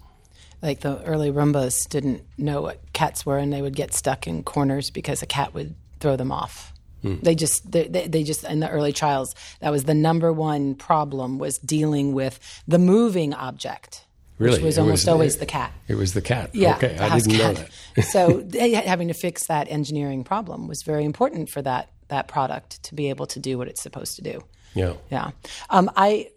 like 0.63 0.79
the 0.79 1.03
early 1.03 1.29
Roombas 1.29 1.89
didn't 1.89 2.23
know 2.37 2.61
what 2.61 2.79
cats 2.93 3.25
were, 3.25 3.37
and 3.37 3.51
they 3.51 3.61
would 3.61 3.75
get 3.75 3.93
stuck 3.93 4.25
in 4.25 4.43
corners 4.43 4.89
because 4.89 5.21
a 5.21 5.25
cat 5.25 5.53
would 5.53 5.75
throw 5.99 6.15
them 6.15 6.31
off. 6.31 6.73
Hmm. 7.01 7.15
They 7.21 7.35
just 7.35 7.69
they, 7.69 7.87
they 7.87 8.23
just 8.23 8.45
in 8.45 8.61
the 8.61 8.69
early 8.69 8.93
trials 8.93 9.35
that 9.59 9.71
was 9.71 9.83
the 9.83 9.93
number 9.93 10.31
one 10.31 10.75
problem 10.75 11.37
was 11.37 11.57
dealing 11.59 12.13
with 12.13 12.39
the 12.65 12.79
moving 12.79 13.33
object. 13.33 14.05
Really? 14.39 14.55
Which 14.55 14.63
was 14.63 14.79
almost 14.79 15.03
was, 15.03 15.07
always 15.09 15.37
the 15.37 15.45
cat. 15.45 15.71
It 15.87 15.95
was 15.95 16.13
the 16.13 16.21
cat. 16.21 16.55
Yeah, 16.55 16.75
okay, 16.77 16.97
I 16.97 17.19
didn't 17.19 17.33
cat. 17.33 17.55
know 17.55 17.65
that. 17.95 18.03
so 18.05 18.47
having 18.85 19.09
to 19.09 19.13
fix 19.13 19.47
that 19.47 19.69
engineering 19.69 20.23
problem 20.23 20.67
was 20.67 20.81
very 20.81 21.03
important 21.03 21.49
for 21.49 21.61
that 21.61 21.89
that 22.13 22.27
product 22.27 22.81
to 22.83 22.95
be 22.95 23.09
able 23.09 23.25
to 23.27 23.39
do 23.39 23.57
what 23.57 23.67
it's 23.67 23.81
supposed 23.81 24.15
to 24.15 24.21
do. 24.21 24.41
Yeah, 24.73 24.93
yeah. 25.11 25.31
Um, 25.69 25.91
I, 25.95 26.29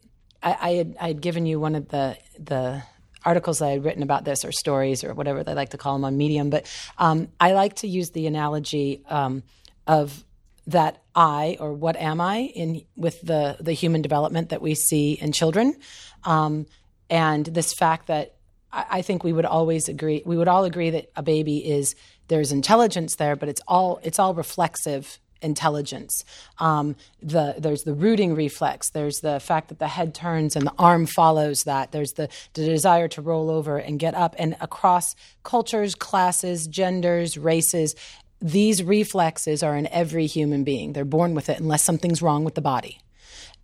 I 0.42 0.56
I 0.60 0.70
had 0.72 0.96
I 1.00 1.08
had 1.08 1.20
given 1.20 1.46
you 1.46 1.60
one 1.60 1.74
of 1.74 1.88
the 1.88 2.16
the 2.38 2.82
articles 3.24 3.58
that 3.58 3.66
I 3.66 3.70
had 3.70 3.84
written 3.84 4.02
about 4.02 4.24
this 4.24 4.44
or 4.44 4.52
stories 4.52 5.02
or 5.02 5.12
whatever 5.12 5.42
they 5.42 5.54
like 5.54 5.70
to 5.70 5.78
call 5.78 5.94
them 5.94 6.04
on 6.04 6.16
Medium. 6.16 6.48
But 6.48 6.66
um, 6.96 7.28
I 7.40 7.52
like 7.52 7.74
to 7.76 7.88
use 7.88 8.10
the 8.10 8.26
analogy 8.26 9.02
um, 9.08 9.42
of 9.86 10.24
that 10.68 11.02
I 11.14 11.56
or 11.60 11.72
what 11.72 11.96
am 11.96 12.20
I 12.20 12.38
in 12.54 12.82
with 12.96 13.20
the 13.22 13.56
the 13.60 13.72
human 13.72 14.02
development 14.02 14.50
that 14.50 14.62
we 14.62 14.74
see 14.74 15.12
in 15.12 15.32
children, 15.32 15.76
um, 16.24 16.66
and 17.10 17.44
this 17.46 17.72
fact 17.74 18.06
that 18.06 18.36
I, 18.72 18.86
I 18.90 19.02
think 19.02 19.24
we 19.24 19.32
would 19.32 19.44
always 19.44 19.88
agree 19.88 20.22
we 20.24 20.36
would 20.36 20.48
all 20.48 20.64
agree 20.64 20.90
that 20.90 21.10
a 21.16 21.22
baby 21.22 21.58
is 21.58 21.94
there's 22.28 22.52
intelligence 22.52 23.16
there, 23.16 23.36
but 23.36 23.48
it's 23.48 23.62
all 23.68 24.00
it's 24.02 24.18
all 24.18 24.34
reflexive 24.34 25.18
intelligence. 25.42 26.24
Um, 26.58 26.96
the, 27.22 27.54
there's 27.58 27.82
the 27.84 27.94
rooting 27.94 28.34
reflex. 28.34 28.90
There's 28.90 29.20
the 29.20 29.40
fact 29.40 29.68
that 29.68 29.78
the 29.78 29.88
head 29.88 30.14
turns 30.14 30.56
and 30.56 30.66
the 30.66 30.72
arm 30.78 31.06
follows 31.06 31.64
that. 31.64 31.92
There's 31.92 32.14
the, 32.14 32.28
the 32.54 32.64
desire 32.64 33.08
to 33.08 33.22
roll 33.22 33.50
over 33.50 33.78
and 33.78 33.98
get 33.98 34.14
up. 34.14 34.34
And 34.38 34.56
across 34.60 35.14
cultures, 35.42 35.94
classes, 35.94 36.66
genders, 36.66 37.36
races, 37.36 37.94
these 38.40 38.82
reflexes 38.82 39.62
are 39.62 39.76
in 39.76 39.86
every 39.88 40.26
human 40.26 40.64
being. 40.64 40.92
They're 40.92 41.04
born 41.04 41.34
with 41.34 41.48
it 41.48 41.58
unless 41.58 41.82
something's 41.82 42.22
wrong 42.22 42.44
with 42.44 42.54
the 42.54 42.60
body. 42.60 43.00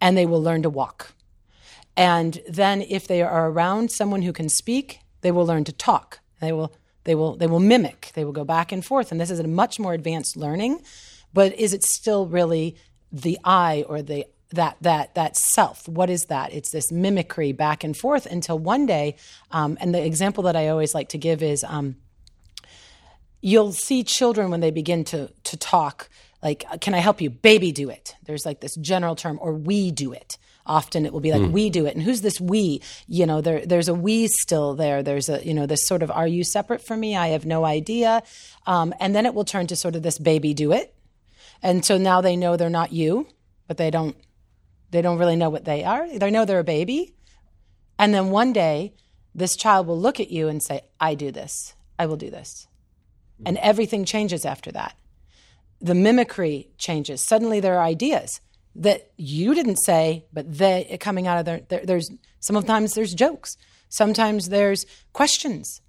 And 0.00 0.16
they 0.16 0.26
will 0.26 0.42
learn 0.42 0.62
to 0.62 0.70
walk. 0.70 1.12
And 1.96 2.40
then 2.48 2.82
if 2.82 3.06
they 3.06 3.22
are 3.22 3.50
around 3.50 3.90
someone 3.90 4.22
who 4.22 4.32
can 4.32 4.48
speak, 4.48 5.00
they 5.20 5.30
will 5.30 5.46
learn 5.46 5.64
to 5.64 5.72
talk. 5.72 6.20
They 6.40 6.52
will 6.52 6.72
they 7.04 7.14
will 7.14 7.36
they 7.36 7.46
will 7.46 7.60
mimic. 7.60 8.12
They 8.14 8.24
will 8.24 8.32
go 8.32 8.44
back 8.44 8.72
and 8.72 8.84
forth. 8.84 9.12
And 9.12 9.20
this 9.20 9.30
is 9.30 9.40
a 9.40 9.46
much 9.46 9.78
more 9.78 9.92
advanced 9.92 10.36
learning 10.36 10.82
but 11.32 11.58
is 11.58 11.72
it 11.72 11.84
still 11.84 12.26
really 12.26 12.76
the 13.10 13.38
I 13.44 13.84
or 13.88 14.02
the 14.02 14.26
that 14.52 14.76
that 14.82 15.14
that 15.14 15.36
self? 15.36 15.88
What 15.88 16.10
is 16.10 16.26
that? 16.26 16.52
It's 16.52 16.70
this 16.70 16.92
mimicry 16.92 17.52
back 17.52 17.84
and 17.84 17.96
forth 17.96 18.26
until 18.26 18.58
one 18.58 18.86
day 18.86 19.16
um, 19.50 19.76
and 19.80 19.94
the 19.94 20.04
example 20.04 20.44
that 20.44 20.56
i 20.56 20.68
always 20.68 20.94
like 20.94 21.08
to 21.10 21.18
give 21.18 21.42
is 21.42 21.64
um, 21.64 21.96
you'll 23.40 23.72
see 23.72 24.02
children 24.02 24.50
when 24.50 24.60
they 24.60 24.70
begin 24.70 25.04
to 25.04 25.30
to 25.44 25.56
talk 25.56 26.08
like 26.42 26.64
can 26.80 26.94
i 26.94 26.98
help 26.98 27.20
you? 27.20 27.30
Baby 27.30 27.72
do 27.72 27.88
it. 27.90 28.16
There's 28.24 28.46
like 28.46 28.60
this 28.60 28.74
general 28.76 29.16
term 29.16 29.38
or 29.40 29.52
we 29.52 29.90
do 29.90 30.12
it. 30.12 30.38
Often 30.64 31.06
it 31.06 31.12
will 31.12 31.20
be 31.20 31.32
like 31.32 31.42
mm. 31.42 31.50
we 31.50 31.70
do 31.70 31.86
it. 31.86 31.94
And 31.94 32.02
who's 32.04 32.20
this 32.20 32.40
we? 32.40 32.82
You 33.08 33.26
know 33.26 33.40
there 33.40 33.64
there's 33.66 33.88
a 33.88 33.94
we 33.94 34.28
still 34.28 34.74
there. 34.74 35.02
There's 35.02 35.28
a 35.28 35.44
you 35.44 35.54
know 35.54 35.66
this 35.66 35.86
sort 35.86 36.02
of 36.02 36.10
are 36.10 36.26
you 36.26 36.44
separate 36.44 36.82
from 36.82 37.00
me? 37.00 37.16
I 37.16 37.28
have 37.28 37.46
no 37.46 37.64
idea. 37.64 38.22
Um, 38.66 38.94
and 39.00 39.14
then 39.14 39.26
it 39.26 39.34
will 39.34 39.44
turn 39.44 39.66
to 39.68 39.76
sort 39.76 39.96
of 39.96 40.02
this 40.02 40.18
baby 40.18 40.54
do 40.54 40.72
it 40.72 40.94
and 41.62 41.84
so 41.84 41.96
now 41.96 42.20
they 42.20 42.36
know 42.36 42.56
they're 42.56 42.70
not 42.70 42.92
you, 42.92 43.28
but 43.66 43.76
they 43.76 43.90
don't 43.90 44.16
they 44.90 45.00
don't 45.00 45.18
really 45.18 45.36
know 45.36 45.48
what 45.48 45.64
they 45.64 45.84
are. 45.84 46.06
They 46.18 46.30
know 46.30 46.44
they're 46.44 46.58
a 46.58 46.64
baby. 46.64 47.14
And 47.98 48.12
then 48.12 48.30
one 48.30 48.52
day 48.52 48.92
this 49.34 49.56
child 49.56 49.86
will 49.86 49.98
look 49.98 50.20
at 50.20 50.30
you 50.30 50.48
and 50.48 50.62
say, 50.62 50.82
"I 51.00 51.14
do 51.14 51.30
this. 51.30 51.74
I 51.98 52.06
will 52.06 52.16
do 52.16 52.30
this." 52.30 52.66
And 53.46 53.56
everything 53.58 54.04
changes 54.04 54.44
after 54.44 54.70
that. 54.72 54.96
The 55.80 55.94
mimicry 55.94 56.68
changes. 56.78 57.20
Suddenly 57.20 57.60
there 57.60 57.78
are 57.78 57.84
ideas 57.84 58.40
that 58.74 59.10
you 59.16 59.54
didn't 59.54 59.76
say, 59.76 60.26
but 60.32 60.58
they 60.58 60.96
coming 61.00 61.26
out 61.26 61.38
of 61.38 61.44
there, 61.44 61.60
there 61.68 61.84
there's 61.84 62.10
sometimes 62.40 62.94
there's 62.94 63.14
jokes. 63.14 63.56
Sometimes 63.88 64.48
there's 64.48 64.86
questions. 65.12 65.80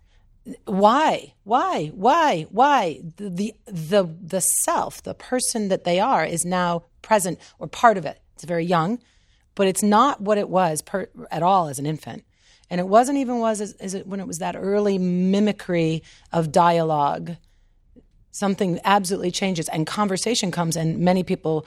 Why? 0.65 1.33
Why? 1.43 1.87
Why? 1.87 2.47
Why? 2.49 2.99
The, 3.15 3.53
the 3.65 4.03
the 4.21 4.41
self, 4.41 5.01
the 5.01 5.13
person 5.13 5.69
that 5.69 5.85
they 5.85 5.99
are, 5.99 6.25
is 6.25 6.43
now 6.43 6.83
present 7.01 7.39
or 7.59 7.67
part 7.67 7.97
of 7.97 8.05
it. 8.05 8.19
It's 8.35 8.43
very 8.43 8.65
young, 8.65 8.99
but 9.55 9.67
it's 9.67 9.83
not 9.83 10.19
what 10.19 10.37
it 10.37 10.49
was 10.49 10.81
per, 10.81 11.07
at 11.31 11.43
all 11.43 11.67
as 11.67 11.79
an 11.79 11.85
infant. 11.85 12.25
And 12.69 12.79
it 12.79 12.87
wasn't 12.87 13.19
even 13.19 13.39
was 13.39 13.61
as, 13.61 13.73
as 13.73 13.93
it, 13.93 14.07
when 14.07 14.19
it 14.19 14.27
was 14.27 14.39
that 14.39 14.55
early 14.57 14.97
mimicry 14.97 16.01
of 16.31 16.51
dialogue. 16.51 17.37
Something 18.31 18.79
absolutely 18.83 19.31
changes, 19.31 19.69
and 19.69 19.85
conversation 19.85 20.51
comes. 20.51 20.75
And 20.75 20.99
many 20.99 21.23
people 21.23 21.65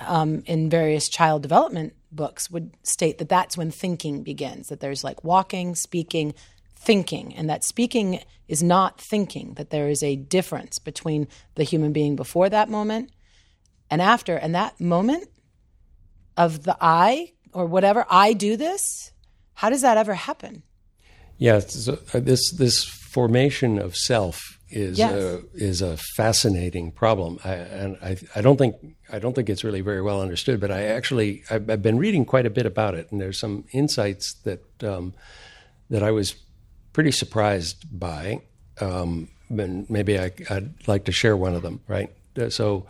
um, 0.00 0.42
in 0.46 0.68
various 0.70 1.08
child 1.08 1.42
development 1.42 1.92
books 2.10 2.50
would 2.50 2.72
state 2.82 3.18
that 3.18 3.28
that's 3.28 3.56
when 3.56 3.70
thinking 3.70 4.22
begins. 4.22 4.68
That 4.68 4.80
there's 4.80 5.04
like 5.04 5.22
walking, 5.22 5.74
speaking, 5.74 6.34
thinking, 6.76 7.34
and 7.34 7.48
that 7.50 7.64
speaking 7.64 8.20
is 8.48 8.62
not 8.62 9.00
thinking. 9.00 9.54
That 9.54 9.70
there 9.70 9.88
is 9.88 10.02
a 10.02 10.16
difference 10.16 10.78
between 10.78 11.28
the 11.56 11.64
human 11.64 11.92
being 11.92 12.16
before 12.16 12.48
that 12.48 12.68
moment 12.68 13.10
and 13.90 14.00
after. 14.00 14.36
And 14.36 14.54
that 14.54 14.80
moment 14.80 15.28
of 16.36 16.64
the 16.64 16.76
I 16.80 17.32
or 17.52 17.66
whatever 17.66 18.04
I 18.10 18.32
do 18.32 18.56
this 18.56 19.12
how 19.56 19.70
does 19.70 19.80
that 19.80 19.96
ever 19.96 20.14
happen? 20.14 20.62
Yeah, 21.38 21.58
so 21.60 21.98
uh, 22.14 22.20
this 22.20 22.52
this 22.52 22.84
formation 22.84 23.78
of 23.78 23.96
self 23.96 24.58
is 24.68 24.98
yes. 24.98 25.12
a, 25.12 25.42
is 25.54 25.80
a 25.82 25.96
fascinating 25.96 26.92
problem, 26.92 27.38
I, 27.44 27.54
and 27.54 27.96
I, 28.02 28.16
I 28.34 28.40
don't 28.42 28.56
think 28.56 28.76
I 29.10 29.18
don't 29.18 29.34
think 29.34 29.48
it's 29.48 29.64
really 29.64 29.80
very 29.80 30.02
well 30.02 30.20
understood. 30.20 30.60
But 30.60 30.70
I 30.70 30.84
actually 30.84 31.42
I've, 31.50 31.68
I've 31.68 31.82
been 31.82 31.98
reading 31.98 32.24
quite 32.24 32.46
a 32.46 32.50
bit 32.50 32.66
about 32.66 32.94
it, 32.94 33.10
and 33.10 33.20
there's 33.20 33.38
some 33.38 33.64
insights 33.72 34.34
that 34.44 34.62
um, 34.82 35.14
that 35.90 36.02
I 36.02 36.10
was 36.10 36.34
pretty 36.96 37.12
surprised 37.12 37.84
by. 37.92 38.40
Um, 38.80 39.28
and 39.50 39.88
maybe 39.90 40.18
I, 40.18 40.32
would 40.48 40.74
like 40.86 41.04
to 41.04 41.12
share 41.12 41.36
one 41.36 41.54
of 41.54 41.60
them. 41.60 41.80
Right, 41.86 42.10
uh, 42.38 42.48
so. 42.48 42.86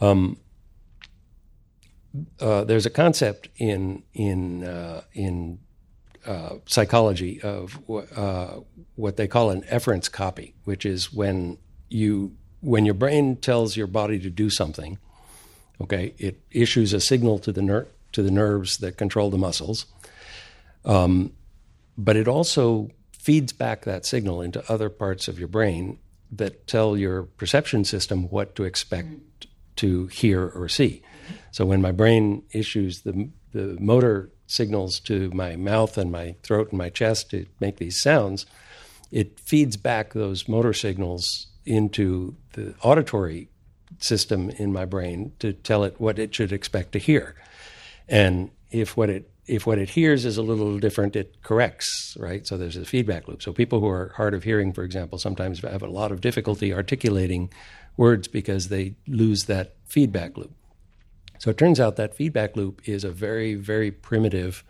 Um, 0.00 0.38
uh, 2.40 2.62
there's 2.62 2.86
a 2.86 2.90
concept 2.90 3.48
in 3.56 4.04
in 4.14 4.62
uh, 4.62 5.02
in 5.14 5.58
uh, 6.24 6.56
psychology 6.66 7.40
of 7.42 7.76
uh, 8.16 8.60
what 8.94 9.16
they 9.16 9.26
call 9.26 9.50
an 9.50 9.64
efference 9.66 10.08
copy, 10.08 10.54
which 10.62 10.86
is 10.86 11.12
when 11.12 11.58
you 11.88 12.36
when 12.60 12.84
your 12.84 12.94
brain 12.94 13.34
tells 13.36 13.76
your 13.76 13.88
body 13.88 14.20
to 14.20 14.30
do 14.30 14.48
something, 14.48 14.96
okay, 15.80 16.14
it 16.18 16.40
issues 16.52 16.92
a 16.92 17.00
signal 17.00 17.40
to 17.40 17.50
the 17.50 17.62
ner- 17.62 17.88
to 18.12 18.22
the 18.22 18.30
nerves 18.30 18.78
that 18.78 18.96
control 18.96 19.28
the 19.28 19.38
muscles, 19.38 19.86
um, 20.84 21.32
but 21.98 22.16
it 22.16 22.28
also 22.28 22.90
feeds 23.24 23.54
back 23.54 23.84
that 23.84 24.04
signal 24.04 24.42
into 24.42 24.70
other 24.70 24.90
parts 24.90 25.28
of 25.28 25.38
your 25.38 25.48
brain 25.48 25.98
that 26.30 26.66
tell 26.66 26.96
your 26.96 27.22
perception 27.22 27.84
system 27.84 28.28
what 28.28 28.54
to 28.54 28.64
expect 28.64 29.46
to 29.76 30.06
hear 30.08 30.46
or 30.48 30.68
see. 30.68 31.02
So 31.50 31.64
when 31.64 31.80
my 31.80 31.90
brain 31.90 32.42
issues 32.52 33.00
the 33.00 33.30
the 33.54 33.76
motor 33.80 34.30
signals 34.46 35.00
to 35.00 35.30
my 35.30 35.56
mouth 35.56 35.96
and 35.96 36.12
my 36.12 36.34
throat 36.42 36.68
and 36.70 36.78
my 36.78 36.90
chest 36.90 37.30
to 37.30 37.46
make 37.60 37.76
these 37.76 38.02
sounds, 38.02 38.44
it 39.10 39.40
feeds 39.40 39.76
back 39.76 40.12
those 40.12 40.48
motor 40.48 40.74
signals 40.74 41.46
into 41.64 42.36
the 42.52 42.74
auditory 42.82 43.48
system 44.00 44.50
in 44.50 44.72
my 44.72 44.84
brain 44.84 45.32
to 45.38 45.52
tell 45.52 45.84
it 45.84 45.98
what 45.98 46.18
it 46.18 46.34
should 46.34 46.52
expect 46.52 46.92
to 46.92 46.98
hear. 46.98 47.36
And 48.08 48.50
if 48.70 48.96
what 48.96 49.08
it 49.08 49.30
if 49.46 49.66
what 49.66 49.78
it 49.78 49.90
hears 49.90 50.24
is 50.24 50.38
a 50.38 50.42
little 50.42 50.78
different, 50.78 51.16
it 51.16 51.42
corrects, 51.42 52.16
right? 52.18 52.46
So 52.46 52.56
there's 52.56 52.76
a 52.76 52.84
feedback 52.84 53.28
loop. 53.28 53.42
So 53.42 53.52
people 53.52 53.80
who 53.80 53.88
are 53.88 54.12
hard 54.16 54.34
of 54.34 54.44
hearing, 54.44 54.72
for 54.72 54.82
example, 54.82 55.18
sometimes 55.18 55.60
have 55.60 55.82
a 55.82 55.86
lot 55.86 56.12
of 56.12 56.20
difficulty 56.20 56.72
articulating 56.72 57.50
words 57.96 58.26
because 58.26 58.68
they 58.68 58.94
lose 59.06 59.44
that 59.44 59.74
feedback 59.86 60.36
loop. 60.36 60.52
So 61.38 61.50
it 61.50 61.58
turns 61.58 61.78
out 61.78 61.96
that 61.96 62.16
feedback 62.16 62.56
loop 62.56 62.80
is 62.88 63.04
a 63.04 63.10
very, 63.10 63.54
very 63.54 63.90
primitive 63.90 64.64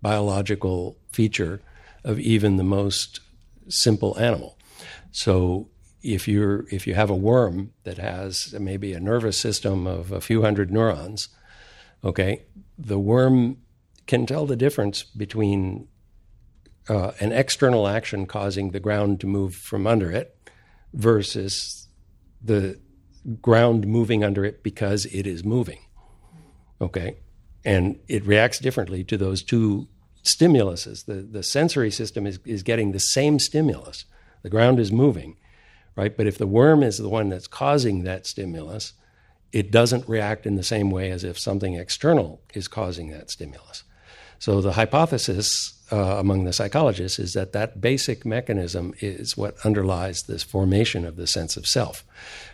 biological 0.00 0.96
feature 1.10 1.60
of 2.04 2.20
even 2.20 2.56
the 2.56 2.64
most 2.64 3.20
simple 3.68 4.18
animal. 4.18 4.56
So 5.10 5.68
if 6.02 6.26
you're 6.26 6.66
if 6.70 6.86
you 6.86 6.94
have 6.94 7.10
a 7.10 7.16
worm 7.16 7.72
that 7.84 7.98
has 7.98 8.54
maybe 8.58 8.92
a 8.92 9.00
nervous 9.00 9.38
system 9.38 9.86
of 9.86 10.10
a 10.10 10.20
few 10.20 10.42
hundred 10.42 10.70
neurons, 10.70 11.28
okay, 12.04 12.42
the 12.78 12.98
worm 12.98 13.58
can 14.06 14.26
tell 14.26 14.46
the 14.46 14.56
difference 14.56 15.02
between 15.02 15.88
uh, 16.88 17.12
an 17.20 17.32
external 17.32 17.86
action 17.86 18.26
causing 18.26 18.70
the 18.70 18.80
ground 18.80 19.20
to 19.20 19.26
move 19.26 19.54
from 19.54 19.86
under 19.86 20.10
it 20.10 20.36
versus 20.92 21.88
the 22.42 22.78
ground 23.40 23.86
moving 23.86 24.24
under 24.24 24.44
it 24.44 24.62
because 24.62 25.06
it 25.06 25.26
is 25.26 25.44
moving. 25.44 25.78
Okay. 26.80 27.18
And 27.64 28.00
it 28.08 28.26
reacts 28.26 28.58
differently 28.58 29.04
to 29.04 29.16
those 29.16 29.42
two 29.42 29.88
stimuluses. 30.24 31.06
The, 31.06 31.14
the 31.22 31.42
sensory 31.42 31.90
system 31.90 32.26
is, 32.26 32.40
is 32.44 32.62
getting 32.62 32.92
the 32.92 32.98
same 32.98 33.38
stimulus. 33.38 34.04
The 34.42 34.50
ground 34.50 34.80
is 34.80 34.90
moving, 34.90 35.36
right? 35.94 36.16
But 36.16 36.26
if 36.26 36.38
the 36.38 36.46
worm 36.46 36.82
is 36.82 36.98
the 36.98 37.08
one 37.08 37.28
that's 37.28 37.46
causing 37.46 38.02
that 38.02 38.26
stimulus, 38.26 38.94
it 39.52 39.70
doesn't 39.70 40.08
react 40.08 40.46
in 40.46 40.56
the 40.56 40.62
same 40.64 40.90
way 40.90 41.10
as 41.10 41.22
if 41.22 41.38
something 41.38 41.74
external 41.74 42.40
is 42.54 42.66
causing 42.66 43.10
that 43.10 43.30
stimulus. 43.30 43.84
So 44.42 44.60
the 44.60 44.72
hypothesis 44.72 45.72
uh, 45.92 46.16
among 46.18 46.42
the 46.42 46.52
psychologists 46.52 47.20
is 47.20 47.32
that 47.34 47.52
that 47.52 47.80
basic 47.80 48.26
mechanism 48.26 48.92
is 48.98 49.36
what 49.36 49.54
underlies 49.64 50.22
this 50.22 50.42
formation 50.42 51.06
of 51.06 51.14
the 51.14 51.28
sense 51.28 51.56
of 51.56 51.64
self, 51.64 52.04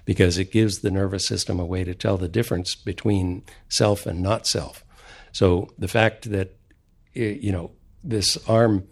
because 0.05 0.37
it 0.37 0.53
gives 0.53 0.81
the 0.81 0.91
nervous 0.91 1.27
system 1.27 1.59
a 1.59 1.65
way 1.65 1.85
to 1.85 1.95
tell 1.95 2.19
the 2.19 2.29
difference 2.29 2.75
between 2.75 3.43
self 3.71 4.05
and 4.05 4.21
not 4.21 4.47
self. 4.47 4.85
So 5.33 5.71
the 5.79 5.89
fact 5.89 6.31
that 6.31 6.59
you 7.15 7.53
know 7.53 7.71
this 8.05 8.37
arm 8.47 8.87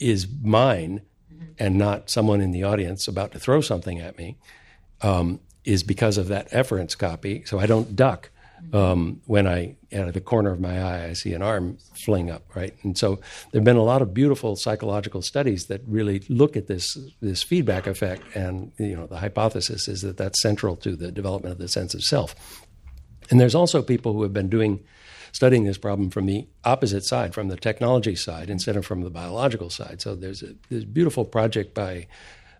is 0.00 0.26
mine 0.42 1.02
and 1.60 1.78
not 1.78 2.10
someone 2.10 2.40
in 2.40 2.50
the 2.50 2.64
audience 2.64 3.06
about 3.06 3.30
to 3.32 3.38
throw 3.38 3.60
something 3.60 4.00
at 4.00 4.18
me 4.18 4.36
um, 5.00 5.38
is 5.64 5.84
because 5.84 6.18
of 6.18 6.26
that 6.26 6.48
efference 6.50 6.96
copy. 6.96 7.44
So 7.44 7.60
I 7.60 7.66
don't 7.66 7.94
duck 7.94 8.30
um, 8.72 9.20
when 9.26 9.46
I, 9.46 9.76
out 9.92 10.08
of 10.08 10.14
the 10.14 10.20
corner 10.20 10.50
of 10.50 10.60
my 10.60 10.80
eye, 10.80 11.08
I 11.08 11.12
see 11.12 11.34
an 11.34 11.42
arm 11.42 11.78
fling 12.04 12.30
up, 12.30 12.44
right? 12.54 12.74
And 12.82 12.96
so 12.96 13.16
there 13.50 13.60
have 13.60 13.64
been 13.64 13.76
a 13.76 13.82
lot 13.82 14.02
of 14.02 14.14
beautiful 14.14 14.56
psychological 14.56 15.20
studies 15.20 15.66
that 15.66 15.82
really 15.86 16.22
look 16.28 16.56
at 16.56 16.68
this 16.68 16.96
this 17.20 17.42
feedback 17.42 17.86
effect, 17.86 18.22
and 18.34 18.72
you 18.78 18.96
know 18.96 19.06
the 19.06 19.18
hypothesis 19.18 19.88
is 19.88 20.02
that 20.02 20.16
that's 20.16 20.40
central 20.40 20.76
to 20.76 20.96
the 20.96 21.12
development 21.12 21.52
of 21.52 21.58
the 21.58 21.68
sense 21.68 21.94
of 21.94 22.02
self. 22.02 22.34
And 23.30 23.40
there's 23.40 23.54
also 23.54 23.82
people 23.82 24.12
who 24.12 24.22
have 24.22 24.32
been 24.32 24.48
doing 24.48 24.80
studying 25.32 25.64
this 25.64 25.78
problem 25.78 26.10
from 26.10 26.26
the 26.26 26.46
opposite 26.64 27.04
side, 27.04 27.34
from 27.34 27.48
the 27.48 27.56
technology 27.56 28.14
side, 28.14 28.50
instead 28.50 28.76
of 28.76 28.84
from 28.84 29.02
the 29.02 29.10
biological 29.10 29.70
side. 29.70 30.00
So 30.00 30.14
there's 30.14 30.42
a 30.42 30.54
this 30.68 30.84
beautiful 30.84 31.24
project 31.24 31.74
by 31.74 32.06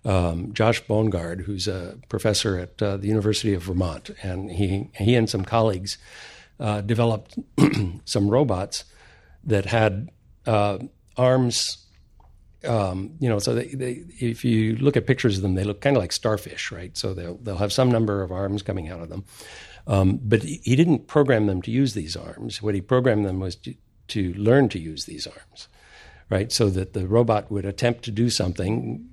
um, 0.04 0.52
Josh 0.52 0.82
Bongard, 0.84 1.42
who's 1.42 1.68
a 1.68 1.98
professor 2.08 2.58
at 2.58 2.82
uh, 2.82 2.96
the 2.96 3.08
University 3.08 3.54
of 3.54 3.62
Vermont, 3.62 4.10
and 4.22 4.50
he 4.50 4.90
he 4.96 5.14
and 5.14 5.30
some 5.30 5.44
colleagues 5.44 5.98
uh, 6.58 6.80
developed 6.80 7.38
some 8.04 8.28
robots 8.28 8.84
that 9.44 9.66
had 9.66 10.10
uh, 10.46 10.78
arms. 11.16 11.78
Um, 12.64 13.16
you 13.18 13.28
know, 13.28 13.40
so 13.40 13.56
they, 13.56 13.66
they, 13.68 14.04
if 14.20 14.44
you 14.44 14.76
look 14.76 14.96
at 14.96 15.04
pictures 15.04 15.36
of 15.36 15.42
them, 15.42 15.54
they 15.54 15.64
look 15.64 15.80
kind 15.80 15.96
of 15.96 16.00
like 16.00 16.12
starfish, 16.12 16.70
right? 16.70 16.96
So 16.96 17.12
they'll 17.14 17.36
they'll 17.38 17.56
have 17.56 17.72
some 17.72 17.90
number 17.90 18.22
of 18.22 18.30
arms 18.30 18.62
coming 18.62 18.88
out 18.88 19.00
of 19.00 19.08
them, 19.08 19.24
um, 19.86 20.20
but 20.22 20.42
he, 20.42 20.76
didn't 20.76 21.08
program 21.08 21.46
them 21.46 21.62
to 21.62 21.70
use 21.70 21.94
these 21.94 22.16
arms. 22.16 22.62
What 22.62 22.74
he 22.74 22.80
programmed 22.80 23.24
them 23.24 23.40
was 23.40 23.56
to, 23.56 23.74
to 24.08 24.32
learn 24.34 24.68
to 24.70 24.78
use 24.78 25.06
these 25.06 25.26
arms, 25.26 25.68
right? 26.30 26.52
So 26.52 26.70
that 26.70 26.92
the 26.92 27.08
robot 27.08 27.50
would 27.50 27.64
attempt 27.64 28.04
to 28.04 28.12
do 28.12 28.30
something 28.30 29.08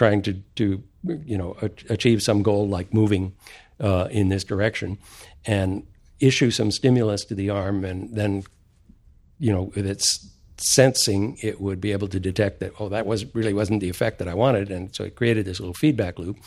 trying 0.00 0.22
to, 0.22 0.32
to 0.56 0.82
you 1.26 1.36
know, 1.36 1.54
achieve 1.90 2.22
some 2.22 2.42
goal 2.42 2.66
like 2.66 2.94
moving 2.94 3.34
uh, 3.80 4.08
in 4.10 4.30
this 4.30 4.44
direction 4.44 4.96
and 5.44 5.86
issue 6.20 6.50
some 6.50 6.70
stimulus 6.70 7.22
to 7.22 7.34
the 7.34 7.50
arm 7.50 7.84
and 7.84 8.16
then, 8.16 8.42
you 9.38 9.52
know, 9.52 9.64
with 9.74 9.84
its 9.84 10.26
sensing, 10.56 11.36
it 11.42 11.60
would 11.60 11.82
be 11.82 11.92
able 11.92 12.08
to 12.08 12.18
detect 12.18 12.60
that, 12.60 12.72
oh, 12.78 12.88
that 12.88 13.04
was 13.04 13.34
really 13.34 13.52
wasn't 13.52 13.78
the 13.82 13.90
effect 13.90 14.18
that 14.20 14.28
I 14.28 14.32
wanted. 14.32 14.70
And 14.70 14.94
so 14.96 15.04
it 15.04 15.16
created 15.16 15.44
this 15.44 15.60
little 15.60 15.74
feedback 15.74 16.18
loop 16.18 16.38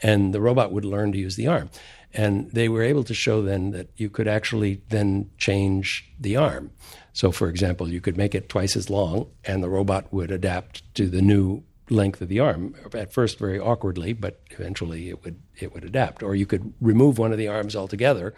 and 0.00 0.32
the 0.32 0.40
robot 0.40 0.70
would 0.70 0.84
learn 0.84 1.10
to 1.10 1.18
use 1.18 1.34
the 1.34 1.48
arm. 1.48 1.68
And 2.14 2.48
they 2.52 2.68
were 2.68 2.84
able 2.84 3.02
to 3.02 3.14
show 3.14 3.42
then 3.42 3.72
that 3.72 3.88
you 3.96 4.08
could 4.08 4.28
actually 4.28 4.82
then 4.88 5.30
change 5.36 6.08
the 6.20 6.36
arm. 6.36 6.70
So, 7.12 7.32
for 7.32 7.48
example, 7.48 7.88
you 7.88 8.00
could 8.00 8.16
make 8.16 8.36
it 8.36 8.48
twice 8.48 8.76
as 8.76 8.88
long, 8.88 9.32
and 9.44 9.64
the 9.64 9.68
robot 9.68 10.12
would 10.12 10.30
adapt 10.30 10.94
to 10.94 11.08
the 11.08 11.22
new 11.22 11.64
length 11.90 12.20
of 12.20 12.28
the 12.28 12.40
arm. 12.40 12.74
At 12.94 13.12
first, 13.12 13.38
very 13.38 13.58
awkwardly, 13.58 14.12
but 14.12 14.40
eventually 14.50 15.08
it 15.08 15.24
would 15.24 15.40
it 15.58 15.74
would 15.74 15.84
adapt. 15.84 16.22
Or 16.22 16.34
you 16.34 16.46
could 16.46 16.72
remove 16.80 17.18
one 17.18 17.32
of 17.32 17.38
the 17.38 17.48
arms 17.48 17.76
altogether, 17.76 18.34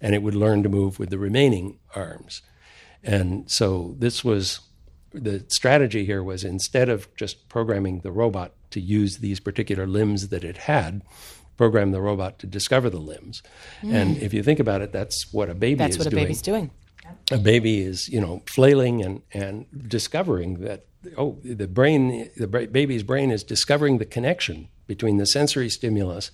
and 0.00 0.14
it 0.14 0.22
would 0.22 0.34
learn 0.34 0.62
to 0.62 0.68
move 0.68 0.98
with 0.98 1.10
the 1.10 1.18
remaining 1.18 1.78
arms. 1.94 2.42
And 3.02 3.50
so 3.50 3.94
this 3.98 4.24
was 4.24 4.60
the 5.12 5.44
strategy 5.48 6.04
here 6.04 6.22
was 6.22 6.44
instead 6.44 6.88
of 6.88 7.14
just 7.16 7.48
programming 7.48 8.00
the 8.00 8.12
robot 8.12 8.52
to 8.70 8.80
use 8.80 9.18
these 9.18 9.40
particular 9.40 9.86
limbs 9.86 10.28
that 10.28 10.44
it 10.44 10.58
had, 10.58 11.02
program 11.56 11.92
the 11.92 12.00
robot 12.00 12.38
to 12.40 12.46
discover 12.46 12.90
the 12.90 12.98
limbs. 12.98 13.42
Mm. 13.82 13.92
And 13.94 14.16
if 14.18 14.34
you 14.34 14.42
think 14.42 14.60
about 14.60 14.82
it, 14.82 14.92
that's 14.92 15.32
what 15.32 15.48
a 15.48 15.54
baby 15.54 15.78
that's 15.78 15.96
is 15.96 15.98
what 15.98 16.06
a 16.08 16.10
doing. 16.10 16.24
baby's 16.24 16.42
doing. 16.42 16.70
A 17.30 17.38
baby 17.38 17.80
is, 17.80 18.08
you 18.08 18.20
know, 18.20 18.42
flailing 18.46 19.02
and, 19.02 19.22
and 19.32 19.66
discovering 19.88 20.60
that 20.60 20.86
oh, 21.16 21.38
the 21.44 21.68
brain, 21.68 22.30
the 22.36 22.46
baby's 22.46 23.02
brain 23.02 23.30
is 23.30 23.44
discovering 23.44 23.98
the 23.98 24.04
connection 24.04 24.68
between 24.86 25.18
the 25.18 25.26
sensory 25.26 25.68
stimulus 25.68 26.30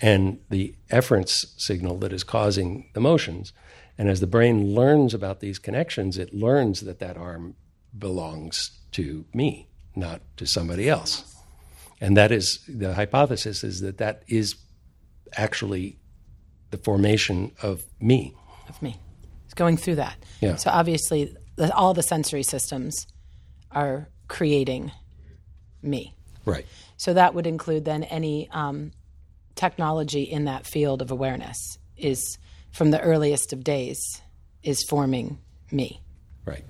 and 0.00 0.38
the 0.48 0.74
efference 0.88 1.54
signal 1.58 1.98
that 1.98 2.12
is 2.12 2.24
causing 2.24 2.88
the 2.94 3.00
motions. 3.00 3.52
And 3.98 4.08
as 4.08 4.20
the 4.20 4.26
brain 4.26 4.74
learns 4.74 5.12
about 5.12 5.40
these 5.40 5.58
connections, 5.58 6.16
it 6.16 6.32
learns 6.32 6.80
that 6.80 6.98
that 7.00 7.16
arm 7.16 7.54
belongs 7.96 8.70
to 8.92 9.26
me, 9.34 9.68
not 9.94 10.22
to 10.38 10.46
somebody 10.46 10.88
else. 10.88 11.36
And 12.00 12.16
that 12.16 12.32
is 12.32 12.64
the 12.66 12.94
hypothesis 12.94 13.62
is 13.62 13.80
that 13.80 13.98
that 13.98 14.22
is 14.26 14.54
actually 15.36 15.98
the 16.70 16.78
formation 16.78 17.52
of 17.62 17.84
me. 18.00 18.34
Of 18.68 18.80
me. 18.80 18.96
It's 19.44 19.54
going 19.54 19.76
through 19.76 19.96
that. 19.96 20.16
Yeah. 20.40 20.56
So 20.56 20.70
obviously, 20.70 21.36
the, 21.56 21.74
all 21.74 21.92
the 21.92 22.02
sensory 22.02 22.42
systems 22.42 23.06
are 23.72 24.08
creating 24.28 24.92
me. 25.82 26.14
Right. 26.44 26.66
So 26.96 27.14
that 27.14 27.34
would 27.34 27.46
include 27.46 27.84
then 27.84 28.04
any 28.04 28.48
um, 28.50 28.92
technology 29.54 30.22
in 30.22 30.44
that 30.44 30.66
field 30.66 31.02
of 31.02 31.10
awareness 31.10 31.78
is 31.96 32.38
from 32.72 32.90
the 32.90 33.00
earliest 33.00 33.52
of 33.52 33.64
days 33.64 34.22
is 34.62 34.82
forming 34.84 35.38
me. 35.70 36.00
Right. 36.44 36.64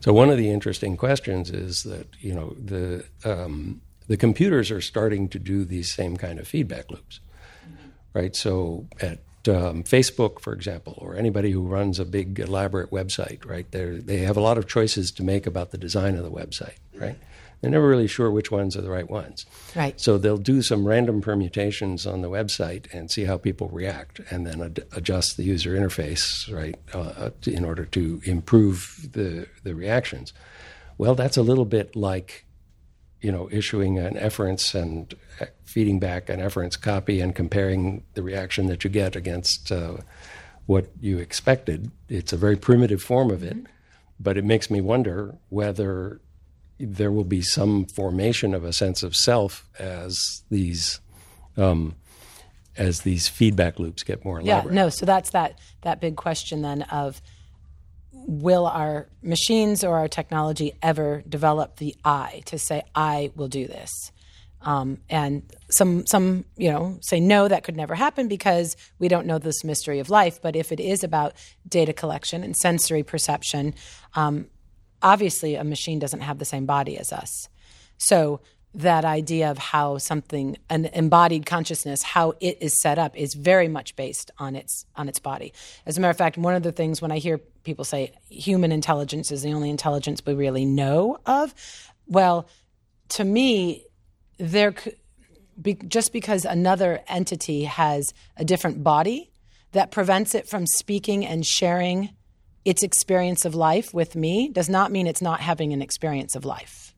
So 0.00 0.12
one 0.12 0.30
of 0.30 0.38
the 0.38 0.50
interesting 0.50 0.96
questions 0.96 1.50
is 1.50 1.82
that 1.82 2.06
you 2.20 2.34
know 2.34 2.54
the 2.62 3.04
um, 3.24 3.82
the 4.06 4.16
computers 4.16 4.70
are 4.70 4.80
starting 4.80 5.28
to 5.28 5.38
do 5.38 5.64
these 5.64 5.92
same 5.92 6.16
kind 6.16 6.38
of 6.38 6.46
feedback 6.46 6.90
loops, 6.90 7.20
mm-hmm. 7.64 7.88
right? 8.14 8.34
So 8.36 8.86
at 9.00 9.20
um, 9.48 9.82
Facebook, 9.82 10.40
for 10.40 10.52
example, 10.52 10.94
or 10.98 11.16
anybody 11.16 11.50
who 11.50 11.62
runs 11.62 11.98
a 11.98 12.04
big 12.04 12.38
elaborate 12.38 12.90
website, 12.90 13.44
right? 13.46 13.70
They 13.70 13.84
they 13.98 14.18
have 14.18 14.36
a 14.36 14.40
lot 14.40 14.58
of 14.58 14.66
choices 14.66 15.10
to 15.12 15.22
make 15.22 15.46
about 15.46 15.70
the 15.70 15.78
design 15.78 16.16
of 16.16 16.24
the 16.24 16.30
website, 16.30 16.78
right? 16.94 17.18
They're 17.60 17.72
never 17.72 17.88
really 17.88 18.06
sure 18.06 18.30
which 18.30 18.52
ones 18.52 18.76
are 18.76 18.82
the 18.82 18.90
right 18.90 19.10
ones. 19.10 19.44
Right. 19.74 20.00
So 20.00 20.16
they'll 20.16 20.36
do 20.36 20.62
some 20.62 20.86
random 20.86 21.20
permutations 21.20 22.06
on 22.06 22.22
the 22.22 22.30
website 22.30 22.86
and 22.94 23.10
see 23.10 23.24
how 23.24 23.36
people 23.36 23.68
react, 23.68 24.20
and 24.30 24.46
then 24.46 24.62
ad- 24.62 24.84
adjust 24.92 25.36
the 25.36 25.42
user 25.42 25.76
interface, 25.76 26.22
right, 26.54 26.76
uh, 26.94 27.30
to, 27.40 27.52
in 27.52 27.64
order 27.64 27.84
to 27.86 28.20
improve 28.24 29.08
the 29.12 29.48
the 29.64 29.74
reactions. 29.74 30.32
Well, 30.98 31.14
that's 31.16 31.36
a 31.36 31.42
little 31.42 31.64
bit 31.64 31.96
like, 31.96 32.44
you 33.20 33.32
know, 33.32 33.48
issuing 33.50 33.98
an 33.98 34.16
efference 34.16 34.74
and 34.74 35.14
uh, 35.40 35.46
feeding 35.64 35.98
back 35.98 36.28
an 36.28 36.40
efference 36.40 36.76
copy 36.76 37.20
and 37.20 37.34
comparing 37.34 38.04
the 38.14 38.22
reaction 38.22 38.66
that 38.66 38.84
you 38.84 38.90
get 38.90 39.16
against 39.16 39.72
uh, 39.72 39.96
what 40.66 40.88
you 41.00 41.18
expected. 41.18 41.90
It's 42.08 42.32
a 42.32 42.36
very 42.36 42.56
primitive 42.56 43.02
form 43.02 43.30
of 43.30 43.42
it, 43.42 43.56
mm-hmm. 43.56 43.72
but 44.20 44.36
it 44.36 44.44
makes 44.44 44.70
me 44.70 44.80
wonder 44.80 45.36
whether 45.48 46.20
there 46.78 47.10
will 47.10 47.24
be 47.24 47.42
some 47.42 47.86
formation 47.86 48.54
of 48.54 48.64
a 48.64 48.72
sense 48.72 49.02
of 49.02 49.16
self 49.16 49.68
as 49.78 50.42
these 50.50 51.00
um, 51.56 51.96
as 52.76 53.00
these 53.00 53.26
feedback 53.26 53.80
loops 53.80 54.04
get 54.04 54.24
more 54.24 54.38
elaborate. 54.38 54.72
Yeah, 54.72 54.82
no. 54.82 54.88
So 54.88 55.04
that's 55.04 55.30
that 55.30 55.58
that 55.82 56.00
big 56.00 56.16
question 56.16 56.62
then 56.62 56.82
of 56.82 57.20
will 58.28 58.66
our 58.66 59.08
machines 59.22 59.82
or 59.82 59.96
our 59.96 60.06
technology 60.06 60.74
ever 60.82 61.22
develop 61.26 61.76
the 61.76 61.96
I 62.04 62.42
to 62.44 62.58
say 62.58 62.82
I 62.94 63.32
will 63.34 63.48
do 63.48 63.66
this? 63.66 63.90
Um, 64.60 64.98
and 65.08 65.42
some 65.70 66.04
some 66.06 66.44
you 66.56 66.70
know 66.70 66.98
say 67.00 67.20
no, 67.20 67.48
that 67.48 67.64
could 67.64 67.76
never 67.76 67.94
happen 67.94 68.28
because 68.28 68.76
we 68.98 69.08
don't 69.08 69.26
know 69.26 69.38
this 69.38 69.64
mystery 69.64 69.98
of 69.98 70.10
life. 70.10 70.42
But 70.42 70.56
if 70.56 70.72
it 70.72 70.78
is 70.78 71.02
about 71.02 71.34
data 71.66 71.94
collection 71.94 72.44
and 72.44 72.54
sensory 72.54 73.02
perception, 73.02 73.74
um, 74.14 74.46
obviously 75.00 75.54
a 75.54 75.64
machine 75.64 75.98
doesn't 75.98 76.20
have 76.20 76.38
the 76.38 76.44
same 76.44 76.66
body 76.66 76.98
as 76.98 77.12
us. 77.12 77.48
So 77.96 78.40
that 78.74 79.04
idea 79.04 79.50
of 79.50 79.58
how 79.58 79.98
something 79.98 80.56
an 80.68 80.86
embodied 80.86 81.46
consciousness 81.46 82.02
how 82.02 82.34
it 82.40 82.58
is 82.60 82.80
set 82.80 82.98
up 82.98 83.16
is 83.16 83.34
very 83.34 83.68
much 83.68 83.96
based 83.96 84.30
on 84.38 84.54
its 84.54 84.84
on 84.94 85.08
its 85.08 85.18
body 85.18 85.52
as 85.86 85.96
a 85.96 86.00
matter 86.00 86.10
of 86.10 86.18
fact 86.18 86.36
one 86.36 86.54
of 86.54 86.62
the 86.62 86.72
things 86.72 87.00
when 87.00 87.10
i 87.10 87.18
hear 87.18 87.38
people 87.64 87.84
say 87.84 88.12
human 88.28 88.70
intelligence 88.70 89.32
is 89.32 89.42
the 89.42 89.52
only 89.52 89.70
intelligence 89.70 90.20
we 90.26 90.34
really 90.34 90.64
know 90.64 91.18
of 91.24 91.54
well 92.06 92.46
to 93.08 93.24
me 93.24 93.84
there 94.38 94.74
be, 95.60 95.74
just 95.74 96.12
because 96.12 96.44
another 96.44 97.00
entity 97.08 97.64
has 97.64 98.14
a 98.36 98.44
different 98.44 98.82
body 98.82 99.30
that 99.72 99.90
prevents 99.90 100.34
it 100.34 100.48
from 100.48 100.66
speaking 100.66 101.26
and 101.26 101.44
sharing 101.44 102.10
its 102.64 102.82
experience 102.82 103.44
of 103.44 103.54
life 103.54 103.92
with 103.92 104.14
me 104.14 104.48
does 104.48 104.68
not 104.68 104.92
mean 104.92 105.06
it's 105.06 105.22
not 105.22 105.40
having 105.40 105.72
an 105.72 105.82
experience 105.82 106.34
of 106.34 106.44
life. 106.44 106.94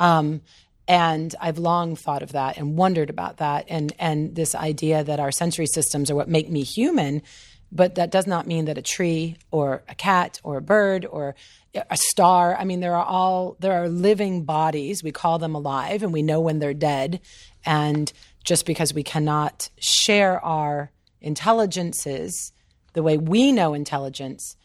Um, 0.00 0.40
and 0.88 1.32
I've 1.40 1.58
long 1.58 1.94
thought 1.94 2.22
of 2.22 2.32
that 2.32 2.56
and 2.56 2.76
wondered 2.76 3.10
about 3.10 3.36
that, 3.36 3.66
and 3.68 3.92
and 4.00 4.34
this 4.34 4.56
idea 4.56 5.04
that 5.04 5.20
our 5.20 5.30
sensory 5.30 5.66
systems 5.66 6.10
are 6.10 6.16
what 6.16 6.28
make 6.28 6.50
me 6.50 6.64
human, 6.64 7.22
but 7.70 7.94
that 7.94 8.10
does 8.10 8.26
not 8.26 8.48
mean 8.48 8.64
that 8.64 8.76
a 8.76 8.82
tree 8.82 9.36
or 9.52 9.84
a 9.88 9.94
cat 9.94 10.40
or 10.42 10.56
a 10.56 10.62
bird 10.62 11.06
or 11.06 11.36
a 11.74 11.96
star. 11.96 12.56
I 12.56 12.64
mean, 12.64 12.80
there 12.80 12.96
are 12.96 13.04
all 13.04 13.56
there 13.60 13.74
are 13.74 13.88
living 13.88 14.42
bodies. 14.44 15.04
We 15.04 15.12
call 15.12 15.38
them 15.38 15.54
alive, 15.54 16.02
and 16.02 16.12
we 16.12 16.22
know 16.22 16.40
when 16.40 16.58
they're 16.58 16.74
dead. 16.74 17.20
And 17.64 18.12
just 18.42 18.66
because 18.66 18.92
we 18.92 19.04
cannot 19.04 19.68
share 19.78 20.44
our 20.44 20.90
intelligences 21.20 22.52
the 22.94 23.02
way 23.02 23.16
we 23.16 23.52
know 23.52 23.74
intelligence, 23.74 24.56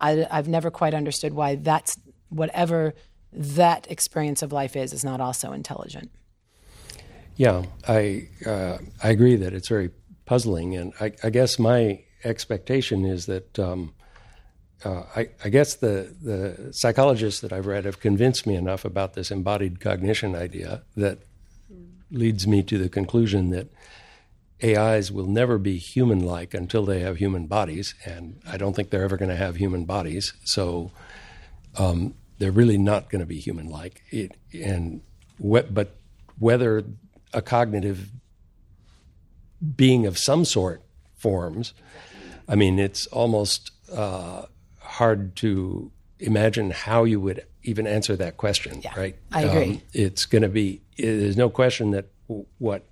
I, 0.00 0.26
I've 0.30 0.48
never 0.48 0.70
quite 0.70 0.94
understood 0.94 1.34
why 1.34 1.56
that's 1.56 1.98
whatever 2.30 2.94
that 3.34 3.90
experience 3.90 4.42
of 4.42 4.52
life 4.52 4.76
is 4.76 4.92
is 4.92 5.04
not 5.04 5.20
also 5.20 5.52
intelligent. 5.52 6.10
Yeah, 7.36 7.64
I 7.88 8.28
uh, 8.46 8.78
I 9.02 9.10
agree 9.10 9.36
that 9.36 9.52
it's 9.52 9.68
very 9.68 9.90
puzzling, 10.24 10.76
and 10.76 10.92
I, 11.00 11.12
I 11.22 11.30
guess 11.30 11.58
my 11.58 12.02
expectation 12.22 13.04
is 13.04 13.26
that 13.26 13.58
um, 13.58 13.94
uh, 14.84 15.02
I, 15.16 15.28
I, 15.44 15.48
guess 15.48 15.74
the 15.74 16.14
the 16.22 16.72
psychologists 16.72 17.40
that 17.40 17.52
I've 17.52 17.66
read 17.66 17.84
have 17.84 18.00
convinced 18.00 18.46
me 18.46 18.54
enough 18.54 18.84
about 18.84 19.14
this 19.14 19.30
embodied 19.30 19.80
cognition 19.80 20.34
idea 20.34 20.82
that 20.96 21.18
leads 22.10 22.46
me 22.46 22.62
to 22.62 22.78
the 22.78 22.88
conclusion 22.88 23.50
that 23.50 23.68
AIs 24.62 25.10
will 25.10 25.26
never 25.26 25.58
be 25.58 25.78
human 25.78 26.20
like 26.20 26.54
until 26.54 26.84
they 26.84 27.00
have 27.00 27.16
human 27.16 27.46
bodies, 27.46 27.94
and 28.04 28.40
I 28.46 28.56
don't 28.56 28.76
think 28.76 28.90
they're 28.90 29.02
ever 29.02 29.16
going 29.16 29.30
to 29.30 29.36
have 29.36 29.56
human 29.56 29.84
bodies. 29.84 30.32
So 30.44 30.92
um, 31.76 32.14
they're 32.44 32.52
really 32.52 32.76
not 32.76 33.08
going 33.08 33.20
to 33.20 33.26
be 33.26 33.38
human 33.38 33.70
like. 33.70 34.02
it 34.10 34.36
And 34.52 35.00
but 35.40 35.96
whether 36.38 36.84
a 37.32 37.40
cognitive 37.40 38.10
being 39.74 40.04
of 40.04 40.18
some 40.18 40.44
sort 40.44 40.82
forms, 41.16 41.72
I 42.46 42.54
mean, 42.54 42.78
it's 42.78 43.06
almost 43.06 43.70
uh, 43.90 44.42
hard 44.78 45.36
to 45.36 45.90
imagine 46.18 46.70
how 46.70 47.04
you 47.04 47.18
would 47.18 47.46
even 47.62 47.86
answer 47.86 48.14
that 48.16 48.36
question. 48.36 48.82
Yeah, 48.82 48.92
right? 48.94 49.16
I 49.32 49.42
agree. 49.44 49.76
Um, 49.76 49.82
it's 49.94 50.26
going 50.26 50.42
to 50.42 50.50
be. 50.50 50.82
There's 50.98 51.38
no 51.38 51.48
question 51.48 51.92
that 51.92 52.10
what 52.58 52.84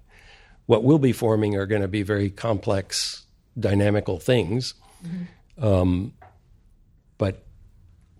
what 0.64 0.82
will 0.82 0.98
be 0.98 1.12
forming 1.12 1.56
are 1.56 1.66
going 1.66 1.82
to 1.82 1.88
be 1.88 2.02
very 2.02 2.30
complex, 2.30 3.26
dynamical 3.60 4.18
things. 4.18 4.72
Mm-hmm. 5.04 5.62
Um, 5.62 6.14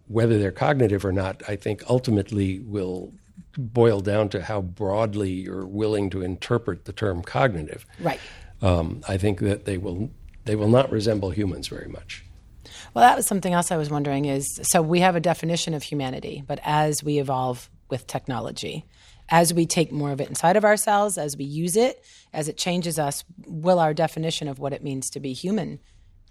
whether 0.08 0.38
they're 0.38 0.52
cognitive 0.52 1.04
or 1.04 1.12
not, 1.12 1.42
I 1.48 1.56
think 1.56 1.82
ultimately 1.88 2.60
will 2.60 3.12
boil 3.56 4.00
down 4.00 4.28
to 4.30 4.42
how 4.42 4.60
broadly 4.60 5.30
you're 5.30 5.66
willing 5.66 6.10
to 6.10 6.22
interpret 6.22 6.84
the 6.84 6.92
term 6.92 7.22
cognitive. 7.22 7.86
Right. 8.00 8.20
Um, 8.60 9.02
I 9.08 9.16
think 9.16 9.40
that 9.40 9.64
they 9.64 9.78
will 9.78 10.10
they 10.44 10.56
will 10.56 10.68
not 10.68 10.90
resemble 10.90 11.30
humans 11.30 11.68
very 11.68 11.88
much. 11.88 12.24
Well, 12.94 13.04
that 13.04 13.16
was 13.16 13.26
something 13.26 13.52
else 13.52 13.70
I 13.70 13.76
was 13.76 13.90
wondering 13.90 14.24
is 14.26 14.60
so 14.62 14.82
we 14.82 15.00
have 15.00 15.16
a 15.16 15.20
definition 15.20 15.74
of 15.74 15.82
humanity, 15.82 16.42
but 16.46 16.60
as 16.62 17.02
we 17.02 17.18
evolve 17.18 17.70
with 17.88 18.06
technology, 18.06 18.84
as 19.28 19.54
we 19.54 19.66
take 19.66 19.92
more 19.92 20.10
of 20.12 20.20
it 20.20 20.28
inside 20.28 20.56
of 20.56 20.64
ourselves, 20.64 21.16
as 21.16 21.36
we 21.36 21.44
use 21.44 21.76
it, 21.76 22.04
as 22.32 22.48
it 22.48 22.56
changes 22.56 22.98
us, 22.98 23.24
will 23.46 23.78
our 23.78 23.94
definition 23.94 24.48
of 24.48 24.58
what 24.58 24.72
it 24.72 24.82
means 24.82 25.10
to 25.10 25.20
be 25.20 25.32
human 25.32 25.78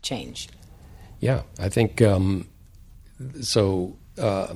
change? 0.01 0.49
Yeah, 1.19 1.43
I 1.59 1.69
think 1.69 2.01
um, 2.01 2.47
so. 3.41 3.97
Uh, 4.17 4.55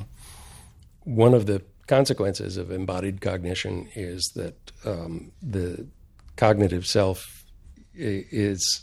one 1.05 1.33
of 1.33 1.45
the 1.45 1.61
consequences 1.87 2.57
of 2.57 2.71
embodied 2.71 3.21
cognition 3.21 3.87
is 3.95 4.31
that 4.35 4.71
um, 4.85 5.31
the 5.41 5.85
cognitive 6.35 6.85
self 6.85 7.45
is 7.93 8.81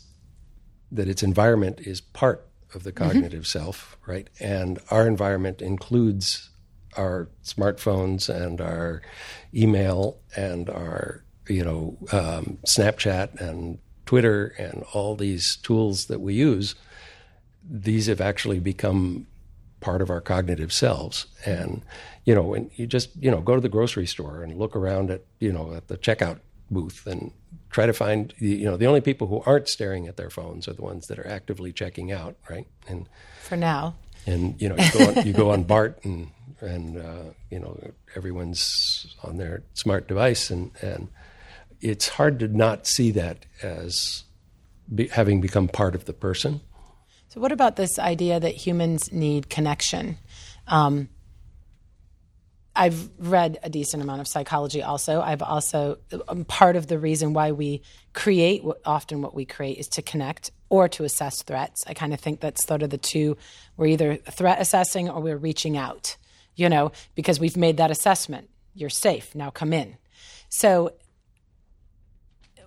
that 0.91 1.09
its 1.09 1.23
environment 1.23 1.81
is 1.81 2.01
part 2.01 2.47
of 2.75 2.85
the 2.85 2.93
cognitive 2.93 3.43
mm-hmm. 3.43 3.59
self, 3.59 3.99
right? 4.07 4.29
And 4.41 4.79
our 4.91 5.07
environment 5.07 5.61
includes 5.61 6.51
our 6.97 7.29
smartphones 7.45 8.29
and 8.29 8.61
our 8.61 9.03
email 9.55 10.19
and 10.37 10.71
our 10.71 11.25
you 11.49 11.65
know 11.65 11.99
um, 12.13 12.59
Snapchat 12.67 13.41
and 13.41 13.79
Twitter 14.07 14.55
and 14.59 14.85
all 14.93 15.17
these 15.17 15.57
tools 15.63 16.07
that 16.07 16.21
we 16.21 16.35
use. 16.35 16.75
These 17.69 18.07
have 18.07 18.21
actually 18.21 18.61
become 18.61 19.27
part 19.83 20.01
of 20.01 20.09
our 20.09 20.21
cognitive 20.21 20.73
selves. 20.73 21.27
And 21.45 21.83
you 22.25 22.35
know, 22.35 22.55
and 22.55 22.71
you 22.77 22.87
just 22.87 23.11
you 23.21 23.31
know 23.31 23.41
go 23.41 23.55
to 23.55 23.61
the 23.61 23.69
grocery 23.69 24.07
store 24.07 24.43
and 24.43 24.59
look 24.59 24.75
around 24.75 25.11
at 25.11 25.25
you 25.41 25.53
know 25.53 25.75
at 25.75 25.89
the 25.89 25.99
checkout 25.99 26.41
booth 26.71 27.07
and 27.07 27.33
try 27.69 27.85
to 27.85 27.93
find 27.93 28.33
you 28.39 28.65
know 28.65 28.79
the 28.79 28.87
only 28.87 29.03
people 29.03 29.27
who 29.27 29.43
aren't 29.45 29.69
staring 29.69 30.07
at 30.07 30.17
their 30.17 30.31
phones 30.31 30.67
are 30.67 30.73
the 30.73 30.83
ones 30.83 31.07
that 31.09 31.19
are 31.19 31.27
actively 31.27 31.73
checking 31.73 32.11
out, 32.11 32.37
right? 32.49 32.67
And 32.89 33.09
for 33.43 33.57
now, 33.57 33.97
and 34.27 34.61
you 34.61 34.69
know 34.69 34.77
you 34.77 34.91
go 34.93 35.11
on, 35.11 35.27
you 35.27 35.33
go 35.33 35.51
on 35.51 35.65
BART 35.65 35.99
and 36.05 36.31
and 36.61 36.97
uh, 36.97 37.33
you 37.51 37.59
know 37.59 37.79
everyone's 38.17 39.15
on 39.25 39.37
their 39.37 39.65
smart 39.75 40.09
device 40.09 40.51
and 40.51 40.71
and 40.81 41.09
it's 41.81 42.09
hard 42.09 42.39
to 42.39 42.49
not 42.49 42.87
see 42.87 43.11
that 43.11 43.45
as 43.61 44.23
be, 44.95 45.09
having 45.09 45.41
become 45.41 45.69
part 45.69 45.95
of 45.95 46.05
the 46.05 46.13
person. 46.13 46.61
So, 47.33 47.41
what 47.41 47.51
about 47.51 47.77
this 47.77 47.99
idea 47.99 48.39
that 48.39 48.55
humans 48.55 49.11
need 49.11 49.49
connection? 49.49 50.19
Um, 50.67 51.09
I've 52.77 53.09
read 53.19 53.57
a 53.63 53.71
decent 53.71 54.03
amount 54.03 54.21
of 54.21 54.29
psychology 54.29 54.83
also. 54.83 55.23
I've 55.23 55.41
also, 55.41 55.97
um, 56.29 56.45
part 56.45 56.77
of 56.77 56.89
the 56.89 56.99
reason 56.99 57.33
why 57.33 57.53
we 57.53 57.81
create 58.13 58.63
often 58.85 59.23
what 59.23 59.35
we 59.35 59.47
create 59.47 59.79
is 59.79 59.89
to 59.89 60.03
connect 60.03 60.51
or 60.69 60.91
to 60.91 61.05
assess 61.05 61.43
threats. 61.43 61.83
I 61.87 61.95
kind 61.95 62.13
of 62.13 62.21
think 62.21 62.41
that's 62.41 62.67
sort 62.67 62.83
of 62.83 62.91
the 62.91 62.99
two. 62.99 63.39
We're 63.79 63.87
either 63.87 64.17
threat 64.17 64.61
assessing 64.61 65.09
or 65.09 65.23
we're 65.23 65.39
reaching 65.39 65.79
out, 65.79 66.19
you 66.55 66.69
know, 66.69 66.93
because 67.15 67.41
we've 67.41 67.57
made 67.57 67.79
that 67.79 67.91
assessment. 67.91 68.51
You're 68.75 68.91
safe, 68.91 69.35
now 69.35 69.49
come 69.49 69.73
in. 69.73 69.97
So 70.51 70.93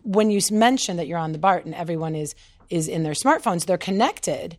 when 0.01 0.31
you 0.31 0.39
mention 0.51 0.97
that 0.97 1.07
you're 1.07 1.19
on 1.19 1.33
the 1.33 1.39
BART 1.39 1.65
and 1.65 1.75
everyone 1.75 2.15
is 2.15 2.33
is 2.69 2.87
in 2.87 3.03
their 3.03 3.13
smartphones, 3.13 3.65
they're 3.65 3.77
connected. 3.77 4.57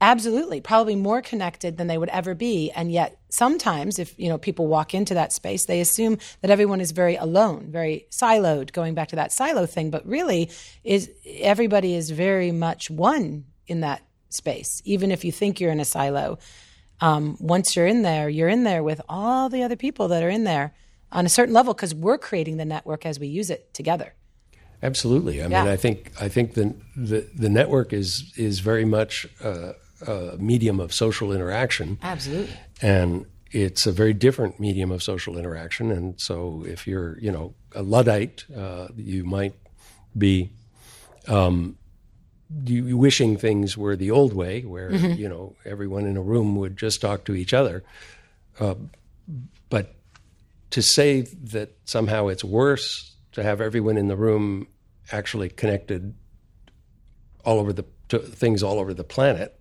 Absolutely, 0.00 0.60
probably 0.60 0.94
more 0.94 1.22
connected 1.22 1.78
than 1.78 1.86
they 1.86 1.96
would 1.96 2.10
ever 2.10 2.34
be. 2.34 2.70
And 2.72 2.92
yet, 2.92 3.18
sometimes, 3.30 3.98
if 3.98 4.18
you 4.18 4.28
know 4.28 4.36
people 4.36 4.66
walk 4.66 4.92
into 4.92 5.14
that 5.14 5.32
space, 5.32 5.64
they 5.64 5.80
assume 5.80 6.18
that 6.42 6.50
everyone 6.50 6.82
is 6.82 6.90
very 6.90 7.16
alone, 7.16 7.68
very 7.70 8.06
siloed. 8.10 8.72
Going 8.72 8.94
back 8.94 9.08
to 9.08 9.16
that 9.16 9.32
silo 9.32 9.64
thing, 9.64 9.90
but 9.90 10.06
really, 10.06 10.50
is 10.84 11.10
everybody 11.26 11.94
is 11.94 12.10
very 12.10 12.52
much 12.52 12.90
one 12.90 13.46
in 13.66 13.80
that 13.80 14.02
space. 14.28 14.82
Even 14.84 15.10
if 15.10 15.24
you 15.24 15.32
think 15.32 15.60
you're 15.60 15.72
in 15.72 15.80
a 15.80 15.84
silo, 15.84 16.38
um, 17.00 17.36
once 17.40 17.74
you're 17.74 17.86
in 17.86 18.02
there, 18.02 18.28
you're 18.28 18.48
in 18.48 18.64
there 18.64 18.82
with 18.82 19.00
all 19.08 19.48
the 19.48 19.62
other 19.62 19.76
people 19.76 20.08
that 20.08 20.22
are 20.22 20.28
in 20.28 20.44
there 20.44 20.74
on 21.12 21.24
a 21.26 21.30
certain 21.30 21.54
level 21.54 21.72
because 21.72 21.94
we're 21.94 22.18
creating 22.18 22.56
the 22.56 22.64
network 22.64 23.06
as 23.06 23.18
we 23.18 23.28
use 23.28 23.50
it 23.50 23.72
together. 23.72 24.14
Absolutely. 24.86 25.42
I 25.42 25.48
yeah. 25.48 25.64
mean, 25.64 25.72
I 25.72 25.76
think 25.76 26.12
I 26.20 26.28
think 26.28 26.54
the, 26.54 26.74
the, 26.94 27.28
the 27.34 27.48
network 27.48 27.92
is 27.92 28.32
is 28.36 28.60
very 28.60 28.84
much 28.84 29.26
a, 29.42 29.74
a, 30.06 30.36
medium 30.38 30.78
of 30.78 30.94
social 30.94 31.32
interaction. 31.32 31.98
Absolutely. 32.02 32.54
And 32.80 33.26
it's 33.50 33.86
a 33.86 33.92
very 33.92 34.12
different 34.12 34.60
medium 34.60 34.92
of 34.92 35.02
social 35.02 35.36
interaction. 35.36 35.90
And 35.90 36.20
so, 36.20 36.64
if 36.66 36.86
you're 36.86 37.18
you 37.18 37.32
know 37.32 37.54
a 37.74 37.82
luddite, 37.82 38.44
uh, 38.56 38.88
you 38.96 39.24
might 39.24 39.54
be 40.16 40.50
um, 41.26 41.76
you, 42.64 42.96
wishing 42.96 43.36
things 43.36 43.76
were 43.76 43.96
the 43.96 44.12
old 44.12 44.32
way, 44.34 44.62
where 44.62 44.90
mm-hmm. 44.90 45.20
you 45.20 45.28
know 45.28 45.56
everyone 45.64 46.06
in 46.06 46.16
a 46.16 46.22
room 46.22 46.54
would 46.56 46.76
just 46.76 47.00
talk 47.00 47.24
to 47.24 47.34
each 47.34 47.52
other. 47.52 47.82
Uh, 48.60 48.76
but 49.68 49.96
to 50.70 50.80
say 50.80 51.22
that 51.22 51.76
somehow 51.84 52.28
it's 52.28 52.44
worse 52.44 53.16
to 53.32 53.42
have 53.42 53.60
everyone 53.60 53.96
in 53.96 54.08
the 54.08 54.16
room 54.16 54.68
actually 55.12 55.48
connected 55.48 56.14
all 57.44 57.58
over 57.58 57.72
the 57.72 57.84
to 58.08 58.18
things 58.18 58.62
all 58.62 58.78
over 58.78 58.94
the 58.94 59.04
planet. 59.04 59.58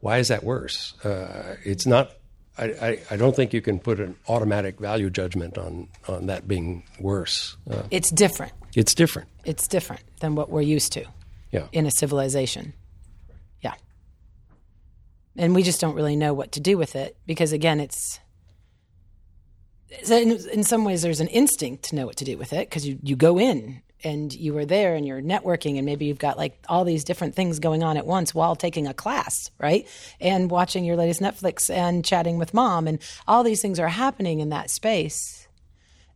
Why 0.00 0.18
is 0.18 0.28
that 0.28 0.44
worse? 0.44 0.94
Uh, 1.04 1.56
it's 1.64 1.86
not. 1.86 2.12
I, 2.56 2.64
I, 2.64 2.98
I, 3.10 3.16
don't 3.16 3.34
think 3.34 3.52
you 3.52 3.60
can 3.60 3.80
put 3.80 3.98
an 3.98 4.14
automatic 4.28 4.78
value 4.78 5.10
judgment 5.10 5.58
on 5.58 5.88
on 6.06 6.26
that 6.26 6.46
being 6.46 6.84
worse. 7.00 7.56
Uh, 7.68 7.82
it's 7.90 8.10
different. 8.10 8.52
It's 8.76 8.94
different. 8.94 9.28
It's 9.44 9.66
different 9.66 10.02
than 10.20 10.36
what 10.36 10.50
we're 10.50 10.60
used 10.60 10.92
to. 10.92 11.04
Yeah. 11.50 11.66
In 11.72 11.86
a 11.86 11.90
civilization. 11.90 12.74
Yeah. 13.60 13.74
And 15.36 15.54
we 15.54 15.62
just 15.62 15.80
don't 15.80 15.94
really 15.94 16.16
know 16.16 16.32
what 16.32 16.52
to 16.52 16.60
do 16.60 16.78
with 16.78 16.94
it 16.96 17.16
because 17.26 17.52
again, 17.52 17.80
it's 17.80 18.20
in, 20.08 20.32
in 20.52 20.64
some 20.64 20.84
ways 20.84 21.02
there's 21.02 21.20
an 21.20 21.28
instinct 21.28 21.84
to 21.84 21.96
know 21.96 22.06
what 22.06 22.16
to 22.16 22.24
do 22.24 22.36
with 22.36 22.52
it 22.52 22.68
because 22.68 22.86
you, 22.86 22.98
you 23.02 23.16
go 23.16 23.38
in 23.38 23.82
and 24.02 24.34
you 24.34 24.56
are 24.58 24.64
there 24.64 24.94
and 24.94 25.06
you're 25.06 25.22
networking 25.22 25.76
and 25.76 25.86
maybe 25.86 26.06
you've 26.06 26.18
got 26.18 26.36
like 26.36 26.58
all 26.68 26.84
these 26.84 27.04
different 27.04 27.34
things 27.34 27.58
going 27.58 27.82
on 27.82 27.96
at 27.96 28.06
once 28.06 28.34
while 28.34 28.56
taking 28.56 28.86
a 28.86 28.94
class 28.94 29.50
right 29.58 29.86
and 30.20 30.50
watching 30.50 30.84
your 30.84 30.96
latest 30.96 31.20
netflix 31.20 31.72
and 31.72 32.04
chatting 32.04 32.38
with 32.38 32.54
mom 32.54 32.86
and 32.86 32.98
all 33.26 33.42
these 33.42 33.62
things 33.62 33.78
are 33.78 33.88
happening 33.88 34.40
in 34.40 34.48
that 34.50 34.70
space 34.70 35.46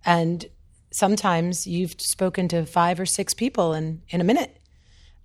and 0.04 0.46
sometimes 0.90 1.66
you've 1.66 1.94
spoken 1.98 2.48
to 2.48 2.64
five 2.64 2.98
or 2.98 3.06
six 3.06 3.34
people 3.34 3.74
in, 3.74 4.02
in 4.08 4.20
a 4.20 4.24
minute 4.24 4.58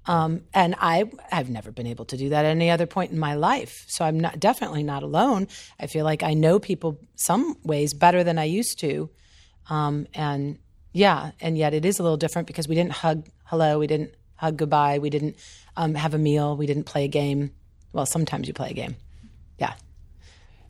um, 0.06 0.41
and 0.54 0.76
I 0.80 1.06
have 1.30 1.49
never 1.49 1.72
been 1.72 1.88
able 1.88 2.06
to 2.06 2.18
do 2.18 2.30
that 2.30 2.45
at 2.45 2.51
any 2.51 2.70
other 2.70 2.86
point 2.86 3.12
in 3.12 3.20
my 3.20 3.36
life. 3.36 3.86
So 3.88 4.04
I'm 4.04 4.20
not 4.20 4.39
definitely 4.39 4.84
not 4.84 5.04
alone. 5.04 5.47
I 5.80 5.88
feel 5.88 6.04
like 6.04 6.24
I 6.24 6.34
know 6.34 6.60
people 6.60 6.99
some 7.16 7.56
ways 7.64 7.93
better 7.93 8.24
than 8.24 8.38
I 8.38 8.43
used 8.43 8.80
to. 8.80 9.10
Um, 9.70 10.08
and 10.14 10.60
yeah, 10.94 11.32
and 11.41 11.58
yet 11.58 11.74
it 11.74 11.86
is 11.86 12.00
a 12.00 12.04
little 12.04 12.18
different 12.18 12.48
because 12.48 12.68
we 12.68 12.76
didn't 12.76 12.94
hug 12.94 13.26
hello, 13.46 13.80
we 13.80 13.88
didn't 13.88 14.14
hug 14.36 14.58
goodbye, 14.58 15.00
we 15.00 15.10
didn't 15.10 15.36
um, 15.76 15.96
have 15.96 16.14
a 16.14 16.18
meal, 16.18 16.56
we 16.56 16.68
didn't 16.68 16.86
play 16.86 17.04
a 17.06 17.08
game. 17.08 17.52
Well, 17.91 18.06
sometimes 18.06 18.48
you 18.48 18.54
play 18.54 18.70
a 18.70 18.74
game. 18.74 18.96
Yeah. 19.58 19.74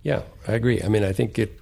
Yeah, 0.02 0.24
I 0.48 0.54
agree. 0.54 0.82
I 0.82 0.88
mean, 0.88 1.04
I 1.04 1.14
think 1.14 1.38
it. 1.40 1.60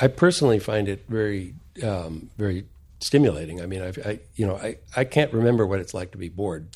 I 0.00 0.06
personally 0.06 0.58
find 0.58 0.88
it 0.88 1.04
very, 1.08 1.54
um, 1.82 2.30
very 2.38 2.64
stimulating. 3.00 3.60
I 3.60 3.66
mean, 3.66 3.82
I, 3.82 4.08
I, 4.08 4.20
you 4.34 4.46
know, 4.46 4.56
I, 4.56 4.78
I 4.96 5.04
can't 5.04 5.32
remember 5.32 5.66
what 5.66 5.78
it's 5.78 5.92
like 5.92 6.12
to 6.12 6.18
be 6.18 6.28
bored. 6.28 6.68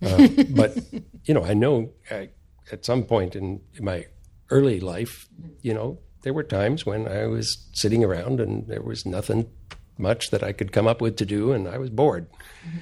Uh, 0.00 0.28
but 0.50 0.76
you 1.24 1.34
know, 1.34 1.44
I 1.44 1.54
know 1.54 1.90
I, 2.10 2.28
at 2.70 2.84
some 2.84 3.02
point 3.02 3.34
in, 3.34 3.60
in 3.74 3.84
my 3.84 4.06
early 4.50 4.78
life, 4.78 5.28
you 5.62 5.74
know, 5.74 5.98
there 6.22 6.32
were 6.32 6.44
times 6.44 6.86
when 6.86 7.08
I 7.08 7.26
was 7.26 7.66
sitting 7.72 8.04
around 8.04 8.38
and 8.38 8.68
there 8.68 8.82
was 8.82 9.04
nothing 9.04 9.50
much 9.98 10.30
that 10.30 10.42
I 10.42 10.52
could 10.52 10.72
come 10.72 10.86
up 10.86 11.00
with 11.00 11.16
to 11.16 11.26
do, 11.26 11.52
and 11.52 11.68
I 11.68 11.78
was 11.78 11.90
bored. 11.90 12.30
Mm-hmm. 12.66 12.78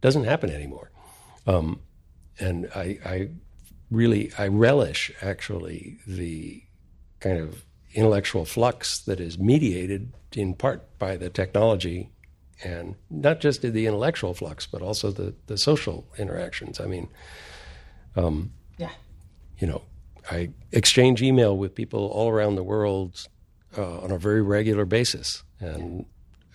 Doesn't 0.00 0.24
happen 0.24 0.50
anymore. 0.50 0.90
Um, 1.46 1.80
and 2.38 2.68
I, 2.74 2.98
I, 3.04 3.28
really 3.90 4.32
I 4.38 4.48
relish 4.48 5.12
actually 5.22 5.98
the 6.06 6.62
kind 7.20 7.38
of 7.38 7.64
intellectual 7.92 8.44
flux 8.44 8.98
that 9.00 9.20
is 9.20 9.38
mediated 9.38 10.12
in 10.32 10.54
part 10.54 10.98
by 10.98 11.16
the 11.16 11.30
technology 11.30 12.10
and 12.62 12.94
not 13.10 13.40
just 13.40 13.62
the 13.62 13.86
intellectual 13.86 14.34
flux, 14.34 14.66
but 14.66 14.82
also 14.82 15.10
the, 15.10 15.34
the 15.46 15.58
social 15.58 16.06
interactions. 16.18 16.80
I 16.80 16.86
mean, 16.86 17.08
um, 18.16 18.52
yeah, 18.78 18.90
you 19.58 19.66
know, 19.66 19.82
I 20.30 20.50
exchange 20.72 21.22
email 21.22 21.56
with 21.56 21.74
people 21.74 22.06
all 22.06 22.30
around 22.30 22.54
the 22.54 22.62
world 22.62 23.26
uh, 23.76 24.00
on 24.00 24.10
a 24.10 24.18
very 24.18 24.42
regular 24.42 24.84
basis, 24.84 25.42
and 25.60 26.06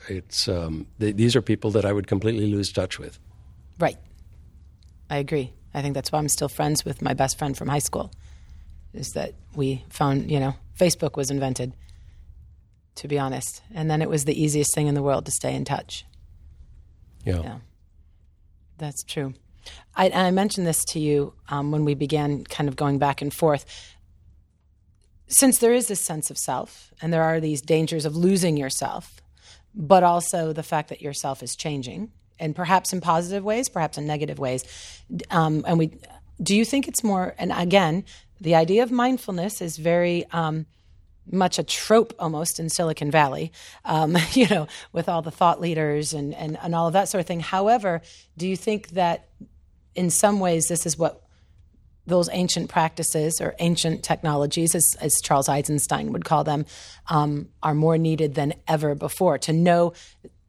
it's 0.10 0.48
um, 0.48 0.88
th- 1.00 1.16
these 1.16 1.36
are 1.36 1.42
people 1.42 1.72
that 1.72 1.86
I 1.86 1.94
would 1.94 2.08
completely 2.08 2.48
lose 2.48 2.72
touch 2.72 3.00
with. 3.00 3.20
Right, 3.80 3.98
I 5.10 5.18
agree. 5.18 5.54
I 5.74 5.82
think 5.82 5.94
that's 5.94 6.12
why 6.12 6.20
I'm 6.20 6.28
still 6.28 6.50
friends 6.50 6.84
with 6.84 7.02
my 7.02 7.14
best 7.14 7.38
friend 7.38 7.58
from 7.58 7.68
high 7.68 7.80
school. 7.80 8.12
Is 8.94 9.12
that 9.14 9.34
we 9.56 9.86
found 9.90 10.32
you 10.32 10.40
know 10.40 10.56
Facebook 10.78 11.16
was 11.16 11.30
invented 11.30 11.74
to 13.00 13.08
be 13.08 13.18
honest. 13.18 13.62
And 13.74 13.90
then 13.90 14.02
it 14.02 14.10
was 14.10 14.26
the 14.26 14.40
easiest 14.40 14.76
thing 14.76 14.88
in 14.88 14.94
the 14.94 15.02
world 15.02 15.26
to 15.26 15.32
stay 15.32 15.56
in 15.56 15.64
touch. 15.64 16.06
Yeah. 17.24 17.42
yeah. 17.42 17.58
That's 18.78 19.04
true. 19.04 19.34
I, 19.96 20.10
I 20.10 20.32
mentioned 20.32 20.68
this 20.68 20.84
to 20.90 21.00
you 21.00 21.34
um, 21.48 21.72
when 21.72 21.86
we 21.86 21.94
began 21.96 22.44
kind 22.44 22.68
of 22.68 22.76
going 22.76 23.00
back 23.00 23.22
and 23.22 23.34
forth. 23.34 23.66
Since 25.28 25.60
there 25.60 25.74
is 25.74 25.88
this 25.88 26.02
sense 26.02 26.30
of 26.30 26.38
self, 26.38 26.92
and 27.02 27.14
there 27.14 27.24
are 27.24 27.40
these 27.40 27.62
dangers 27.62 28.04
of 28.06 28.18
losing 28.18 28.58
yourself, 28.58 29.19
but 29.80 30.04
also 30.04 30.52
the 30.52 30.62
fact 30.62 30.90
that 30.90 31.02
yourself 31.02 31.42
is 31.42 31.56
changing, 31.56 32.12
and 32.38 32.54
perhaps 32.54 32.92
in 32.92 33.00
positive 33.00 33.44
ways, 33.44 33.70
perhaps 33.70 33.98
in 33.98 34.06
negative 34.06 34.38
ways. 34.38 34.66
Um, 35.32 35.64
and 35.66 35.80
we, 35.80 35.98
do 36.44 36.56
you 36.56 36.66
think 36.66 36.88
it's 36.88 37.04
more? 37.04 37.34
And 37.40 37.54
again, 37.54 38.04
the 38.42 38.56
idea 38.56 38.84
of 38.84 38.92
mindfulness 38.92 39.62
is 39.62 39.78
very 39.78 40.26
um, 40.32 40.66
much 41.32 41.60
a 41.60 41.64
trope 41.64 42.14
almost 42.20 42.60
in 42.60 42.70
Silicon 42.70 43.10
Valley, 43.10 43.54
um, 43.86 44.18
you 44.34 44.48
know, 44.50 44.68
with 44.92 45.08
all 45.08 45.22
the 45.22 45.32
thought 45.32 45.62
leaders 45.62 46.14
and, 46.14 46.36
and, 46.36 46.58
and 46.62 46.76
all 46.76 46.88
of 46.88 46.94
that 46.94 47.08
sort 47.08 47.22
of 47.22 47.26
thing. 47.26 47.40
However, 47.40 48.02
do 48.38 48.48
you 48.48 48.58
think 48.58 48.90
that 48.90 49.30
in 49.96 50.10
some 50.10 50.42
ways 50.42 50.68
this 50.68 50.86
is 50.86 50.98
what 50.98 51.24
those 52.10 52.30
ancient 52.32 52.70
practices 52.70 53.40
or 53.40 53.56
ancient 53.60 54.04
technologies, 54.04 54.76
as, 54.76 54.96
as 55.00 55.22
Charles 55.22 55.48
Eisenstein 55.48 56.12
would 56.12 56.26
call 56.26 56.44
them, 56.44 56.66
um, 57.08 57.50
are 57.64 57.74
more 57.74 57.98
needed 57.98 58.36
than 58.36 58.54
ever 58.68 58.96
before. 58.96 59.38
To 59.40 59.54
know, 59.54 59.94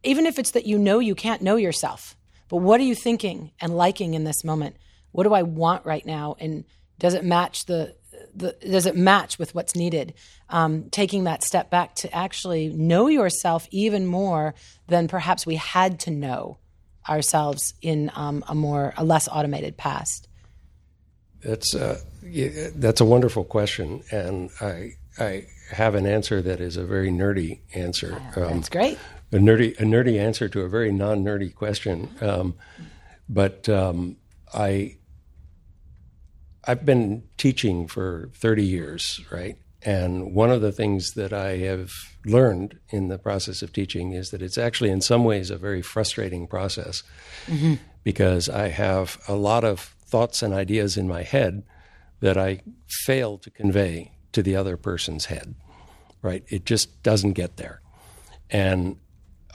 even 0.03 0.25
if 0.25 0.39
it's 0.39 0.51
that 0.51 0.65
you 0.65 0.77
know 0.77 0.99
you 0.99 1.15
can't 1.15 1.41
know 1.41 1.55
yourself, 1.55 2.15
but 2.49 2.57
what 2.57 2.79
are 2.81 2.83
you 2.83 2.95
thinking 2.95 3.51
and 3.61 3.75
liking 3.75 4.13
in 4.13 4.23
this 4.23 4.43
moment? 4.43 4.75
What 5.11 5.23
do 5.23 5.33
I 5.33 5.43
want 5.43 5.85
right 5.85 6.05
now? 6.05 6.35
And 6.39 6.65
does 6.99 7.13
it 7.13 7.23
match 7.23 7.65
the, 7.65 7.95
the 8.35 8.55
does 8.61 8.85
it 8.85 8.95
match 8.95 9.39
with 9.39 9.55
what's 9.55 9.75
needed? 9.75 10.13
Um, 10.49 10.89
taking 10.89 11.23
that 11.23 11.43
step 11.43 11.69
back 11.69 11.95
to 11.95 12.13
actually 12.13 12.69
know 12.69 13.07
yourself 13.07 13.67
even 13.71 14.05
more 14.05 14.53
than 14.87 15.07
perhaps 15.07 15.45
we 15.45 15.55
had 15.55 16.01
to 16.01 16.11
know 16.11 16.57
ourselves 17.07 17.73
in 17.81 18.11
um, 18.15 18.43
a 18.47 18.55
more 18.55 18.93
a 18.97 19.03
less 19.03 19.27
automated 19.27 19.77
past. 19.77 20.27
That's 21.43 21.75
uh, 21.75 21.99
that's 22.75 23.01
a 23.01 23.05
wonderful 23.05 23.43
question, 23.43 24.03
and 24.11 24.49
I 24.59 24.93
I 25.17 25.47
have 25.71 25.95
an 25.95 26.05
answer 26.05 26.41
that 26.41 26.59
is 26.59 26.77
a 26.77 26.85
very 26.85 27.09
nerdy 27.09 27.59
answer. 27.73 28.21
Um, 28.35 28.55
that's 28.55 28.69
great. 28.69 28.97
A 29.31 29.37
nerdy 29.37 29.77
a 29.79 29.83
nerdy 29.83 30.19
answer 30.19 30.49
to 30.49 30.61
a 30.61 30.69
very 30.69 30.91
non 30.91 31.23
nerdy 31.23 31.53
question, 31.53 32.09
um, 32.21 32.55
but 33.27 33.67
um, 33.69 34.17
I 34.53 34.97
I've 36.63 36.85
been 36.85 37.23
teaching 37.37 37.87
for 37.87 38.29
thirty 38.35 38.65
years, 38.65 39.21
right? 39.31 39.57
And 39.83 40.35
one 40.35 40.51
of 40.51 40.61
the 40.61 40.71
things 40.71 41.13
that 41.13 41.33
I 41.33 41.57
have 41.57 41.91
learned 42.23 42.77
in 42.89 43.07
the 43.07 43.17
process 43.17 43.63
of 43.63 43.73
teaching 43.73 44.11
is 44.11 44.29
that 44.29 44.41
it's 44.41 44.57
actually, 44.57 44.91
in 44.91 45.01
some 45.01 45.23
ways, 45.23 45.49
a 45.49 45.57
very 45.57 45.81
frustrating 45.81 46.45
process 46.45 47.01
mm-hmm. 47.47 47.75
because 48.03 48.47
I 48.47 48.67
have 48.67 49.19
a 49.27 49.33
lot 49.33 49.63
of 49.63 49.95
thoughts 50.11 50.43
and 50.43 50.53
ideas 50.53 50.97
in 50.97 51.07
my 51.07 51.23
head 51.23 51.63
that 52.19 52.37
I 52.37 52.61
fail 53.05 53.37
to 53.39 53.49
convey 53.49 54.11
to 54.33 54.43
the 54.43 54.55
other 54.55 54.77
person's 54.77 55.25
head. 55.25 55.55
Right? 56.21 56.43
It 56.49 56.65
just 56.65 57.01
doesn't 57.01 57.33
get 57.33 57.57
there. 57.57 57.81
And 58.49 58.97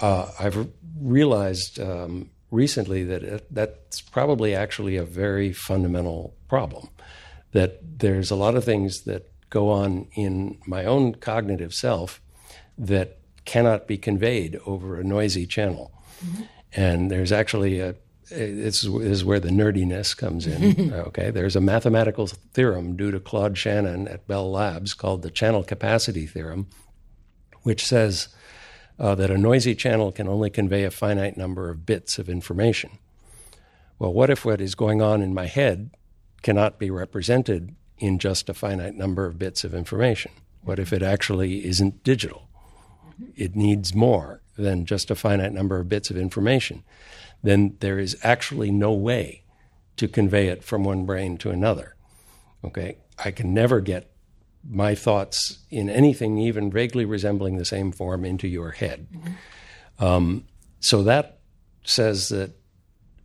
uh, 0.00 0.30
I've 0.40 0.68
realized 1.00 1.78
um, 1.78 2.30
recently 2.50 3.04
that 3.04 3.22
it, 3.22 3.54
that's 3.54 4.00
probably 4.00 4.54
actually 4.54 4.96
a 4.96 5.04
very 5.04 5.52
fundamental 5.52 6.34
problem. 6.48 6.88
That 7.52 7.98
there's 8.00 8.30
a 8.30 8.36
lot 8.36 8.56
of 8.56 8.64
things 8.64 9.02
that 9.02 9.30
go 9.50 9.70
on 9.70 10.08
in 10.14 10.58
my 10.66 10.84
own 10.84 11.14
cognitive 11.14 11.72
self 11.72 12.20
that 12.76 13.18
cannot 13.44 13.86
be 13.86 13.96
conveyed 13.96 14.58
over 14.66 14.98
a 14.98 15.04
noisy 15.04 15.46
channel. 15.46 15.92
Mm-hmm. 16.24 16.42
And 16.72 17.10
there's 17.10 17.32
actually 17.32 17.80
a 17.80 17.94
this 18.28 18.84
is 18.84 19.24
where 19.24 19.40
the 19.40 19.50
nerdiness 19.50 20.16
comes 20.16 20.46
in. 20.46 20.92
okay, 20.92 21.30
there's 21.30 21.56
a 21.56 21.60
mathematical 21.60 22.26
theorem 22.26 22.96
due 22.96 23.10
to 23.10 23.20
Claude 23.20 23.56
Shannon 23.56 24.08
at 24.08 24.26
Bell 24.26 24.50
Labs 24.50 24.94
called 24.94 25.22
the 25.22 25.30
channel 25.30 25.62
capacity 25.62 26.26
theorem, 26.26 26.66
which 27.62 27.84
says 27.84 28.28
uh, 28.98 29.14
that 29.14 29.30
a 29.30 29.38
noisy 29.38 29.74
channel 29.74 30.10
can 30.10 30.28
only 30.28 30.50
convey 30.50 30.84
a 30.84 30.90
finite 30.90 31.36
number 31.36 31.70
of 31.70 31.86
bits 31.86 32.18
of 32.18 32.28
information. 32.28 32.98
Well, 33.98 34.12
what 34.12 34.30
if 34.30 34.44
what 34.44 34.60
is 34.60 34.74
going 34.74 35.00
on 35.00 35.22
in 35.22 35.32
my 35.32 35.46
head 35.46 35.90
cannot 36.42 36.78
be 36.78 36.90
represented 36.90 37.74
in 37.98 38.18
just 38.18 38.48
a 38.48 38.54
finite 38.54 38.94
number 38.94 39.24
of 39.24 39.38
bits 39.38 39.64
of 39.64 39.74
information? 39.74 40.32
What 40.62 40.78
if 40.78 40.92
it 40.92 41.02
actually 41.02 41.64
isn't 41.64 42.02
digital? 42.02 42.48
It 43.36 43.54
needs 43.56 43.94
more 43.94 44.42
than 44.58 44.84
just 44.84 45.10
a 45.10 45.14
finite 45.14 45.52
number 45.52 45.78
of 45.78 45.88
bits 45.88 46.10
of 46.10 46.16
information 46.16 46.82
then 47.46 47.76
there 47.80 47.98
is 47.98 48.16
actually 48.22 48.70
no 48.70 48.92
way 48.92 49.44
to 49.96 50.08
convey 50.08 50.48
it 50.48 50.64
from 50.64 50.84
one 50.84 51.06
brain 51.06 51.38
to 51.38 51.50
another. 51.50 51.94
Okay? 52.64 52.98
I 53.24 53.30
can 53.30 53.54
never 53.54 53.80
get 53.80 54.10
my 54.68 54.96
thoughts 54.96 55.58
in 55.70 55.88
anything 55.88 56.38
even 56.38 56.72
vaguely 56.72 57.04
resembling 57.04 57.56
the 57.56 57.64
same 57.64 57.92
form 57.92 58.24
into 58.24 58.48
your 58.48 58.72
head. 58.72 59.06
Mm-hmm. 59.12 60.04
Um, 60.04 60.44
so 60.80 61.04
that 61.04 61.38
says 61.84 62.28
that, 62.30 62.50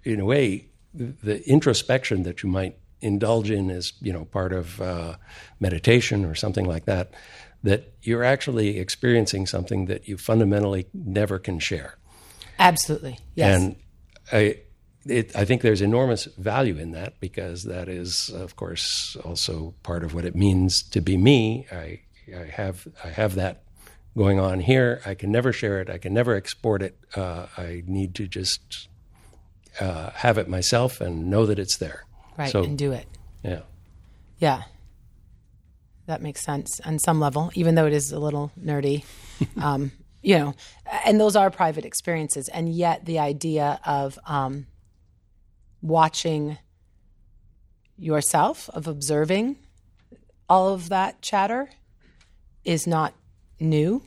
in 0.04 0.20
a 0.20 0.26
way, 0.26 0.68
the 0.94 1.42
introspection 1.50 2.24
that 2.24 2.44
you 2.44 2.50
might 2.50 2.78
indulge 3.02 3.50
in 3.50 3.72
as 3.72 3.94
you 4.02 4.14
know 4.14 4.26
part 4.26 4.54
of 4.54 4.80
uh, 4.82 5.16
meditation 5.60 6.26
or 6.26 6.36
something 6.36 6.66
like 6.66 6.86
that, 6.86 7.12
that 7.64 7.94
you're 8.02 8.24
actually 8.24 8.78
experiencing 8.78 9.48
something 9.48 9.86
that 9.86 10.08
you 10.08 10.18
fundamentally 10.18 10.88
never 10.94 11.40
can 11.40 11.60
share. 11.60 11.98
Absolutely, 12.60 13.18
yes. 13.34 13.60
And 13.60 13.76
I, 14.32 14.58
it, 15.06 15.36
I 15.36 15.46
think 15.46 15.62
there's 15.62 15.82
enormous 15.82 16.26
value 16.26 16.78
in 16.78 16.92
that 16.92 17.20
because 17.20 17.64
that 17.64 17.90
is, 17.90 18.30
of 18.30 18.56
course, 18.56 19.18
also 19.24 19.74
part 19.84 20.04
of 20.04 20.14
what 20.14 20.26
it 20.26 20.36
means 20.36 20.84
to 20.90 21.02
be 21.02 21.18
me. 21.18 21.66
I, 21.72 22.02
I 22.36 22.46
have 22.46 22.88
I 23.04 23.10
have 23.10 23.36
that 23.36 23.64
going 24.16 24.40
on 24.40 24.60
here. 24.60 25.02
I 25.06 25.16
can 25.16 25.32
never 25.32 25.52
share 25.52 25.82
it. 25.82 25.90
I 25.90 25.98
can 25.98 26.14
never 26.14 26.36
export 26.36 26.82
it. 26.82 26.98
Uh, 27.16 27.48
I 27.58 27.84
need 27.86 28.16
to 28.16 28.28
just 28.28 28.88
uh, 29.80 30.12
have 30.12 30.38
it 30.38 30.48
myself 30.48 31.02
and 31.02 31.30
know 31.30 31.46
that 31.46 31.60
it's 31.60 31.78
there. 31.78 32.06
Right, 32.38 32.52
so, 32.52 32.64
and 32.64 32.78
do 32.78 32.92
it. 32.92 33.08
Yeah. 33.44 33.62
Yeah. 34.38 34.64
That 36.08 36.22
makes 36.22 36.42
sense 36.42 36.80
on 36.82 37.00
some 37.00 37.20
level, 37.20 37.52
even 37.54 37.76
though 37.76 37.86
it 37.86 37.94
is 37.94 38.12
a 38.12 38.20
little 38.20 38.52
nerdy. 38.60 39.04
Um, 39.58 39.92
you 40.22 40.38
know, 40.38 40.56
and 41.06 41.20
those 41.20 41.36
are 41.36 41.50
private 41.50 41.86
experiences. 41.86 42.48
And 42.50 42.70
yet, 42.70 43.06
the 43.06 43.20
idea 43.20 43.80
of 43.86 44.20
um, 44.26 44.68
watching 45.82 46.58
yourself, 47.98 48.70
of 48.70 48.88
observing 48.88 49.58
all 50.50 50.74
of 50.74 50.90
that 50.90 51.22
chatter, 51.22 51.70
is 52.64 52.86
not 52.86 53.14
new 53.60 54.04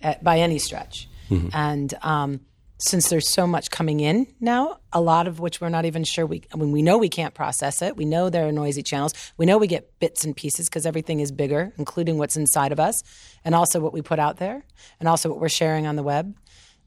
at, 0.00 0.22
by 0.22 0.38
any 0.38 0.58
stretch. 0.58 1.08
Mm-hmm. 1.30 1.48
And 1.52 1.94
um, 2.02 2.40
since 2.78 3.08
there's 3.08 3.30
so 3.30 3.46
much 3.46 3.70
coming 3.70 4.00
in 4.00 4.26
now, 4.38 4.78
a 4.92 5.00
lot 5.00 5.26
of 5.26 5.40
which 5.40 5.60
we're 5.60 5.70
not 5.70 5.86
even 5.86 6.04
sure 6.04 6.26
we, 6.26 6.42
I 6.52 6.56
mean, 6.56 6.72
we 6.72 6.82
know 6.82 6.98
we 6.98 7.08
can't 7.08 7.32
process 7.32 7.80
it. 7.80 7.96
We 7.96 8.04
know 8.04 8.28
there 8.28 8.46
are 8.46 8.52
noisy 8.52 8.82
channels. 8.82 9.14
We 9.38 9.46
know 9.46 9.56
we 9.56 9.66
get 9.66 9.98
bits 9.98 10.24
and 10.24 10.36
pieces 10.36 10.68
because 10.68 10.84
everything 10.84 11.20
is 11.20 11.32
bigger, 11.32 11.72
including 11.78 12.18
what's 12.18 12.36
inside 12.36 12.72
of 12.72 12.80
us 12.80 13.02
and 13.44 13.54
also 13.54 13.80
what 13.80 13.94
we 13.94 14.02
put 14.02 14.18
out 14.18 14.36
there 14.36 14.64
and 15.00 15.08
also 15.08 15.30
what 15.30 15.40
we're 15.40 15.48
sharing 15.48 15.86
on 15.86 15.96
the 15.96 16.02
web. 16.02 16.34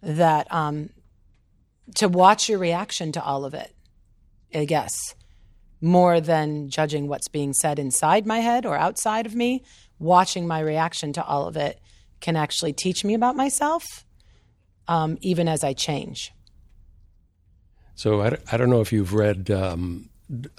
That 0.02 0.52
um, 0.54 0.92
to 1.96 2.08
watch 2.08 2.50
your 2.50 2.60
reaction 2.60 3.12
to 3.14 3.24
all 3.24 3.44
of 3.44 3.54
it, 3.54 3.74
I 4.54 4.66
guess, 4.66 5.16
more 5.82 6.22
than 6.22 6.70
judging 6.70 7.08
what's 7.08 7.28
being 7.28 7.54
said 7.54 7.80
inside 7.80 8.26
my 8.26 8.40
head 8.40 8.66
or 8.66 8.78
outside 8.78 9.26
of 9.26 9.34
me, 9.36 9.64
watching 9.98 10.48
my 10.48 10.60
reaction 10.60 11.14
to 11.14 11.24
all 11.26 11.48
of 11.48 11.58
it 11.58 11.80
can 12.22 12.36
actually 12.36 12.74
teach 12.74 13.04
me 13.04 13.14
about 13.14 13.36
myself 13.36 14.06
um, 14.90 15.18
even 15.22 15.48
as 15.48 15.64
I 15.64 15.74
change. 15.74 16.34
So 17.96 18.22
I, 18.22 18.38
I 18.52 18.58
don't 18.58 18.70
know 18.70 18.82
if 18.82 18.92
you've 18.92 19.14
read 19.14 19.52
um, 19.52 20.10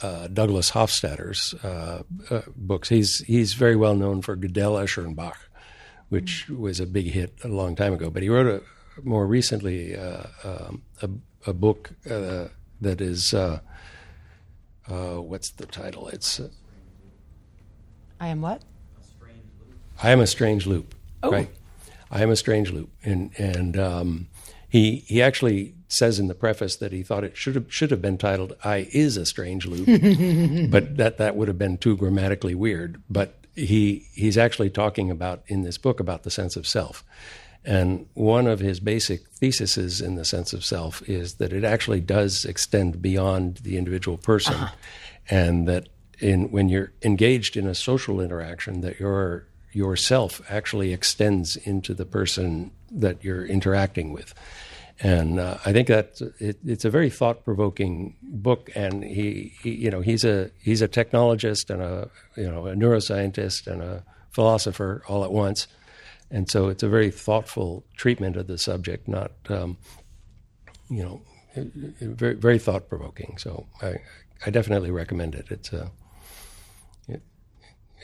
uh, 0.00 0.28
Douglas 0.28 0.70
Hofstadter's 0.70 1.52
uh, 1.64 2.02
uh, 2.30 2.42
books. 2.56 2.88
He's 2.88 3.18
he's 3.26 3.54
very 3.54 3.76
well 3.76 3.94
known 3.94 4.22
for 4.22 4.36
Gödel, 4.36 4.82
Escher, 4.82 5.04
and 5.04 5.16
Bach, 5.16 5.38
which 6.08 6.44
mm-hmm. 6.44 6.62
was 6.62 6.80
a 6.80 6.86
big 6.86 7.06
hit 7.06 7.34
a 7.42 7.48
long 7.48 7.74
time 7.74 7.92
ago. 7.92 8.08
But 8.08 8.22
he 8.22 8.28
wrote 8.28 8.46
a 8.46 9.02
more 9.04 9.26
recently 9.26 9.96
uh, 9.96 10.24
um, 10.44 10.82
a, 11.02 11.10
a, 11.46 11.52
book 11.54 11.90
uh, 12.08 12.48
that 12.80 13.00
is 13.00 13.34
uh, 13.34 13.60
what's 14.86 15.50
the 15.50 15.66
title? 15.66 16.08
It's 16.08 16.40
I 18.20 18.28
am 18.28 18.42
what? 18.42 18.62
I 20.02 20.10
am 20.10 20.20
a 20.20 20.26
strange 20.26 20.66
loop. 20.66 20.94
Oh. 21.22 21.30
Right. 21.30 21.50
I 22.10 22.22
am 22.22 22.30
a 22.30 22.36
strange 22.36 22.72
loop, 22.72 22.90
and 23.04 23.30
and 23.38 23.78
um, 23.78 24.28
he 24.68 25.04
he 25.06 25.22
actually 25.22 25.74
says 25.88 26.18
in 26.18 26.28
the 26.28 26.34
preface 26.34 26.76
that 26.76 26.92
he 26.92 27.02
thought 27.02 27.24
it 27.24 27.36
should 27.36 27.54
have 27.54 27.72
should 27.72 27.90
have 27.90 28.02
been 28.02 28.18
titled 28.18 28.56
"I 28.64 28.88
is 28.92 29.16
a 29.16 29.26
strange 29.26 29.66
loop," 29.66 29.86
but 30.70 30.96
that 30.96 31.18
that 31.18 31.36
would 31.36 31.48
have 31.48 31.58
been 31.58 31.78
too 31.78 31.96
grammatically 31.96 32.54
weird. 32.54 33.00
But 33.08 33.34
he 33.54 34.06
he's 34.12 34.38
actually 34.38 34.70
talking 34.70 35.10
about 35.10 35.42
in 35.46 35.62
this 35.62 35.78
book 35.78 36.00
about 36.00 36.22
the 36.24 36.30
sense 36.30 36.56
of 36.56 36.66
self, 36.66 37.04
and 37.64 38.06
one 38.14 38.46
of 38.46 38.60
his 38.60 38.80
basic 38.80 39.28
theses 39.28 40.00
in 40.00 40.14
the 40.14 40.24
sense 40.24 40.52
of 40.52 40.64
self 40.64 41.08
is 41.08 41.34
that 41.34 41.52
it 41.52 41.64
actually 41.64 42.00
does 42.00 42.44
extend 42.44 43.02
beyond 43.02 43.58
the 43.58 43.76
individual 43.76 44.18
person, 44.18 44.54
uh-huh. 44.54 44.74
and 45.28 45.68
that 45.68 45.88
in 46.18 46.50
when 46.50 46.68
you're 46.68 46.92
engaged 47.02 47.56
in 47.56 47.66
a 47.66 47.74
social 47.74 48.20
interaction, 48.20 48.80
that 48.80 48.98
you're 48.98 49.46
yourself 49.72 50.40
actually 50.48 50.92
extends 50.92 51.56
into 51.56 51.94
the 51.94 52.06
person 52.06 52.70
that 52.90 53.22
you're 53.22 53.46
interacting 53.46 54.12
with. 54.12 54.34
And 55.02 55.40
uh, 55.40 55.56
I 55.64 55.72
think 55.72 55.88
that 55.88 56.20
it, 56.38 56.58
it's 56.66 56.84
a 56.84 56.90
very 56.90 57.08
thought-provoking 57.08 58.16
book. 58.22 58.70
And 58.74 59.02
he, 59.02 59.54
he, 59.62 59.74
you 59.74 59.90
know, 59.90 60.02
he's 60.02 60.24
a 60.24 60.50
he's 60.60 60.82
a 60.82 60.88
technologist 60.88 61.70
and 61.70 61.80
a 61.80 62.10
you 62.36 62.50
know 62.50 62.66
a 62.66 62.74
neuroscientist 62.74 63.66
and 63.66 63.82
a 63.82 64.04
philosopher 64.30 65.02
all 65.08 65.24
at 65.24 65.32
once. 65.32 65.66
And 66.30 66.50
so 66.50 66.68
it's 66.68 66.82
a 66.82 66.88
very 66.88 67.10
thoughtful 67.10 67.84
treatment 67.96 68.36
of 68.36 68.46
the 68.46 68.58
subject, 68.58 69.08
not 69.08 69.32
um, 69.48 69.78
you 70.90 71.02
know 71.02 71.22
very 71.56 72.34
very 72.34 72.58
thought-provoking. 72.58 73.38
So 73.38 73.66
I 73.80 73.94
I 74.44 74.50
definitely 74.50 74.90
recommend 74.90 75.34
it. 75.34 75.46
It's 75.50 75.72
a 75.72 75.90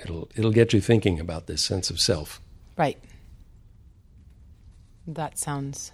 It'll 0.07 0.31
it'll 0.37 0.53
get 0.53 0.73
you 0.73 0.81
thinking 0.81 1.19
about 1.19 1.49
this 1.49 1.65
sense 1.65 1.91
of 1.91 1.99
self. 1.99 2.41
Right. 2.79 2.97
That 5.05 5.37
sounds 5.37 5.91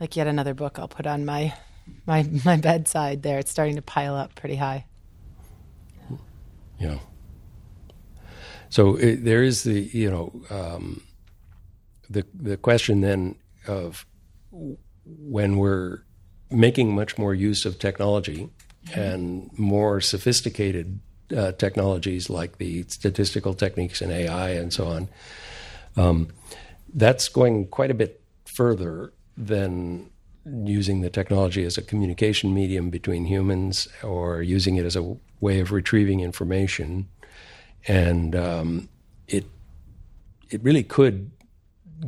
like 0.00 0.16
yet 0.16 0.26
another 0.26 0.54
book 0.54 0.78
I'll 0.78 0.88
put 0.88 1.06
on 1.06 1.26
my 1.26 1.52
my 2.06 2.22
my 2.46 2.56
bedside 2.56 3.22
there. 3.22 3.38
It's 3.38 3.50
starting 3.50 3.76
to 3.76 3.82
pile 3.82 4.14
up 4.14 4.34
pretty 4.34 4.56
high. 4.56 4.86
Yeah. 6.78 6.98
So 8.70 8.96
it, 8.96 9.22
there 9.24 9.42
is 9.42 9.64
the 9.64 9.78
you 9.92 10.10
know 10.10 10.42
um, 10.48 11.02
the 12.08 12.24
the 12.32 12.56
question 12.56 13.02
then 13.02 13.36
of 13.66 14.06
when 15.04 15.58
we're 15.58 16.04
making 16.50 16.94
much 16.94 17.18
more 17.18 17.34
use 17.34 17.66
of 17.66 17.78
technology 17.78 18.48
and 18.94 19.50
more 19.58 20.00
sophisticated 20.00 21.00
uh, 21.36 21.52
technologies 21.52 22.30
like 22.30 22.58
the 22.58 22.84
statistical 22.84 23.54
techniques 23.54 24.00
and 24.00 24.12
AI 24.12 24.50
and 24.50 24.72
so 24.72 24.86
on. 24.86 25.08
Um, 25.96 26.28
that's 26.94 27.28
going 27.28 27.66
quite 27.68 27.90
a 27.90 27.94
bit 27.94 28.22
further 28.46 29.12
than 29.36 30.10
using 30.44 31.00
the 31.02 31.10
technology 31.10 31.64
as 31.64 31.76
a 31.76 31.82
communication 31.82 32.54
medium 32.54 32.90
between 32.90 33.26
humans 33.26 33.88
or 34.02 34.42
using 34.42 34.76
it 34.76 34.84
as 34.84 34.96
a 34.96 35.16
way 35.40 35.60
of 35.60 35.72
retrieving 35.72 36.20
information. 36.20 37.08
And 37.86 38.34
um, 38.34 38.88
it 39.26 39.44
it 40.50 40.62
really 40.62 40.82
could 40.82 41.30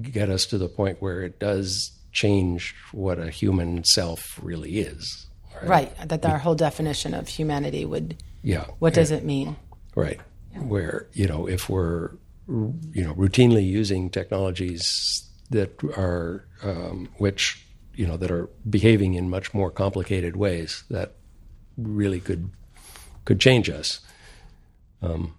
get 0.00 0.30
us 0.30 0.46
to 0.46 0.58
the 0.58 0.68
point 0.68 1.02
where 1.02 1.22
it 1.22 1.38
does 1.38 1.92
change 2.12 2.74
what 2.92 3.18
a 3.18 3.30
human 3.30 3.84
self 3.84 4.38
really 4.42 4.80
is. 4.80 5.26
Right. 5.62 5.68
right. 5.98 6.08
That 6.08 6.24
our 6.24 6.38
whole 6.38 6.54
definition 6.54 7.14
of 7.14 7.28
humanity 7.28 7.84
would. 7.84 8.16
Yeah. 8.42 8.66
What 8.78 8.94
does 8.94 9.10
it 9.10 9.24
mean? 9.24 9.56
Right. 9.94 10.20
Yeah. 10.52 10.60
Where 10.60 11.06
you 11.12 11.26
know 11.26 11.46
if 11.46 11.68
we're 11.68 12.10
you 12.48 13.04
know 13.04 13.14
routinely 13.14 13.66
using 13.66 14.10
technologies 14.10 15.28
that 15.50 15.82
are 15.96 16.46
um, 16.62 17.08
which 17.18 17.64
you 17.94 18.06
know 18.06 18.16
that 18.16 18.30
are 18.30 18.48
behaving 18.68 19.14
in 19.14 19.28
much 19.28 19.52
more 19.52 19.70
complicated 19.70 20.36
ways 20.36 20.84
that 20.90 21.12
really 21.76 22.20
could 22.20 22.50
could 23.24 23.40
change 23.40 23.68
us. 23.68 24.00
Um, 25.02 25.34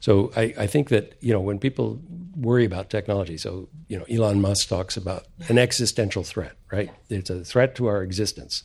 so 0.00 0.32
I, 0.36 0.54
I, 0.58 0.66
think 0.66 0.88
that 0.90 1.16
you 1.20 1.32
know 1.32 1.40
when 1.40 1.58
people 1.58 2.00
worry 2.36 2.64
about 2.64 2.90
technology, 2.90 3.36
so 3.36 3.68
you 3.88 3.98
know 3.98 4.04
Elon 4.04 4.40
Musk 4.40 4.68
talks 4.68 4.96
about 4.96 5.26
an 5.48 5.58
existential 5.58 6.22
threat, 6.22 6.52
right? 6.70 6.90
It's 7.08 7.30
a 7.30 7.44
threat 7.44 7.74
to 7.76 7.86
our 7.86 8.02
existence. 8.02 8.62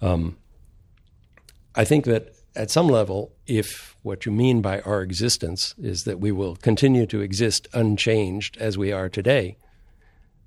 Um, 0.00 0.36
I 1.74 1.84
think 1.84 2.04
that 2.06 2.34
at 2.58 2.70
some 2.70 2.88
level, 2.88 3.32
if 3.46 3.96
what 4.02 4.26
you 4.26 4.32
mean 4.32 4.60
by 4.60 4.80
our 4.80 5.00
existence 5.00 5.74
is 5.78 6.04
that 6.04 6.18
we 6.18 6.32
will 6.32 6.56
continue 6.56 7.06
to 7.06 7.20
exist 7.20 7.68
unchanged 7.72 8.56
as 8.58 8.76
we 8.76 8.92
are 8.92 9.08
today, 9.08 9.56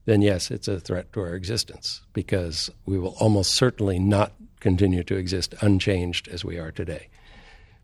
then 0.06 0.22
yes, 0.22 0.52
it's 0.52 0.68
a 0.68 0.80
threat 0.80 1.12
to 1.14 1.22
our 1.22 1.34
existence 1.34 2.02
because 2.12 2.70
we 2.86 3.00
will 3.00 3.16
almost 3.20 3.56
certainly 3.56 3.98
not 3.98 4.34
continue 4.60 5.04
to 5.04 5.16
exist 5.16 5.56
unchanged 5.62 6.28
as 6.28 6.44
we 6.44 6.60
are 6.60 6.72
today. 6.72 7.08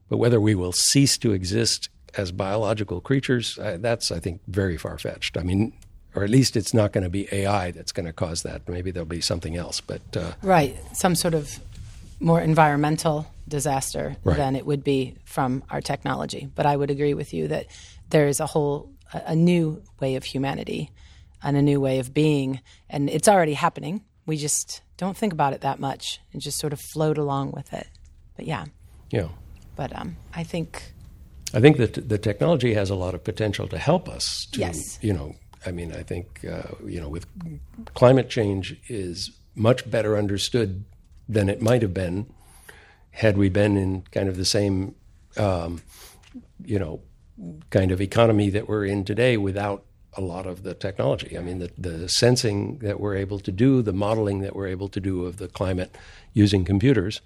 But 0.09 0.17
whether 0.17 0.41
we 0.41 0.55
will 0.55 0.73
cease 0.73 1.17
to 1.19 1.31
exist 1.31 1.89
as 2.17 2.31
biological 2.31 2.99
creatures, 2.99 3.57
that's, 3.61 4.11
I 4.11 4.19
think, 4.19 4.41
very 4.47 4.77
far 4.77 4.97
fetched. 4.97 5.37
I 5.37 5.43
mean, 5.43 5.73
or 6.15 6.23
at 6.23 6.29
least 6.29 6.57
it's 6.57 6.73
not 6.73 6.91
going 6.91 7.03
to 7.03 7.09
be 7.09 7.27
AI 7.31 7.71
that's 7.71 7.91
going 7.91 8.05
to 8.05 8.13
cause 8.13 8.43
that. 8.43 8.67
Maybe 8.67 8.91
there'll 8.91 9.05
be 9.05 9.21
something 9.21 9.55
else. 9.55 9.79
But 9.79 10.01
uh, 10.17 10.33
right, 10.41 10.75
some 10.93 11.15
sort 11.15 11.33
of 11.33 11.59
more 12.19 12.41
environmental 12.41 13.27
disaster 13.47 14.15
right. 14.23 14.37
than 14.37 14.55
it 14.55 14.65
would 14.65 14.83
be 14.83 15.15
from 15.25 15.63
our 15.69 15.81
technology. 15.81 16.49
But 16.53 16.65
I 16.65 16.75
would 16.75 16.91
agree 16.91 17.13
with 17.13 17.33
you 17.33 17.47
that 17.47 17.67
there 18.09 18.27
is 18.27 18.39
a 18.39 18.45
whole 18.45 18.91
a, 19.13 19.35
new 19.35 19.81
way 19.99 20.15
of 20.15 20.23
humanity 20.23 20.91
and 21.41 21.55
a 21.55 21.61
new 21.61 21.79
way 21.79 21.99
of 21.99 22.13
being, 22.13 22.61
and 22.89 23.09
it's 23.09 23.27
already 23.27 23.53
happening. 23.53 24.03
We 24.25 24.37
just 24.37 24.81
don't 24.97 25.15
think 25.15 25.33
about 25.33 25.53
it 25.53 25.61
that 25.61 25.79
much 25.79 26.19
and 26.33 26.41
just 26.41 26.57
sort 26.57 26.73
of 26.73 26.81
float 26.81 27.17
along 27.17 27.51
with 27.51 27.73
it. 27.73 27.87
But 28.35 28.45
yeah, 28.45 28.65
yeah. 29.09 29.29
But 29.75 29.97
um, 29.97 30.17
I 30.33 30.43
think 30.43 30.93
I 31.53 31.61
think 31.61 31.77
that 31.77 32.09
the 32.09 32.17
technology 32.17 32.73
has 32.73 32.89
a 32.89 32.95
lot 32.95 33.13
of 33.13 33.23
potential 33.23 33.67
to 33.69 33.77
help 33.77 34.09
us. 34.09 34.47
To, 34.53 34.59
yes. 34.59 34.99
You 35.01 35.13
know, 35.13 35.35
I 35.65 35.71
mean, 35.71 35.93
I 35.93 36.03
think 36.03 36.43
uh, 36.43 36.63
you 36.85 36.99
know, 36.99 37.09
with 37.09 37.25
climate 37.93 38.29
change 38.29 38.75
is 38.89 39.31
much 39.55 39.89
better 39.89 40.17
understood 40.17 40.83
than 41.29 41.49
it 41.49 41.61
might 41.61 41.81
have 41.81 41.93
been 41.93 42.25
had 43.17 43.35
we 43.35 43.49
been 43.49 43.75
in 43.75 44.03
kind 44.11 44.29
of 44.29 44.37
the 44.37 44.45
same, 44.45 44.93
um, 45.37 45.81
you 46.63 46.77
know, 46.77 47.01
kind 47.71 47.91
of 47.91 47.99
economy 47.99 48.51
that 48.51 48.69
we're 48.69 48.85
in 48.85 49.03
today 49.03 49.37
without 49.37 49.83
a 50.13 50.21
lot 50.21 50.45
of 50.45 50.61
the 50.61 50.75
technology. 50.75 51.35
I 51.35 51.41
mean, 51.41 51.57
the, 51.57 51.71
the 51.79 52.07
sensing 52.09 52.77
that 52.79 52.99
we're 52.99 53.15
able 53.15 53.39
to 53.39 53.51
do, 53.51 53.81
the 53.81 53.91
modeling 53.91 54.41
that 54.41 54.55
we're 54.55 54.67
able 54.67 54.87
to 54.89 54.99
do 54.99 55.25
of 55.25 55.37
the 55.37 55.47
climate 55.47 55.97
using 56.33 56.63
computers 56.63 57.21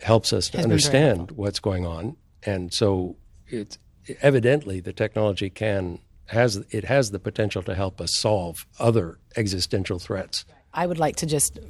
helps 0.00 0.32
us 0.32 0.48
to 0.50 0.58
understand 0.58 1.30
what's 1.30 1.60
going 1.60 1.86
on. 1.86 2.16
And 2.42 2.74
so 2.74 3.14
it's 3.46 3.78
evidently 4.20 4.80
the 4.80 4.92
technology 4.92 5.48
can 5.48 6.00
has 6.26 6.56
it 6.70 6.84
has 6.86 7.12
the 7.12 7.20
potential 7.20 7.62
to 7.62 7.74
help 7.76 8.00
us 8.00 8.16
solve 8.16 8.66
other 8.80 9.18
existential 9.36 10.00
threats. 10.00 10.44
I 10.72 10.88
would 10.88 10.98
like 10.98 11.14
to 11.16 11.26
just 11.26 11.60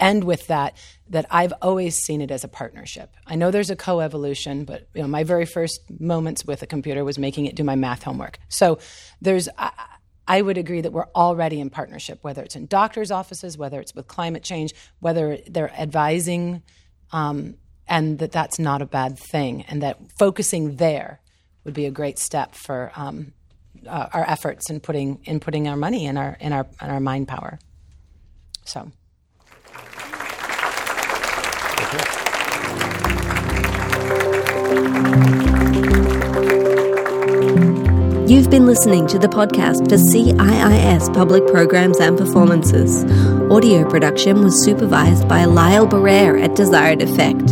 end 0.00 0.24
with 0.24 0.46
that 0.48 0.76
that 1.08 1.26
I've 1.30 1.52
always 1.62 1.96
seen 1.96 2.20
it 2.20 2.30
as 2.30 2.44
a 2.44 2.48
partnership. 2.48 3.14
I 3.26 3.36
know 3.36 3.50
there's 3.50 3.70
a 3.70 3.76
co-evolution, 3.76 4.64
but 4.64 4.88
you 4.94 5.02
know 5.02 5.08
my 5.08 5.24
very 5.24 5.46
first 5.46 5.80
moments 6.00 6.44
with 6.44 6.62
a 6.62 6.66
computer 6.66 7.04
was 7.04 7.18
making 7.18 7.46
it 7.46 7.54
do 7.54 7.64
my 7.64 7.76
math 7.76 8.02
homework. 8.02 8.38
So 8.48 8.78
there's 9.20 9.48
I, 9.56 9.70
I 10.28 10.42
would 10.42 10.58
agree 10.58 10.80
that 10.80 10.92
we're 10.92 11.08
already 11.14 11.60
in 11.60 11.70
partnership, 11.70 12.18
whether 12.22 12.42
it's 12.42 12.56
in 12.56 12.66
doctors' 12.66 13.10
offices, 13.10 13.56
whether 13.56 13.80
it's 13.80 13.94
with 13.94 14.08
climate 14.08 14.42
change, 14.42 14.74
whether 14.98 15.38
they're 15.46 15.72
advising 15.72 16.62
um, 17.12 17.54
and 17.86 18.18
that 18.18 18.32
that's 18.32 18.58
not 18.58 18.82
a 18.82 18.86
bad 18.86 19.18
thing, 19.18 19.62
and 19.68 19.82
that 19.82 19.98
focusing 20.18 20.76
there 20.76 21.20
would 21.64 21.74
be 21.74 21.86
a 21.86 21.90
great 21.90 22.18
step 22.18 22.54
for 22.54 22.90
um, 22.96 23.32
uh, 23.86 24.08
our 24.12 24.28
efforts 24.28 24.68
in 24.70 24.80
putting 24.80 25.20
in 25.24 25.38
putting 25.38 25.68
our 25.68 25.76
money 25.76 26.06
in 26.06 26.16
our 26.16 26.36
in 26.40 26.52
our 26.52 26.66
in 26.82 26.90
our 26.90 27.00
mind 27.00 27.28
power. 27.28 27.58
So. 28.64 28.90
You've 38.28 38.50
been 38.50 38.66
listening 38.66 39.06
to 39.06 39.20
the 39.20 39.28
podcast 39.28 39.88
for 39.88 39.96
CIIS 39.96 41.14
Public 41.14 41.46
Programs 41.46 42.00
and 42.00 42.18
Performances. 42.18 43.04
Audio 43.52 43.88
production 43.88 44.42
was 44.42 44.64
supervised 44.64 45.28
by 45.28 45.44
Lyle 45.44 45.86
Barrere 45.86 46.42
at 46.42 46.56
Desired 46.56 47.02
Effect. 47.02 47.44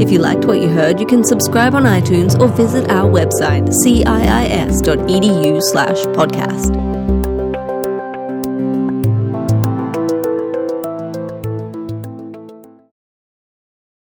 If 0.00 0.10
you 0.10 0.18
liked 0.18 0.46
what 0.46 0.62
you 0.62 0.68
heard, 0.68 0.98
you 0.98 1.04
can 1.04 1.22
subscribe 1.22 1.74
on 1.74 1.82
iTunes 1.82 2.40
or 2.40 2.48
visit 2.48 2.90
our 2.90 3.10
website, 3.10 3.68
ciis.edu 3.84 5.60
slash 5.62 5.98
podcast. 6.16 6.93